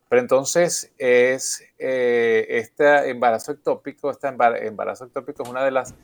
Pero 0.08 0.22
entonces 0.22 0.92
es 0.96 1.64
eh, 1.78 2.46
este 2.48 3.10
embarazo 3.10 3.52
ectópico, 3.52 4.10
este 4.10 4.28
embarazo 4.28 5.06
ectópico 5.06 5.42
es 5.42 5.48
una 5.48 5.64
de 5.64 5.72
las 5.72 5.94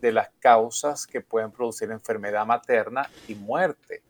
de 0.00 0.12
las 0.12 0.28
causas 0.38 1.06
que 1.06 1.22
pueden 1.22 1.50
producir 1.50 1.90
enfermedad 1.90 2.46
materna 2.46 3.08
y 3.26 3.34
muerte 3.34 4.02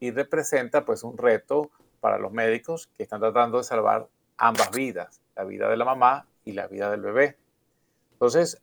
y 0.00 0.10
representa 0.10 0.84
pues 0.84 1.04
un 1.04 1.18
reto 1.18 1.70
para 2.04 2.18
los 2.18 2.32
médicos 2.32 2.90
que 2.98 3.04
están 3.04 3.18
tratando 3.18 3.56
de 3.56 3.64
salvar 3.64 4.06
ambas 4.36 4.70
vidas, 4.72 5.22
la 5.34 5.44
vida 5.44 5.70
de 5.70 5.78
la 5.78 5.86
mamá 5.86 6.26
y 6.44 6.52
la 6.52 6.66
vida 6.66 6.90
del 6.90 7.00
bebé. 7.00 7.38
Entonces, 8.12 8.60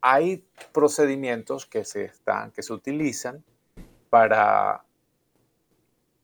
hay 0.00 0.44
procedimientos 0.72 1.64
que 1.64 1.84
se, 1.84 2.06
están, 2.06 2.50
que 2.50 2.64
se 2.64 2.72
utilizan 2.72 3.44
para 4.10 4.84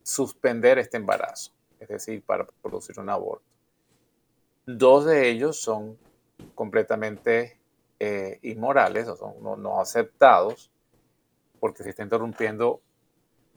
suspender 0.03 0.80
este 0.80 0.97
embarazo, 0.97 1.53
es 1.78 1.86
decir, 1.86 2.24
para 2.24 2.45
producir 2.61 2.99
un 2.99 3.11
aborto. 3.11 3.47
Dos 4.66 5.05
de 5.05 5.28
ellos 5.28 5.61
son 5.61 5.97
completamente 6.57 7.57
eh, 8.01 8.40
inmorales, 8.43 9.07
o 9.07 9.14
son 9.14 9.62
no, 9.62 9.80
aceptados, 9.80 10.72
porque 11.61 11.84
se 11.84 11.90
está 11.90 12.03
interrumpiendo 12.03 12.80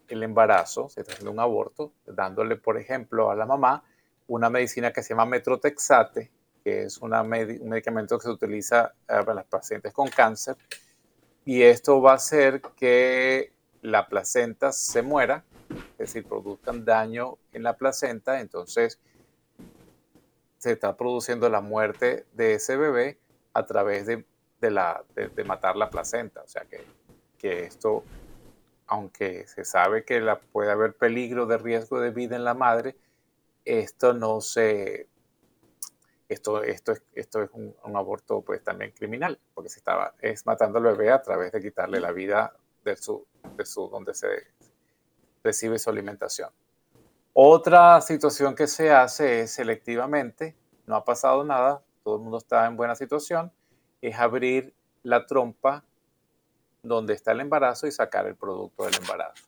el 0.08 0.24
embarazo, 0.24 0.90
se 0.90 1.02
está 1.02 1.14
haciendo 1.14 1.32
un 1.32 1.40
aborto, 1.40 1.94
dándole, 2.06 2.56
por 2.56 2.78
ejemplo, 2.78 3.32
a 3.32 3.36
la 3.36 3.46
mamá 3.46 3.84
una 4.28 4.50
medicina 4.50 4.92
que 4.92 5.04
se 5.04 5.10
llama 5.10 5.26
metrotexate, 5.26 6.32
que 6.64 6.84
es 6.84 6.98
un 6.98 7.12
medicamento 7.30 8.18
que 8.18 8.24
se 8.24 8.30
utiliza 8.30 8.94
eh, 9.08 9.20
para 9.20 9.36
las 9.36 9.46
pacientes 9.46 9.94
con 9.94 10.08
cáncer, 10.08 10.58
y 11.46 11.62
esto 11.62 12.02
va 12.02 12.14
a 12.14 12.16
hacer 12.16 12.62
que 12.76 13.54
la 13.82 14.08
placenta 14.08 14.72
se 14.72 15.04
muera, 15.04 15.44
es 15.92 15.98
decir, 15.98 16.26
produzcan 16.26 16.84
daño 16.84 17.38
en 17.54 17.62
la 17.64 17.78
placenta, 17.78 18.40
entonces 18.40 19.00
se 20.58 20.72
está 20.72 20.98
produciendo 20.98 21.48
la 21.50 21.62
muerte 21.62 22.26
de 22.34 22.56
ese 22.56 22.78
bebé 22.78 23.20
a 23.54 23.66
través 23.68 24.08
de, 24.08 24.26
la, 24.62 25.04
de, 25.14 25.44
matar 25.44 25.76
la 25.76 25.92
placenta. 25.92 26.42
O 26.42 26.48
sea 26.48 26.64
que, 26.64 26.84
que, 27.38 27.66
esto, 27.66 28.04
aunque 28.88 29.48
se 29.48 29.66
sabe 29.66 30.06
que 30.06 30.20
la, 30.22 30.40
puede 30.40 30.72
haber 30.72 30.94
peligro 30.96 31.46
de 31.46 31.58
riesgo 31.58 32.00
de 32.00 32.12
vida 32.12 32.36
en 32.36 32.44
la 32.44 32.54
madre, 32.54 32.96
esto 33.64 34.14
no 34.14 34.42
se... 34.42 35.08
Esto, 36.28 36.64
esto, 36.64 36.92
es, 36.92 37.04
esto 37.14 37.44
es 37.44 37.52
un, 37.54 37.76
aborto 37.96 38.42
pues 38.42 38.64
también 38.64 38.92
criminal, 38.92 39.40
porque 39.54 39.70
se 39.70 39.78
estaba, 39.78 40.16
es 40.20 40.44
matando 40.48 40.80
al 40.80 40.86
bebé 40.86 41.12
a 41.12 41.22
través 41.22 41.52
de 41.52 41.62
quitarle 41.62 42.00
la 42.00 42.12
vida 42.12 42.56
de 42.84 42.96
su, 42.96 43.28
de 43.56 43.64
su, 43.64 43.88
donde 43.90 44.16
se 44.16 44.28
recibe 45.44 45.78
su 45.78 45.92
alimentación. 45.92 46.50
Otra 47.34 48.02
situación 48.02 48.56
que 48.56 48.66
se 48.66 48.92
hace 48.92 49.42
es 49.42 49.52
selectivamente, 49.52 50.56
no 50.88 50.96
ha 50.96 51.06
pasado 51.06 51.44
nada, 51.44 51.84
todo 52.04 52.16
el 52.16 52.24
mundo 52.24 52.40
está 52.40 52.66
en 52.66 52.76
buena 52.76 52.96
situación, 52.96 53.52
es 54.02 54.18
abrir 54.18 54.74
la 55.04 55.28
trompa 55.28 55.84
donde 56.86 57.14
está 57.14 57.32
el 57.32 57.42
embarazo 57.42 57.88
y 57.88 57.92
sacar 57.92 58.28
el 58.28 58.36
producto 58.36 58.86
del 58.86 58.96
embarazo. 58.96 59.46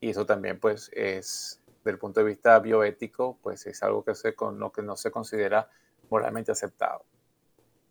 Y 0.00 0.10
eso 0.10 0.24
también 0.24 0.58
pues 0.58 0.90
es, 0.94 1.60
del 1.84 1.98
punto 1.98 2.20
de 2.20 2.26
vista 2.26 2.58
bioético, 2.58 3.38
pues 3.42 3.66
es 3.66 3.82
algo 3.82 4.02
que, 4.04 4.14
se, 4.14 4.34
lo 4.56 4.72
que 4.72 4.82
no 4.82 4.96
se 4.96 5.10
considera 5.10 5.68
moralmente 6.08 6.52
aceptado. 6.52 7.04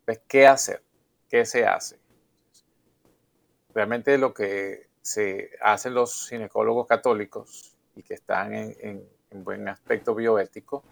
Pues, 0.04 0.20
¿qué 0.26 0.46
hacer? 0.46 0.82
¿Qué 1.28 1.46
se 1.46 1.64
hace? 1.64 2.00
Realmente 3.72 4.18
lo 4.18 4.34
que 4.34 4.90
se 5.00 5.50
hacen 5.62 5.94
los 5.94 6.28
ginecólogos 6.28 6.86
católicos 6.86 7.76
y 7.94 8.02
que 8.02 8.14
están 8.14 8.52
en, 8.52 9.08
buen 9.32 9.68
aspecto 9.68 10.12
bioético 10.12 10.82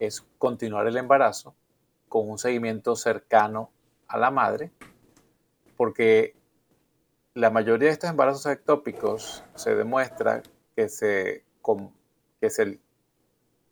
es 0.00 0.20
continuar 0.38 0.88
el 0.88 0.96
embarazo 0.96 1.54
con 2.08 2.28
un 2.28 2.38
seguimiento 2.38 2.96
cercano 2.96 3.70
a 4.08 4.18
la 4.18 4.32
madre, 4.32 4.72
porque 5.76 6.36
la 7.34 7.50
mayoría 7.50 7.88
de 7.88 7.94
estos 7.94 8.10
embarazos 8.10 8.46
ectópicos 8.46 9.44
se 9.54 9.74
demuestra 9.74 10.42
que 10.76 10.88
se, 10.88 11.44
que 12.40 12.50
se 12.50 12.80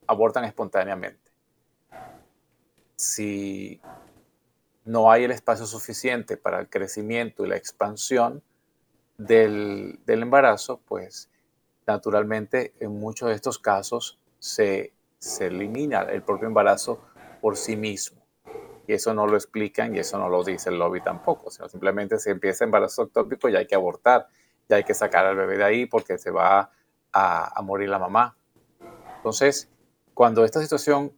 abortan 0.07 0.45
espontáneamente. 0.45 1.31
Si 2.97 3.81
no 4.85 5.11
hay 5.11 5.25
el 5.25 5.31
espacio 5.31 5.67
suficiente 5.67 6.37
para 6.37 6.61
el 6.61 6.69
crecimiento 6.69 7.45
y 7.45 7.49
la 7.49 7.57
expansión, 7.57 8.43
del, 9.27 10.01
embarazo, 10.07 10.81
pues 10.87 11.31
naturalmente 11.87 12.75
en 12.81 12.99
muchos 12.99 13.29
de 13.29 13.35
estos 13.35 13.59
casos 13.59 14.19
se, 14.39 14.93
elimina 15.41 16.03
el 16.03 16.23
propio 16.23 16.49
embarazo 16.49 17.01
por 17.41 17.57
sí 17.57 17.77
mismo. 17.77 18.22
Y 18.87 18.95
eso 18.95 19.15
no 19.15 19.27
lo 19.27 19.37
explican 19.37 19.95
y 19.95 20.01
eso 20.01 20.19
no 20.19 20.29
lo 20.29 20.43
dice 20.43 20.71
el 20.71 20.79
lobby 20.79 21.01
tampoco, 21.01 21.51
sino 21.51 21.69
simplemente 21.69 22.19
se 22.19 22.31
empieza 22.31 22.65
embarazo 22.65 23.05
ectópico 23.05 23.49
y 23.49 23.57
hay 23.57 23.67
que 23.67 23.75
abortar, 23.75 24.29
ya 24.69 24.77
hay 24.77 24.85
que 24.85 24.95
sacar 24.95 25.25
al 25.25 25.37
bebé 25.37 25.57
de 25.57 25.65
ahí 25.65 25.87
porque 25.87 26.19
se 26.19 26.31
va 26.31 26.71
a, 27.13 27.63
morir 27.63 27.89
la 27.89 27.99
mamá. 27.99 28.37
Entonces, 29.17 29.71
cuando 30.15 30.45
esta 30.45 30.61
situación 30.61 31.13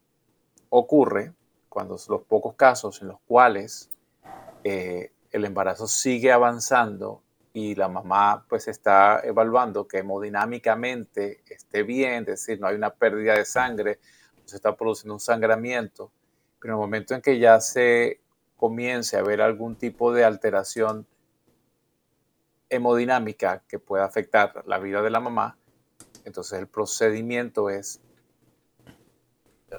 ocurre, 0.68 1.32
cuando 1.68 1.96
los 2.08 2.22
pocos 2.22 2.54
casos 2.54 3.00
en 3.00 3.08
los 3.08 3.20
cuales 3.26 3.90
eh, 4.62 5.12
el 5.30 5.44
embarazo 5.44 5.86
sigue 5.86 6.32
avanzando 6.32 7.22
y 7.52 7.76
la 7.76 7.88
mamá 7.88 8.44
pues 8.48 8.68
está 8.68 9.20
evaluando 9.22 9.86
que 9.86 9.98
hemodinámicamente 9.98 11.42
esté 11.48 11.84
bien, 11.84 12.22
es 12.22 12.26
decir, 12.26 12.60
no 12.60 12.66
hay 12.66 12.74
una 12.74 12.90
pérdida 12.90 13.34
de 13.34 13.44
sangre, 13.44 14.00
se 14.44 14.56
está 14.56 14.76
produciendo 14.76 15.14
un 15.14 15.20
sangramiento, 15.20 16.10
pero 16.64 16.76
en 16.76 16.80
el 16.80 16.82
momento 16.86 17.14
en 17.14 17.20
que 17.20 17.38
ya 17.38 17.60
se 17.60 18.22
comience 18.56 19.18
a 19.18 19.22
ver 19.22 19.42
algún 19.42 19.76
tipo 19.76 20.14
de 20.14 20.24
alteración 20.24 21.06
hemodinámica 22.70 23.62
que 23.68 23.78
pueda 23.78 24.06
afectar 24.06 24.64
la 24.66 24.78
vida 24.78 25.02
de 25.02 25.10
la 25.10 25.20
mamá, 25.20 25.58
entonces 26.24 26.58
el 26.58 26.66
procedimiento 26.66 27.68
es 27.68 28.00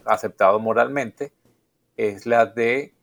aceptado 0.06 0.60
moralmente, 0.60 1.34
es 1.98 2.28
la 2.28 2.46
de 2.46 2.94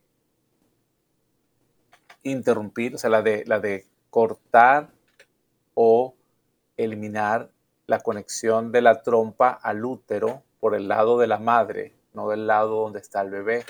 interrumpir, 2.21 2.95
o 2.95 2.97
sea, 2.97 3.09
la 3.09 3.21
de, 3.21 3.43
la 3.47 3.59
de 3.59 3.85
cortar 4.09 4.93
o 5.73 6.15
eliminar 6.77 7.51
la 7.87 7.99
conexión 7.99 8.71
de 8.71 8.81
la 8.81 9.01
trompa 9.01 9.49
al 9.49 9.83
útero 9.83 10.41
por 10.61 10.73
el 10.73 10.87
lado 10.87 11.17
de 11.17 11.27
la 11.27 11.39
madre, 11.39 11.93
no 12.13 12.29
del 12.29 12.47
lado 12.47 12.81
donde 12.81 12.99
está 12.99 13.21
el 13.21 13.29
bebé. 13.29 13.65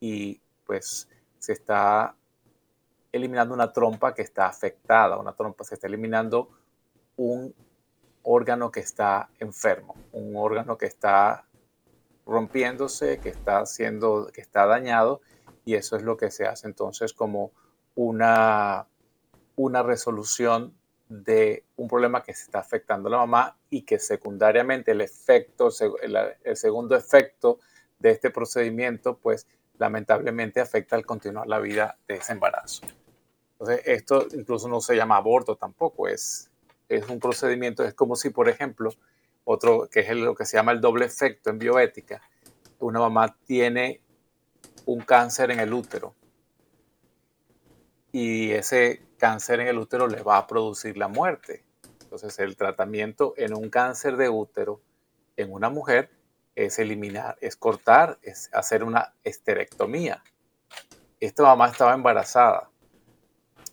Y 0.00 0.40
pues 0.64 1.08
se 1.38 1.52
está 1.52 2.14
eliminando 3.12 3.54
una 3.54 3.72
trompa 3.72 4.14
que 4.14 4.22
está 4.22 4.46
afectada, 4.46 5.18
una 5.18 5.34
trompa, 5.34 5.64
se 5.64 5.74
está 5.74 5.86
eliminando 5.86 6.50
un 7.16 7.54
órgano 8.22 8.70
que 8.70 8.80
está 8.80 9.30
enfermo, 9.38 9.96
un 10.12 10.36
órgano 10.36 10.78
que 10.78 10.86
está 10.86 11.44
rompiéndose, 12.26 13.18
que 13.18 13.30
está 13.30 13.66
siendo, 13.66 14.30
que 14.32 14.40
está 14.40 14.66
dañado, 14.66 15.20
y 15.64 15.74
eso 15.74 15.96
es 15.96 16.02
lo 16.02 16.16
que 16.16 16.30
se 16.30 16.46
hace 16.46 16.68
entonces 16.68 17.12
como 17.12 17.52
una 17.94 18.86
una 19.60 19.82
resolución 19.82 20.74
de 21.08 21.64
un 21.76 21.88
problema 21.88 22.22
que 22.22 22.34
se 22.34 22.44
está 22.44 22.60
afectando 22.60 23.08
a 23.08 23.12
la 23.12 23.18
mamá 23.18 23.58
y 23.68 23.82
que 23.82 23.98
secundariamente 23.98 24.92
el 24.92 25.00
efecto, 25.00 25.68
el, 26.02 26.56
segundo 26.56 26.96
efecto 26.96 27.58
de 28.00 28.10
este 28.10 28.30
procedimiento, 28.30 29.16
pues 29.16 29.46
lamentablemente 29.78 30.60
afecta 30.60 30.96
al 30.96 31.06
continuar 31.06 31.46
la 31.46 31.58
vida 31.60 31.96
de 32.08 32.16
ese 32.16 32.32
embarazo. 32.32 32.82
Entonces, 33.52 33.82
esto 33.86 34.26
incluso 34.32 34.68
no 34.68 34.80
se 34.80 34.96
llama 34.96 35.16
aborto 35.16 35.56
tampoco, 35.56 36.08
es, 36.08 36.50
es 36.88 37.08
un 37.08 37.20
procedimiento, 37.20 37.84
es 37.84 37.94
como 37.94 38.16
si, 38.16 38.30
por 38.30 38.48
ejemplo, 38.48 38.90
otro 39.44 39.88
que 39.90 40.00
es 40.00 40.10
lo 40.16 40.34
que 40.34 40.44
se 40.44 40.56
llama 40.56 40.72
el 40.72 40.80
doble 40.80 41.04
efecto 41.06 41.50
en 41.50 41.58
bioética, 41.58 42.20
una 42.78 43.00
mamá 43.00 43.36
tiene 43.44 44.00
un 44.86 45.00
cáncer 45.00 45.50
en 45.50 45.60
el 45.60 45.72
útero 45.72 46.14
y 48.12 48.50
ese 48.52 49.02
cáncer 49.18 49.60
en 49.60 49.68
el 49.68 49.78
útero 49.78 50.08
le 50.08 50.22
va 50.22 50.38
a 50.38 50.46
producir 50.46 50.96
la 50.96 51.08
muerte. 51.08 51.64
Entonces 52.02 52.38
el 52.38 52.56
tratamiento 52.56 53.34
en 53.36 53.54
un 53.54 53.70
cáncer 53.70 54.16
de 54.16 54.28
útero 54.28 54.80
en 55.36 55.52
una 55.52 55.70
mujer 55.70 56.10
es 56.54 56.78
eliminar, 56.78 57.36
es 57.40 57.56
cortar, 57.56 58.18
es 58.22 58.50
hacer 58.52 58.84
una 58.84 59.14
esterectomía. 59.24 60.22
Esta 61.18 61.42
mamá 61.42 61.68
estaba 61.68 61.94
embarazada 61.94 62.70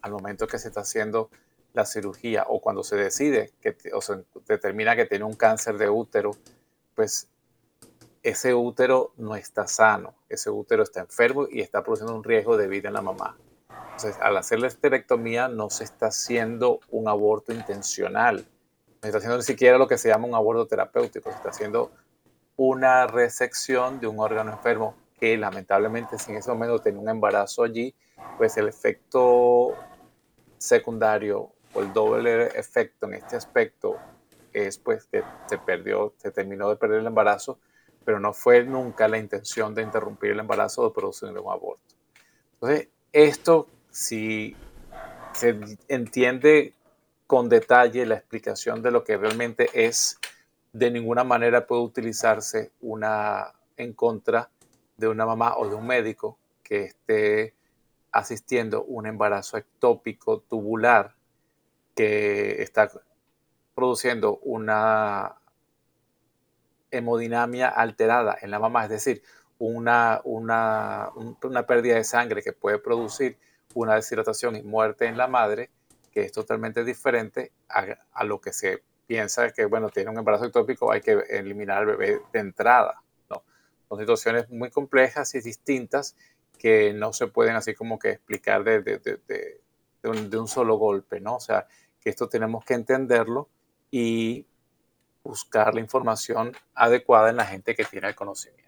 al 0.01 0.11
momento 0.11 0.47
que 0.47 0.59
se 0.59 0.69
está 0.69 0.81
haciendo 0.81 1.29
la 1.73 1.85
cirugía 1.85 2.45
o 2.47 2.59
cuando 2.59 2.83
se 2.83 2.95
decide 2.95 3.53
que, 3.61 3.77
o 3.93 4.01
se 4.01 4.25
determina 4.47 4.95
que 4.95 5.05
tiene 5.05 5.25
un 5.25 5.35
cáncer 5.35 5.77
de 5.77 5.89
útero, 5.89 6.31
pues 6.95 7.29
ese 8.23 8.53
útero 8.53 9.13
no 9.17 9.35
está 9.35 9.67
sano, 9.67 10.15
ese 10.27 10.49
útero 10.49 10.83
está 10.83 11.01
enfermo 11.01 11.47
y 11.49 11.61
está 11.61 11.83
produciendo 11.83 12.15
un 12.15 12.23
riesgo 12.23 12.57
de 12.57 12.67
vida 12.67 12.89
en 12.89 12.95
la 12.95 13.01
mamá. 13.01 13.37
Entonces, 13.69 14.17
al 14.21 14.37
hacer 14.37 14.59
la 14.59 14.67
esterectomía 14.67 15.47
no 15.47 15.69
se 15.69 15.83
está 15.83 16.07
haciendo 16.07 16.79
un 16.89 17.07
aborto 17.07 17.53
intencional, 17.53 18.37
no 18.37 18.97
se 19.01 19.07
está 19.07 19.17
haciendo 19.19 19.37
ni 19.37 19.43
siquiera 19.43 19.77
lo 19.77 19.87
que 19.87 19.97
se 19.97 20.09
llama 20.09 20.27
un 20.27 20.35
aborto 20.35 20.67
terapéutico, 20.67 21.29
se 21.29 21.37
está 21.37 21.49
haciendo 21.49 21.91
una 22.57 23.07
resección 23.07 23.99
de 23.99 24.07
un 24.07 24.19
órgano 24.19 24.51
enfermo 24.51 24.95
que 25.19 25.37
lamentablemente 25.37 26.19
si 26.19 26.31
en 26.31 26.37
ese 26.37 26.51
momento 26.51 26.79
tenía 26.79 26.99
un 26.99 27.09
embarazo 27.09 27.63
allí, 27.63 27.95
pues 28.37 28.57
el 28.57 28.67
efecto 28.67 29.73
secundario 30.57 31.51
o 31.73 31.81
el 31.81 31.93
doble 31.93 32.47
efecto 32.47 33.07
en 33.07 33.15
este 33.15 33.35
aspecto 33.35 33.97
es 34.53 34.77
pues 34.77 35.05
que 35.05 35.23
se 35.47 35.57
perdió, 35.57 36.13
se 36.17 36.31
terminó 36.31 36.69
de 36.69 36.75
perder 36.75 36.99
el 37.01 37.07
embarazo, 37.07 37.59
pero 38.03 38.19
no 38.19 38.33
fue 38.33 38.63
nunca 38.63 39.07
la 39.07 39.17
intención 39.17 39.75
de 39.75 39.83
interrumpir 39.83 40.31
el 40.31 40.39
embarazo 40.39 40.81
o 40.81 40.89
de 40.89 40.95
producir 40.95 41.29
un 41.29 41.37
aborto. 41.37 41.95
Entonces, 42.53 42.87
esto, 43.11 43.67
si 43.91 44.55
se 45.33 45.59
entiende 45.87 46.73
con 47.27 47.49
detalle 47.49 48.05
la 48.05 48.15
explicación 48.15 48.81
de 48.81 48.91
lo 48.91 49.03
que 49.03 49.17
realmente 49.17 49.69
es, 49.73 50.17
de 50.77 50.91
ninguna 50.91 51.23
manera 51.23 51.65
puede 51.65 51.81
utilizarse 51.81 52.71
una 52.81 53.53
en 53.77 53.93
contra 53.93 54.49
de 54.95 55.07
una 55.07 55.25
mamá 55.25 55.55
o 55.57 55.67
de 55.67 55.75
un 55.75 55.87
médico 55.87 56.37
que 56.61 56.85
esté 56.85 57.55
asistiendo 58.11 58.83
un 58.83 59.07
embarazo 59.07 59.57
ectópico 59.57 60.41
tubular 60.41 61.15
que 61.95 62.61
está 62.61 62.91
produciendo 63.73 64.37
una 64.43 65.35
hemodinamia 66.91 67.69
alterada 67.69 68.37
en 68.41 68.51
la 68.51 68.59
mamá, 68.59 68.83
es 68.83 68.89
decir, 68.89 69.23
una, 69.59 70.21
una, 70.23 71.09
una 71.43 71.65
pérdida 71.65 71.95
de 71.95 72.03
sangre 72.03 72.43
que 72.43 72.53
puede 72.53 72.77
producir 72.77 73.39
una 73.73 73.95
deshidratación 73.95 74.55
y 74.55 74.63
muerte 74.63 75.05
en 75.07 75.17
la 75.17 75.27
madre, 75.27 75.71
que 76.11 76.21
es 76.21 76.31
totalmente 76.31 76.83
diferente 76.83 77.51
a, 77.67 78.23
lo 78.23 78.41
que 78.41 78.53
se 78.53 78.83
piensa 79.07 79.51
que, 79.51 79.65
bueno, 79.65 79.89
tiene 79.89 80.11
un 80.11 80.17
embarazo 80.19 80.45
ectópico, 80.45 80.91
hay 80.91 81.01
que 81.01 81.13
eliminar 81.29 81.79
al 81.79 81.85
bebé 81.85 82.21
de 82.33 82.39
entrada. 82.39 83.01
¿no? 83.29 83.43
Son 83.87 83.97
situaciones 83.97 84.49
muy 84.49 84.69
complejas 84.69 85.33
y 85.33 85.41
distintas 85.41 86.15
que 86.59 86.93
no 86.93 87.13
se 87.13 87.27
pueden 87.27 87.55
así 87.55 87.73
como 87.73 87.97
que 87.97 88.11
explicar 88.11 88.63
de, 88.63 88.81
de, 88.81 88.99
de, 88.99 89.61
de 90.01 90.37
un, 90.37 90.47
solo 90.47 90.77
golpe, 90.77 91.19
¿no? 91.19 91.35
O 91.35 91.39
sea, 91.39 91.67
que 91.99 92.09
esto 92.09 92.27
tenemos 92.27 92.65
que 92.65 92.73
entenderlo 92.73 93.49
y 93.91 94.45
buscar 95.23 95.73
la 95.73 95.81
información 95.81 96.53
adecuada 96.73 97.29
en 97.29 97.37
la 97.37 97.45
gente 97.45 97.75
que 97.75 97.85
tiene 97.85 98.07
el 98.07 98.15
conocimiento. 98.15 98.66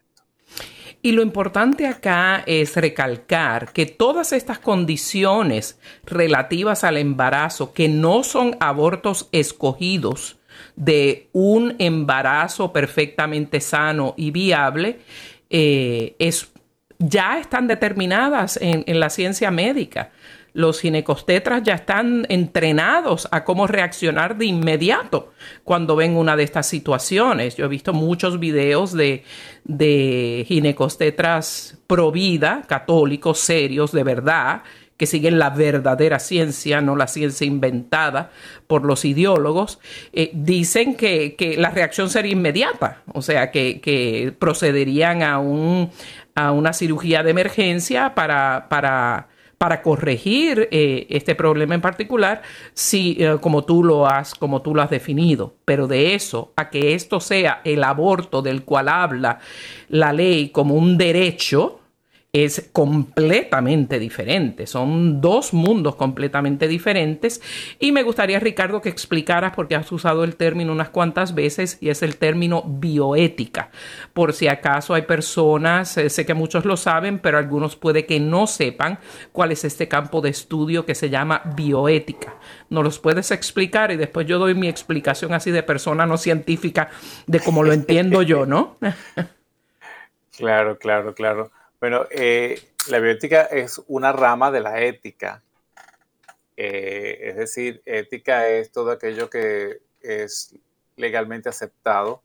Y 1.01 1.13
lo 1.13 1.21
importante 1.21 1.87
acá 1.87 2.43
es 2.45 2.75
recalcar 2.75 3.71
que 3.71 3.85
todas 3.85 4.33
estas 4.33 4.59
condiciones 4.59 5.79
relativas 6.05 6.83
al 6.83 6.97
embarazo, 6.97 7.73
que 7.73 7.87
no 7.87 8.23
son 8.23 8.57
abortos 8.59 9.29
escogidos 9.31 10.37
de 10.75 11.29
un 11.31 11.75
embarazo 11.79 12.73
perfectamente 12.73 13.61
sano 13.61 14.13
y 14.17 14.31
viable, 14.31 14.99
eh, 15.49 16.15
es, 16.19 16.51
ya 16.97 17.39
están 17.39 17.67
determinadas 17.67 18.57
en, 18.57 18.83
en 18.85 18.99
la 18.99 19.09
ciencia 19.09 19.51
médica 19.51 20.11
los 20.53 20.79
ginecostetras 20.81 21.63
ya 21.63 21.75
están 21.75 22.25
entrenados 22.29 23.27
a 23.31 23.43
cómo 23.43 23.67
reaccionar 23.67 24.37
de 24.37 24.45
inmediato 24.45 25.31
cuando 25.63 25.95
ven 25.95 26.15
una 26.15 26.35
de 26.35 26.43
estas 26.43 26.67
situaciones. 26.67 27.55
Yo 27.55 27.65
he 27.65 27.69
visto 27.69 27.93
muchos 27.93 28.39
videos 28.39 28.93
de, 28.93 29.23
de 29.63 30.45
ginecostetras 30.47 31.77
pro 31.87 32.11
vida, 32.11 32.63
católicos, 32.67 33.39
serios, 33.39 33.91
de 33.91 34.03
verdad, 34.03 34.63
que 34.99 35.05
siguen 35.05 35.39
la 35.39 35.49
verdadera 35.49 36.19
ciencia, 36.19 36.81
no 36.81 36.97
la 36.97 37.07
ciencia 37.07 37.47
inventada 37.47 38.31
por 38.67 38.83
los 38.83 39.05
ideólogos, 39.05 39.79
eh, 40.11 40.29
dicen 40.33 40.95
que, 40.95 41.35
que, 41.37 41.55
la 41.55 41.69
reacción 41.69 42.09
sería 42.09 42.33
inmediata, 42.33 43.01
o 43.13 43.21
sea, 43.21 43.49
que, 43.49 43.79
que 43.79 44.33
procederían 44.37 45.23
a, 45.23 45.39
un, 45.39 45.89
a 46.35 46.51
una 46.51 46.73
cirugía 46.73 47.23
de 47.23 47.31
emergencia 47.31 48.13
para, 48.13 48.67
para 48.69 49.29
para 49.59 49.81
corregir 49.81 50.69
eh, 50.71 51.05
este 51.09 51.35
problema 51.35 51.75
en 51.75 51.81
particular, 51.81 52.41
si 52.73 53.17
eh, 53.19 53.37
como 53.41 53.65
tú 53.65 53.83
lo 53.83 54.07
has, 54.07 54.33
como 54.33 54.61
tú 54.61 54.73
lo 54.73 54.81
has 54.81 54.89
definido. 54.89 55.53
Pero 55.65 55.85
de 55.85 56.15
eso 56.15 56.53
a 56.55 56.69
que 56.69 56.95
esto 56.95 57.19
sea 57.19 57.59
el 57.65 57.83
aborto 57.83 58.41
del 58.41 58.63
cual 58.63 58.87
habla 58.87 59.39
la 59.89 60.13
ley 60.13 60.49
como 60.49 60.75
un 60.75 60.97
derecho, 60.97 61.78
es 62.31 62.69
completamente 62.73 63.97
diferente. 63.97 64.67
Son 64.67 65.19
dos 65.19 65.51
mundos 65.51 65.95
completamente 65.95 66.67
diferentes. 66.67 67.41
Y 67.79 67.91
me 67.91 68.03
gustaría, 68.03 68.39
Ricardo, 68.39 68.81
que 68.81 68.89
explicaras, 68.89 69.53
porque 69.55 69.75
has 69.75 69.91
usado 69.91 70.23
el 70.23 70.35
término 70.35 70.71
unas 70.71 70.89
cuantas 70.89 71.33
veces, 71.33 71.79
y 71.81 71.89
es 71.89 72.03
el 72.03 72.17
término 72.17 72.63
bioética. 72.63 73.71
Por 74.13 74.33
si 74.33 74.47
acaso 74.47 74.93
hay 74.93 75.03
personas, 75.03 75.97
eh, 75.97 76.09
sé 76.11 76.27
que 76.27 76.35
muchos 76.35 76.65
lo 76.65 76.77
saben, 76.77 77.17
pero 77.17 77.39
algunos 77.39 77.75
puede 77.75 78.05
que 78.05 78.19
no 78.19 78.45
sepan 78.45 78.99
cuál 79.31 79.51
es 79.51 79.65
este 79.65 79.87
campo 79.87 80.21
de 80.21 80.29
estudio 80.29 80.85
que 80.85 80.93
se 80.93 81.09
llama 81.09 81.41
bioética. 81.55 82.35
¿Nos 82.69 82.83
los 82.83 82.99
puedes 82.99 83.31
explicar? 83.31 83.91
Y 83.91 83.97
después 83.97 84.27
yo 84.27 84.37
doy 84.37 84.53
mi 84.53 84.67
explicación 84.67 85.33
así 85.33 85.49
de 85.49 85.63
persona 85.63 86.05
no 86.05 86.17
científica 86.17 86.89
de 87.25 87.39
cómo 87.39 87.63
lo 87.63 87.73
entiendo 87.73 88.21
yo, 88.21 88.45
¿no? 88.45 88.77
claro, 90.37 90.77
claro, 90.77 91.15
claro. 91.15 91.51
Bueno, 91.79 92.05
eh, 92.11 92.61
la 92.89 92.99
bioética 92.99 93.43
es 93.43 93.81
una 93.87 94.11
rama 94.11 94.51
de 94.51 94.59
la 94.59 94.81
ética. 94.81 95.41
Eh, 96.57 97.29
es 97.29 97.37
decir, 97.37 97.81
ética 97.85 98.49
es 98.49 98.69
todo 98.69 98.91
aquello 98.91 99.29
que 99.29 99.79
es 100.01 100.55
legalmente 100.97 101.47
aceptado 101.47 102.21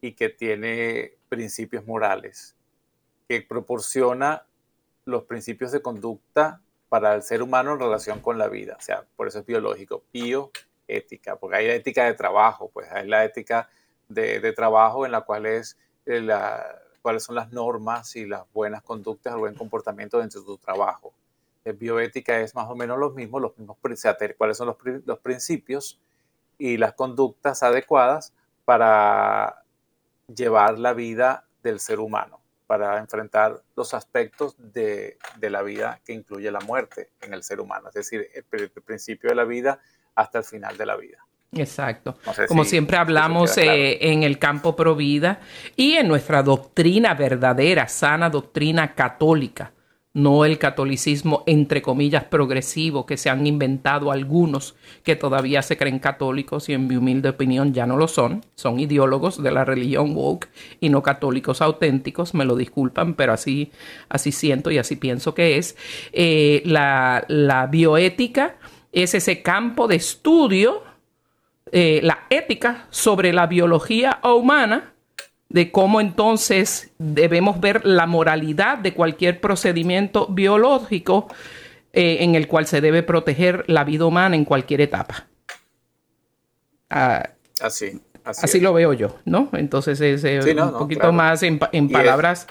y 0.00 0.12
que 0.12 0.30
tiene 0.30 1.18
principios 1.28 1.84
morales, 1.86 2.56
que 3.28 3.42
proporciona 3.42 4.46
los 5.04 5.24
principios 5.24 5.70
de 5.70 5.82
conducta 5.82 6.62
para 6.88 7.14
el 7.14 7.22
ser 7.22 7.42
humano 7.42 7.74
en 7.74 7.80
relación 7.80 8.20
con 8.20 8.38
la 8.38 8.48
vida. 8.48 8.76
O 8.78 8.82
sea, 8.82 9.04
por 9.16 9.28
eso 9.28 9.40
es 9.40 9.44
biológico, 9.44 10.02
bioética, 10.14 11.36
porque 11.36 11.56
hay 11.56 11.66
la 11.66 11.74
ética 11.74 12.06
de 12.06 12.14
trabajo, 12.14 12.70
pues 12.72 12.90
hay 12.90 13.06
la 13.06 13.22
ética 13.22 13.68
de, 14.08 14.40
de 14.40 14.52
trabajo 14.54 15.04
en 15.04 15.12
la 15.12 15.20
cual 15.20 15.44
es 15.44 15.76
la, 16.06 16.83
cuáles 17.04 17.24
son 17.24 17.34
las 17.34 17.52
normas 17.52 18.16
y 18.16 18.24
las 18.24 18.50
buenas 18.54 18.82
conductas, 18.82 19.34
el 19.34 19.38
buen 19.38 19.54
comportamiento 19.54 20.20
dentro 20.20 20.40
de 20.40 20.46
tu 20.46 20.56
trabajo. 20.56 21.12
El 21.62 21.74
bioética 21.74 22.40
es 22.40 22.54
más 22.54 22.66
o 22.66 22.74
menos 22.74 22.98
lo 22.98 23.10
mismo, 23.10 23.38
los 23.38 23.58
mismos 23.58 23.76
cuáles 24.38 24.56
son 24.56 24.68
los, 24.68 24.76
los 25.04 25.18
principios 25.18 26.00
y 26.56 26.78
las 26.78 26.94
conductas 26.94 27.62
adecuadas 27.62 28.32
para 28.64 29.64
llevar 30.34 30.78
la 30.78 30.94
vida 30.94 31.46
del 31.62 31.78
ser 31.78 32.00
humano, 32.00 32.40
para 32.66 32.98
enfrentar 32.98 33.62
los 33.76 33.92
aspectos 33.92 34.56
de, 34.58 35.18
de, 35.36 35.50
la 35.50 35.60
vida 35.60 36.00
que 36.06 36.14
incluye 36.14 36.50
la 36.50 36.60
muerte 36.60 37.10
en 37.20 37.34
el 37.34 37.42
ser 37.42 37.60
humano, 37.60 37.88
es 37.88 37.94
decir, 37.94 38.30
el 38.34 38.70
principio 38.82 39.28
de 39.28 39.36
la 39.36 39.44
vida 39.44 39.78
hasta 40.14 40.38
el 40.38 40.44
final 40.44 40.78
de 40.78 40.86
la 40.86 40.96
vida. 40.96 41.23
Exacto. 41.52 42.16
Como 42.48 42.64
siempre 42.64 42.96
hablamos 42.96 43.56
eh, 43.58 43.98
en 44.00 44.22
el 44.22 44.38
campo 44.38 44.74
pro 44.74 44.96
vida 44.96 45.40
y 45.76 45.92
en 45.92 46.08
nuestra 46.08 46.42
doctrina 46.42 47.14
verdadera, 47.14 47.88
sana 47.88 48.28
doctrina 48.28 48.94
católica, 48.94 49.72
no 50.14 50.44
el 50.44 50.58
catolicismo 50.58 51.42
entre 51.46 51.82
comillas 51.82 52.24
progresivo 52.24 53.04
que 53.04 53.16
se 53.16 53.30
han 53.30 53.46
inventado 53.48 54.12
algunos 54.12 54.76
que 55.02 55.16
todavía 55.16 55.60
se 55.60 55.76
creen 55.76 55.98
católicos 55.98 56.68
y 56.68 56.72
en 56.72 56.86
mi 56.86 56.96
humilde 56.96 57.30
opinión 57.30 57.74
ya 57.74 57.84
no 57.84 57.96
lo 57.96 58.06
son, 58.06 58.44
son 58.54 58.78
ideólogos 58.78 59.42
de 59.42 59.50
la 59.50 59.64
religión 59.64 60.14
woke 60.14 60.48
y 60.80 60.88
no 60.88 61.02
católicos 61.02 61.60
auténticos, 61.60 62.32
me 62.32 62.44
lo 62.44 62.54
disculpan, 62.54 63.14
pero 63.14 63.32
así, 63.32 63.72
así 64.08 64.30
siento 64.30 64.70
y 64.70 64.78
así 64.78 64.94
pienso 64.94 65.34
que 65.34 65.58
es. 65.58 65.76
Eh, 66.12 66.62
la, 66.64 67.24
la 67.26 67.66
bioética 67.66 68.56
es 68.92 69.14
ese 69.14 69.42
campo 69.42 69.88
de 69.88 69.96
estudio 69.96 70.93
eh, 71.76 71.98
la 72.04 72.20
ética 72.30 72.86
sobre 72.90 73.32
la 73.32 73.48
biología 73.48 74.20
humana, 74.22 74.94
de 75.48 75.72
cómo 75.72 76.00
entonces 76.00 76.92
debemos 76.98 77.58
ver 77.58 77.84
la 77.84 78.06
moralidad 78.06 78.78
de 78.78 78.94
cualquier 78.94 79.40
procedimiento 79.40 80.28
biológico 80.28 81.26
eh, 81.92 82.18
en 82.20 82.36
el 82.36 82.46
cual 82.46 82.68
se 82.68 82.80
debe 82.80 83.02
proteger 83.02 83.64
la 83.66 83.82
vida 83.82 84.06
humana 84.06 84.36
en 84.36 84.44
cualquier 84.44 84.82
etapa. 84.82 85.26
Ah, 86.90 87.30
Así. 87.60 88.00
Así, 88.24 88.58
lo 88.58 88.72
veo 88.72 88.94
yo, 88.94 89.16
¿no? 89.26 89.50
Entonces 89.52 90.00
es 90.00 90.24
eh, 90.24 90.40
un 90.58 90.72
poquito 90.72 91.12
más 91.12 91.42
en, 91.42 91.58
palabras, 91.58 92.46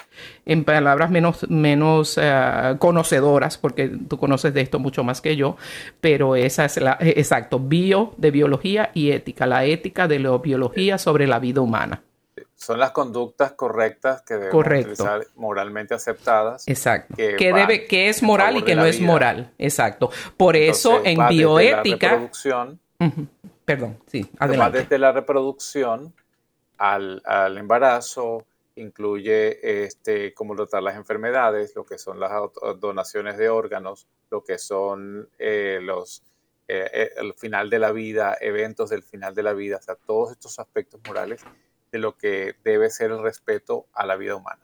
en 0.45 0.63
palabras 0.63 1.09
menos, 1.09 1.49
menos 1.49 2.17
uh, 2.17 2.77
conocedoras, 2.77 3.57
porque 3.57 3.87
tú 4.07 4.19
conoces 4.19 4.53
de 4.53 4.61
esto 4.61 4.77
mucho 4.77 5.03
más 5.03 5.19
que 5.19 5.35
yo, 5.35 5.57
pero 5.99 6.35
esa 6.35 6.65
es 6.65 6.77
la, 6.77 6.97
exacto, 6.99 7.59
bio 7.59 8.13
de 8.17 8.29
biología 8.29 8.91
y 8.93 9.11
ética, 9.11 9.47
la 9.47 9.65
ética 9.65 10.07
de 10.07 10.19
la 10.19 10.37
biología 10.37 10.99
sobre 10.99 11.25
la 11.25 11.39
vida 11.39 11.61
humana. 11.61 12.03
Son 12.55 12.79
las 12.79 12.91
conductas 12.91 13.53
correctas 13.53 14.21
que 14.21 14.35
debemos 14.35 14.65
utilizar 14.65 15.25
moralmente 15.35 15.95
aceptadas. 15.95 16.67
Exacto. 16.67 17.15
Que, 17.17 17.51
debe, 17.51 17.85
que 17.87 18.09
es 18.09 18.21
moral 18.21 18.57
y 18.57 18.61
que 18.61 18.75
no 18.75 18.85
es 18.85 19.01
moral. 19.01 19.51
Exacto. 19.57 20.11
Por 20.37 20.55
eso 20.55 21.01
en 21.03 21.27
bioética. 21.27 22.29
Perdón, 23.65 23.99
sí, 24.07 24.29
adelante. 24.39 24.79
desde 24.79 24.97
la 24.97 25.11
reproducción 25.11 26.13
al, 26.77 27.21
al, 27.25 27.57
embarazo, 27.57 28.45
incluye 28.75 29.85
este, 29.85 30.33
cómo 30.33 30.55
tratar 30.55 30.83
las 30.83 30.95
enfermedades, 30.95 31.75
lo 31.75 31.85
que 31.85 31.97
son 31.97 32.19
las 32.19 32.31
donaciones 32.79 33.37
de 33.37 33.49
órganos, 33.49 34.07
lo 34.29 34.43
que 34.43 34.57
son 34.57 35.29
eh, 35.39 35.79
los, 35.81 36.23
eh, 36.67 36.89
eh, 36.93 37.09
el 37.17 37.33
final 37.35 37.69
de 37.69 37.79
la 37.79 37.91
vida, 37.91 38.37
eventos 38.41 38.89
del 38.89 39.03
final 39.03 39.35
de 39.35 39.43
la 39.43 39.53
vida, 39.53 39.77
o 39.77 39.81
sea, 39.81 39.95
todos 39.95 40.31
estos 40.31 40.59
aspectos 40.59 40.99
morales 41.07 41.41
de 41.91 41.99
lo 41.99 42.17
que 42.17 42.55
debe 42.63 42.89
ser 42.89 43.11
el 43.11 43.21
respeto 43.21 43.85
a 43.93 44.05
la 44.05 44.15
vida 44.15 44.35
humana. 44.35 44.61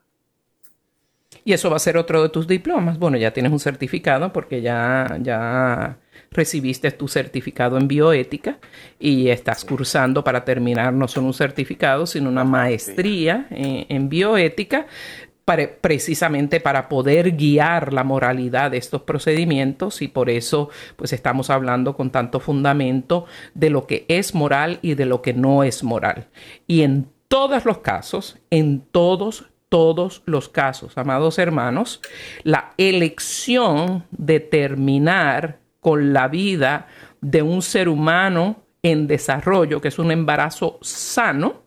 Y 1.44 1.54
eso 1.54 1.70
va 1.70 1.76
a 1.76 1.80
ser 1.80 1.98
otro 1.98 2.24
de 2.24 2.30
tus 2.30 2.48
diplomas. 2.48 2.98
Bueno, 2.98 3.18
ya 3.18 3.32
tienes 3.32 3.52
un 3.52 3.60
certificado 3.60 4.34
porque 4.34 4.62
ya, 4.62 5.18
ya 5.22 6.00
recibiste 6.32 6.92
tu 6.92 7.08
certificado 7.08 7.78
en 7.78 7.88
bioética 7.88 8.58
y 9.00 9.30
estás 9.30 9.66
cursando 9.66 10.24
para 10.24 10.46
terminar 10.46 10.94
no 10.94 11.08
solo 11.08 11.28
un 11.28 11.34
certificado, 11.34 12.06
sino 12.06 12.30
una 12.30 12.44
maestría 12.44 13.48
en, 13.50 14.10
bioética, 14.10 14.88
precisamente 15.82 16.60
para 16.60 16.88
poder 16.90 17.32
guiar 17.32 17.92
la 17.92 18.04
moralidad 18.04 18.70
de 18.70 18.78
estos 18.78 19.02
procedimientos 19.02 20.04
y 20.04 20.08
por 20.08 20.30
eso 20.30 20.70
pues 20.96 21.12
estamos 21.12 21.50
hablando 21.50 21.96
con 21.96 22.12
tanto 22.12 22.40
fundamento 22.40 23.26
de 23.56 23.72
lo 23.72 23.88
que 23.88 24.06
es 24.08 24.36
moral 24.36 24.78
y 24.84 24.94
de 24.94 25.06
lo 25.06 25.24
que 25.24 25.34
no 25.34 25.64
es 25.64 25.84
moral. 25.84 26.28
Y 26.68 26.84
en 26.84 27.08
todos 27.28 27.66
los 27.66 27.80
casos, 27.80 28.38
en 28.52 28.82
todos 28.92 29.46
todos 29.70 30.24
los 30.26 30.50
casos, 30.50 30.98
amados 30.98 31.38
hermanos, 31.38 32.02
la 32.44 32.74
elección 32.78 34.04
de 34.10 34.40
terminar 34.40 35.59
con 35.80 36.14
la 36.14 36.28
vida 36.28 36.88
de 37.22 37.42
un 37.42 37.62
ser 37.62 37.90
humano 37.90 38.64
en 38.84 39.08
desarrollo, 39.08 39.82
que 39.82 39.90
es 39.90 40.00
un 40.00 40.12
embarazo 40.12 40.78
sano, 40.82 41.64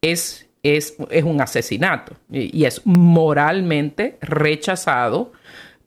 es, 0.00 0.48
es, 0.62 0.96
es 1.10 1.24
un 1.24 1.40
asesinato. 1.40 2.14
Y, 2.30 2.64
es 2.64 2.82
moralmente 2.84 4.18
rechazado 4.20 5.32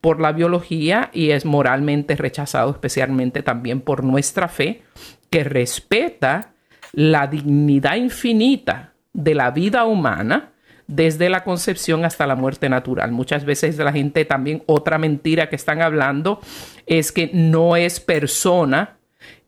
por 0.01 0.19
la 0.19 0.33
biología 0.33 1.09
y 1.13 1.31
es 1.31 1.45
moralmente 1.45 2.15
rechazado 2.15 2.71
especialmente 2.71 3.41
también 3.41 3.79
por 3.81 4.03
nuestra 4.03 4.49
fe, 4.49 4.83
que 5.29 5.43
respeta 5.43 6.53
la 6.91 7.27
dignidad 7.27 7.95
infinita 7.95 8.93
de 9.13 9.33
la 9.33 9.51
vida 9.51 9.85
humana 9.85 10.52
desde 10.87 11.29
la 11.29 11.43
concepción 11.43 12.05
hasta 12.05 12.27
la 12.27 12.35
muerte 12.35 12.69
natural. 12.69 13.11
Muchas 13.11 13.45
veces 13.45 13.77
la 13.77 13.91
gente 13.91 14.25
también, 14.25 14.63
otra 14.65 14.97
mentira 14.97 15.49
que 15.49 15.55
están 15.55 15.81
hablando 15.81 16.39
es 16.85 17.11
que 17.11 17.29
no 17.33 17.75
es 17.75 17.99
persona 17.99 18.97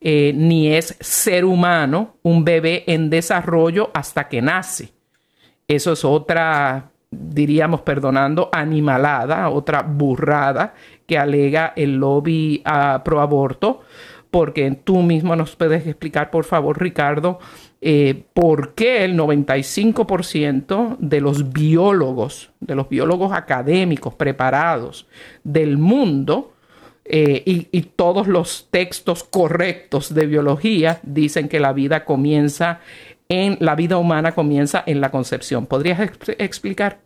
eh, 0.01 0.33
ni 0.35 0.73
es 0.73 0.95
ser 0.99 1.45
humano 1.45 2.17
un 2.21 2.45
bebé 2.45 2.83
en 2.87 3.09
desarrollo 3.09 3.89
hasta 3.93 4.27
que 4.27 4.41
nace. 4.41 4.93
Eso 5.67 5.93
es 5.93 6.05
otra, 6.05 6.91
diríamos, 7.09 7.81
perdonando, 7.81 8.49
animalada, 8.51 9.49
otra 9.49 9.81
burrada 9.81 10.75
que 11.07 11.17
alega 11.17 11.73
el 11.75 11.95
lobby 11.95 12.63
pro 13.03 13.19
aborto, 13.19 13.81
porque 14.29 14.69
tú 14.71 15.01
mismo 15.01 15.35
nos 15.35 15.55
puedes 15.55 15.87
explicar, 15.87 16.29
por 16.29 16.45
favor, 16.45 16.79
Ricardo, 16.79 17.39
eh, 17.87 18.23
por 18.33 18.73
qué 18.73 19.05
el 19.05 19.15
95% 19.15 20.97
de 20.97 21.21
los 21.21 21.53
biólogos, 21.53 22.49
de 22.59 22.73
los 22.73 22.89
biólogos 22.89 23.31
académicos 23.31 24.15
preparados 24.15 25.05
del 25.43 25.77
mundo, 25.77 26.55
eh, 27.03 27.43
y, 27.45 27.81
todos 27.83 28.27
los 28.27 28.69
textos 28.71 29.23
correctos 29.23 30.15
de 30.15 30.25
biología 30.25 30.99
dicen 31.03 31.47
que 31.47 31.59
la 31.59 31.73
vida 31.73 32.05
comienza 32.05 32.79
en 33.29 33.57
la 33.59 33.75
vida 33.75 33.97
humana 33.97 34.33
comienza 34.33 34.83
en 34.87 34.99
la 34.99 35.11
concepción. 35.11 35.67
¿Podrías 35.67 35.99
explicar? 36.39 36.97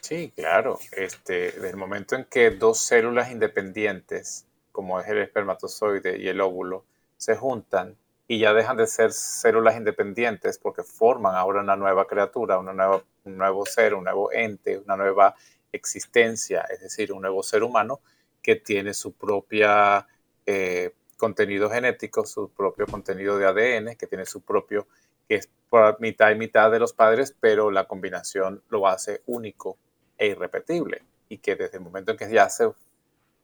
Sí, 0.00 0.32
claro. 0.36 0.78
Este, 0.92 1.50
desde 1.50 1.70
el 1.70 1.76
momento 1.76 2.14
en 2.14 2.26
que 2.26 2.50
dos 2.50 2.78
células 2.78 3.32
independientes, 3.32 4.46
como 4.70 5.00
es 5.00 5.08
el 5.08 5.18
espermatozoide 5.18 6.16
y 6.16 6.28
el 6.28 6.40
óvulo, 6.40 6.84
se 7.16 7.34
juntan, 7.34 7.96
y 8.26 8.38
ya 8.38 8.54
dejan 8.54 8.76
de 8.76 8.86
ser 8.86 9.12
células 9.12 9.76
independientes 9.76 10.58
porque 10.58 10.82
forman 10.82 11.34
ahora 11.36 11.60
una 11.60 11.76
nueva 11.76 12.06
criatura, 12.06 12.58
una 12.58 12.72
nueva, 12.72 13.02
un 13.24 13.36
nuevo 13.36 13.66
ser, 13.66 13.94
un 13.94 14.04
nuevo 14.04 14.32
ente, 14.32 14.78
una 14.78 14.96
nueva 14.96 15.34
existencia, 15.72 16.62
es 16.70 16.80
decir, 16.80 17.12
un 17.12 17.22
nuevo 17.22 17.42
ser 17.42 17.62
humano 17.62 18.00
que 18.40 18.56
tiene 18.56 18.94
su 18.94 19.12
propia 19.12 20.06
eh, 20.46 20.92
contenido 21.16 21.70
genético, 21.70 22.24
su 22.26 22.50
propio 22.50 22.86
contenido 22.86 23.38
de 23.38 23.46
ADN, 23.46 23.96
que 23.96 24.06
tiene 24.06 24.26
su 24.26 24.42
propio, 24.42 24.86
que 25.28 25.36
es 25.36 25.50
por 25.68 26.00
mitad 26.00 26.30
y 26.30 26.34
mitad 26.36 26.70
de 26.70 26.78
los 26.78 26.92
padres, 26.92 27.34
pero 27.38 27.70
la 27.70 27.84
combinación 27.84 28.62
lo 28.68 28.86
hace 28.86 29.22
único 29.26 29.76
e 30.16 30.28
irrepetible 30.28 31.02
y 31.28 31.38
que 31.38 31.56
desde 31.56 31.78
el 31.78 31.84
momento 31.84 32.12
en 32.12 32.18
que 32.18 32.30
ya 32.30 32.48
se 32.48 32.70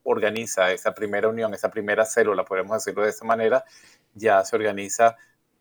organiza 0.04 0.72
esa 0.72 0.94
primera 0.94 1.28
unión, 1.28 1.54
esa 1.54 1.70
primera 1.70 2.04
célula, 2.04 2.44
podemos 2.44 2.76
decirlo 2.76 3.02
de 3.02 3.10
esa 3.10 3.24
manera, 3.24 3.64
ya 4.14 4.44
se 4.44 4.56
organiza 4.56 5.16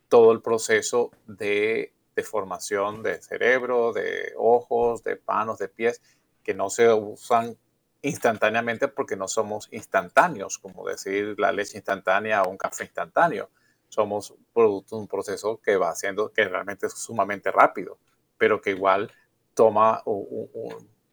todo 0.08 0.32
el 0.32 0.42
proceso 0.42 1.12
de, 1.28 1.94
formación 2.24 3.02
de 3.02 3.22
cerebro, 3.22 3.94
de 3.94 4.34
ojos, 4.36 5.02
de 5.04 5.22
manos, 5.26 5.58
de 5.58 5.70
pies, 5.70 6.02
que 6.44 6.54
no 6.54 6.70
se 6.70 6.92
usan 6.92 7.58
instantáneamente 8.02 8.90
porque 8.90 9.16
no 9.16 9.30
somos 9.30 9.70
instantáneos, 9.72 10.58
como 10.58 10.86
decir 10.86 11.36
la 11.40 11.54
leche 11.54 11.78
instantánea 11.78 12.44
o 12.44 12.50
un 12.50 12.58
café 12.58 12.84
instantáneo. 12.84 13.50
Somos 13.88 14.36
producto 14.54 14.98
de 14.98 15.04
un 15.04 15.08
proceso 15.08 15.62
que 15.62 15.78
va 15.78 15.92
haciendo, 15.92 16.34
que 16.34 16.44
realmente 16.44 16.88
es 16.88 16.94
sumamente 16.94 17.52
rápido, 17.52 17.98
pero 18.38 18.60
que 18.60 18.72
igual 18.72 19.10
toma 19.54 20.04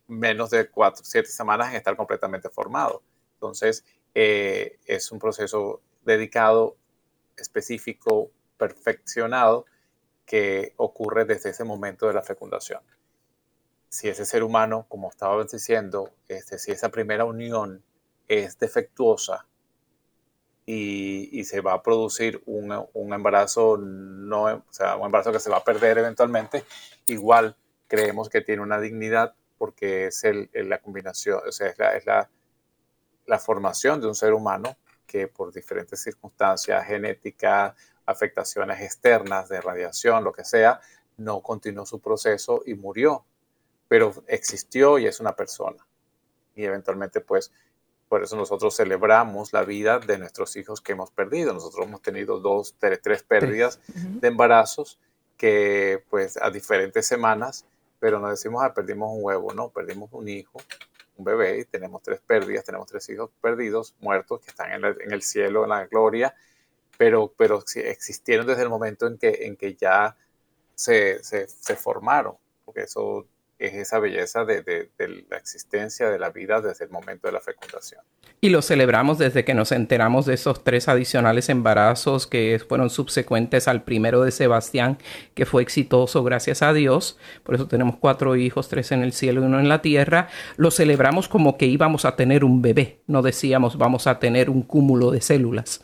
menos 0.09 0.51
de 0.51 0.69
cuatro, 0.69 1.05
siete 1.05 1.29
semanas 1.29 1.69
en 1.69 1.77
estar 1.77 1.97
completamente 1.97 2.51
formado. 2.51 3.03
Entonces, 3.37 3.85
eh, 4.15 4.79
es 4.87 5.13
un 5.13 5.19
proceso 5.19 5.83
dedicado 6.05 6.77
específico, 7.37 8.31
perfeccionado, 8.57 9.67
que 10.25 10.73
ocurre 10.77 11.25
desde 11.25 11.51
ese 11.51 11.65
momento 11.65 12.07
de 12.07 12.15
la 12.15 12.23
fecundación. 12.23 12.81
Si 13.89 14.09
ese 14.09 14.25
ser 14.25 14.43
humano, 14.43 14.87
como 14.89 15.11
estaba 15.11 15.43
diciendo, 15.45 16.11
este, 16.29 16.59
si 16.59 16.73
esa 16.73 16.91
primera 16.91 17.25
unión 17.25 17.83
es 18.27 18.59
defectuosa 18.59 19.47
y, 20.65 21.45
se 21.45 21.61
va 21.61 21.75
a 21.75 21.83
producir 21.83 22.43
un, 22.47 23.13
embarazo, 23.13 23.77
no, 23.77 24.45
o 24.45 24.63
sea, 24.71 24.97
un 24.97 25.07
embarazo 25.07 25.31
que 25.31 25.39
se 25.39 25.51
va 25.51 25.59
a 25.59 25.65
perder 25.65 25.99
eventualmente, 25.99 26.65
igual 27.07 27.57
creemos 27.87 28.29
que 28.29 28.41
tiene 28.41 28.63
una 28.63 28.81
dignidad 28.81 29.35
porque 29.59 30.07
es 30.07 30.23
la 30.55 30.79
combinación, 30.79 31.41
o 31.47 31.53
sea, 31.53 31.69
es 31.69 32.07
la 32.07 32.29
formación 33.39 34.01
de 34.01 34.07
un 34.07 34.15
ser 34.15 34.33
humano 34.33 34.77
que 35.07 35.29
por 35.29 35.53
diferentes 35.53 36.03
circunstancias 36.03 36.85
genéticas, 36.87 37.75
afectaciones 38.05 38.81
externas 38.81 39.49
de 39.49 39.61
radiación, 39.61 40.25
lo 40.25 40.33
que 40.33 40.45
sea, 40.45 40.81
no 41.17 41.41
continuó 41.41 41.87
su 41.87 42.01
proceso 42.01 42.63
y 42.67 42.75
murió, 42.75 43.25
pero 43.89 44.13
existió 44.27 44.99
y 44.99 45.07
es 45.07 45.21
una 45.21 45.35
persona. 45.35 45.87
Y 46.55 46.65
eventualmente, 46.65 47.21
pues, 47.21 47.53
por 48.09 48.23
eso 48.23 48.37
nosotros 48.37 48.77
celebramos 48.77 49.53
la 49.53 49.65
vida 49.65 49.99
de 49.99 50.19
nuestros 50.19 50.57
hijos 50.57 50.81
que 50.81 50.93
hemos 50.93 51.11
perdido. 51.11 51.53
Nosotros 51.53 51.87
hemos 51.87 52.03
tenido 52.03 52.39
dos, 52.39 52.77
tres, 52.79 53.01
tres 53.03 53.23
pérdidas 53.23 53.81
de 53.95 54.29
embarazos 54.29 54.99
que, 55.37 56.05
pues, 56.09 56.39
a 56.41 56.51
diferentes 56.51 57.07
semanas, 57.07 57.67
pero 57.99 58.21
no 58.21 58.29
decimos, 58.29 58.63
ah, 58.65 58.73
perdimos 58.73 59.11
un 59.13 59.25
huevo, 59.25 59.53
no, 59.53 59.71
perdimos 59.71 60.11
un 60.13 60.29
hijo, 60.29 60.61
un 61.17 61.25
bebé 61.25 61.65
tenemos 61.65 62.03
tres 62.03 62.21
pérdidas, 62.21 62.65
tenemos 62.65 62.87
tres 62.87 63.09
hijos 63.09 63.31
perdidos, 63.41 63.95
muertos, 64.01 64.41
que 64.41 64.51
están 64.51 64.73
en, 64.73 65.13
el 65.13 65.23
cielo, 65.23 65.65
en 65.65 65.71
la 65.71 65.87
gloria, 65.87 66.35
pero, 66.99 67.33
pero 67.37 67.63
existieron 67.75 68.47
desde 68.47 68.63
el 68.63 68.69
momento 68.69 69.07
en 69.07 69.19
que, 69.19 69.47
en 69.47 69.57
que 69.57 69.75
ya 69.75 70.17
se, 70.75 71.23
se, 71.23 71.49
se 71.49 71.77
formaron, 71.77 72.37
porque 72.65 72.83
eso 72.83 73.27
es 73.59 73.75
esa 73.75 73.99
belleza 73.99 74.45
de, 74.45 74.91
la 75.29 75.37
existencia 75.37 76.11
de 76.11 76.19
la 76.19 76.31
vida 76.31 76.61
desde 76.61 76.85
el 76.85 76.91
momento 76.91 77.29
de 77.29 77.33
la 77.33 77.41
fecundación. 77.41 78.03
Y 78.41 78.51
lo 78.51 78.61
celebramos 78.61 79.19
desde 79.19 79.45
que 79.45 79.55
nos 79.55 79.73
enteramos 79.73 80.27
de 80.27 80.35
esos 80.35 80.63
tres 80.63 80.89
adicionales 80.89 81.49
embarazos 81.49 82.27
que 82.27 82.61
fueron 82.67 82.91
subsecuentes 82.91 83.67
al 83.67 83.83
primero 83.85 84.23
de 84.23 84.31
Sebastián, 84.31 84.99
que 85.35 85.47
fue 85.47 85.63
exitoso 85.63 86.23
gracias 86.23 86.63
a 86.63 86.73
Dios. 86.73 87.19
Por 87.43 87.55
eso 87.55 87.67
tenemos 87.67 87.97
cuatro 87.97 88.37
hijos, 88.37 88.69
tres 88.69 88.93
en 88.93 89.03
el 89.03 89.13
cielo 89.13 89.41
y 89.41 89.45
uno 89.45 89.59
en 89.59 89.69
la 89.69 89.81
tierra. 89.81 90.29
Lo 90.57 90.71
celebramos 90.71 91.29
como 91.29 91.57
que 91.57 91.67
íbamos 91.67 92.05
a 92.05 92.17
tener 92.17 92.45
un 92.45 92.61
bebé, 92.61 93.01
no 93.07 93.23
decíamos 93.23 93.79
vamos 93.79 94.07
a 94.07 94.19
tener 94.19 94.51
un 94.51 94.63
cúmulo 94.63 95.11
de 95.11 95.21
células 95.21 95.83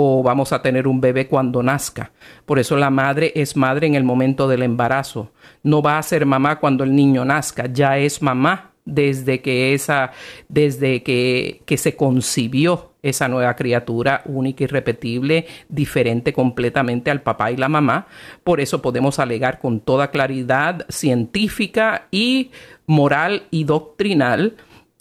o 0.00 0.22
vamos 0.22 0.52
a 0.52 0.62
tener 0.62 0.86
un 0.86 1.00
bebé 1.00 1.26
cuando 1.26 1.62
nazca. 1.62 2.12
Por 2.46 2.58
eso 2.58 2.76
la 2.76 2.90
madre 2.90 3.32
es 3.34 3.56
madre 3.56 3.86
en 3.88 3.96
el 3.96 4.04
momento 4.04 4.46
del 4.46 4.62
embarazo. 4.62 5.32
No 5.62 5.82
va 5.82 5.98
a 5.98 6.02
ser 6.02 6.24
mamá 6.24 6.60
cuando 6.60 6.84
el 6.84 6.94
niño 6.94 7.24
nazca, 7.24 7.66
ya 7.66 7.98
es 7.98 8.22
mamá 8.22 8.70
desde 8.84 9.40
que 9.40 9.74
esa 9.74 10.12
desde 10.48 11.02
que, 11.02 11.62
que 11.66 11.76
se 11.76 11.96
concibió 11.96 12.92
esa 13.02 13.28
nueva 13.28 13.54
criatura 13.54 14.22
única, 14.24 14.64
irrepetible, 14.64 15.46
diferente 15.68 16.32
completamente 16.32 17.10
al 17.10 17.22
papá 17.22 17.50
y 17.50 17.56
la 17.56 17.68
mamá. 17.68 18.06
Por 18.44 18.60
eso 18.60 18.80
podemos 18.80 19.18
alegar 19.18 19.58
con 19.58 19.80
toda 19.80 20.10
claridad 20.10 20.86
científica 20.88 22.06
y 22.10 22.50
moral 22.86 23.44
y 23.50 23.64
doctrinal 23.64 24.56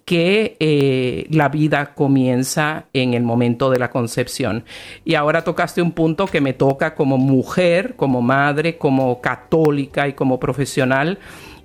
que 0.08 0.56
eh, 0.62 1.28
la 1.32 1.50
vida 1.50 1.94
comienza 1.94 2.86
en 2.94 3.14
el 3.14 3.24
momento 3.24 3.70
de 3.70 3.78
la 3.78 3.90
concepción. 3.90 4.64
Y 5.04 5.16
ahora 5.16 5.44
tocaste 5.44 5.82
un 5.82 5.92
punto 5.92 6.28
que 6.28 6.40
me 6.40 6.54
toca 6.54 6.96
como 6.96 7.18
mujer, 7.18 7.96
como 7.98 8.22
madre, 8.22 8.78
como 8.78 9.20
católica 9.20 10.08
y 10.08 10.14
como 10.14 10.40
profesional 10.40 11.20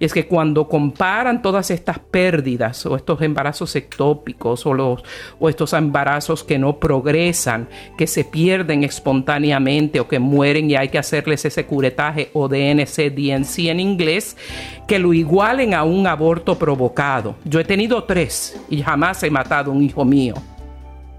es 0.05 0.13
que 0.13 0.27
cuando 0.27 0.69
comparan 0.69 1.43
todas 1.43 1.71
estas 1.71 1.99
pérdidas 2.01 2.85
o 2.87 2.97
estos 2.97 3.23
embarazos 3.23 3.77
ectópicos 3.77 4.67
o, 4.67 4.75
los, 4.75 5.05
o 5.39 5.49
estos 5.49 5.73
embarazos 5.75 6.43
que 6.43 6.59
no 6.59 6.79
progresan, 6.79 7.69
que 7.97 8.09
se 8.09 8.25
pierden 8.25 8.83
espontáneamente 8.83 10.01
o 10.01 10.09
que 10.09 10.19
mueren 10.19 10.69
y 10.69 10.75
hay 10.75 10.89
que 10.89 10.99
hacerles 10.99 11.45
ese 11.45 11.67
curetaje 11.67 12.31
o 12.33 12.49
DNC, 12.49 13.15
DNC 13.15 13.69
en 13.69 13.79
inglés, 13.79 14.37
que 14.89 14.99
lo 14.99 15.13
igualen 15.13 15.73
a 15.73 15.85
un 15.85 16.07
aborto 16.09 16.59
provocado. 16.59 17.37
Yo 17.45 17.61
he 17.61 17.65
tenido 17.65 18.03
tres 18.03 18.61
y 18.69 18.83
jamás 18.83 19.23
he 19.23 19.31
matado 19.31 19.71
un 19.71 19.83
hijo 19.83 20.05
mío 20.05 20.35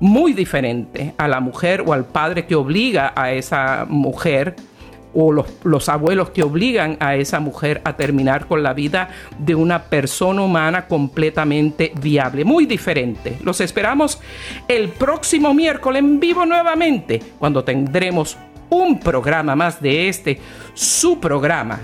muy 0.02 0.34
diferente 0.34 1.14
a 1.18 1.30
la 1.30 1.40
mujer 1.40 1.86
o 1.86 1.94
al 1.94 2.04
padre 2.04 2.46
que 2.46 2.56
obliga 2.56 3.14
a 3.16 3.32
esa 3.32 3.86
mujer 3.88 4.58
o 5.14 5.32
los, 5.32 5.90
abuelos 5.90 6.32
que 6.32 6.44
obligan 6.44 6.98
a 7.00 7.16
esa 7.16 7.40
mujer 7.40 7.82
a 7.84 7.96
terminar 7.96 8.48
con 8.48 8.64
la 8.64 8.74
vida 8.74 9.10
de 9.38 9.56
una 9.56 9.84
persona 9.84 10.42
humana 10.42 10.88
completamente 10.88 11.94
viable. 12.02 12.46
Muy 12.46 12.66
diferente. 12.66 13.38
Los 13.44 13.62
esperamos 13.62 14.20
el 14.68 14.90
próximo 14.90 15.54
miércoles 15.54 16.00
en 16.02 16.20
vivo 16.20 16.46
nuevamente, 16.46 17.22
cuando 17.40 17.64
tendremos 17.64 18.38
un 18.70 19.00
programa 19.00 19.56
más 19.56 19.82
de 19.82 20.10
este, 20.10 20.40
su 20.74 21.20
programa 21.20 21.80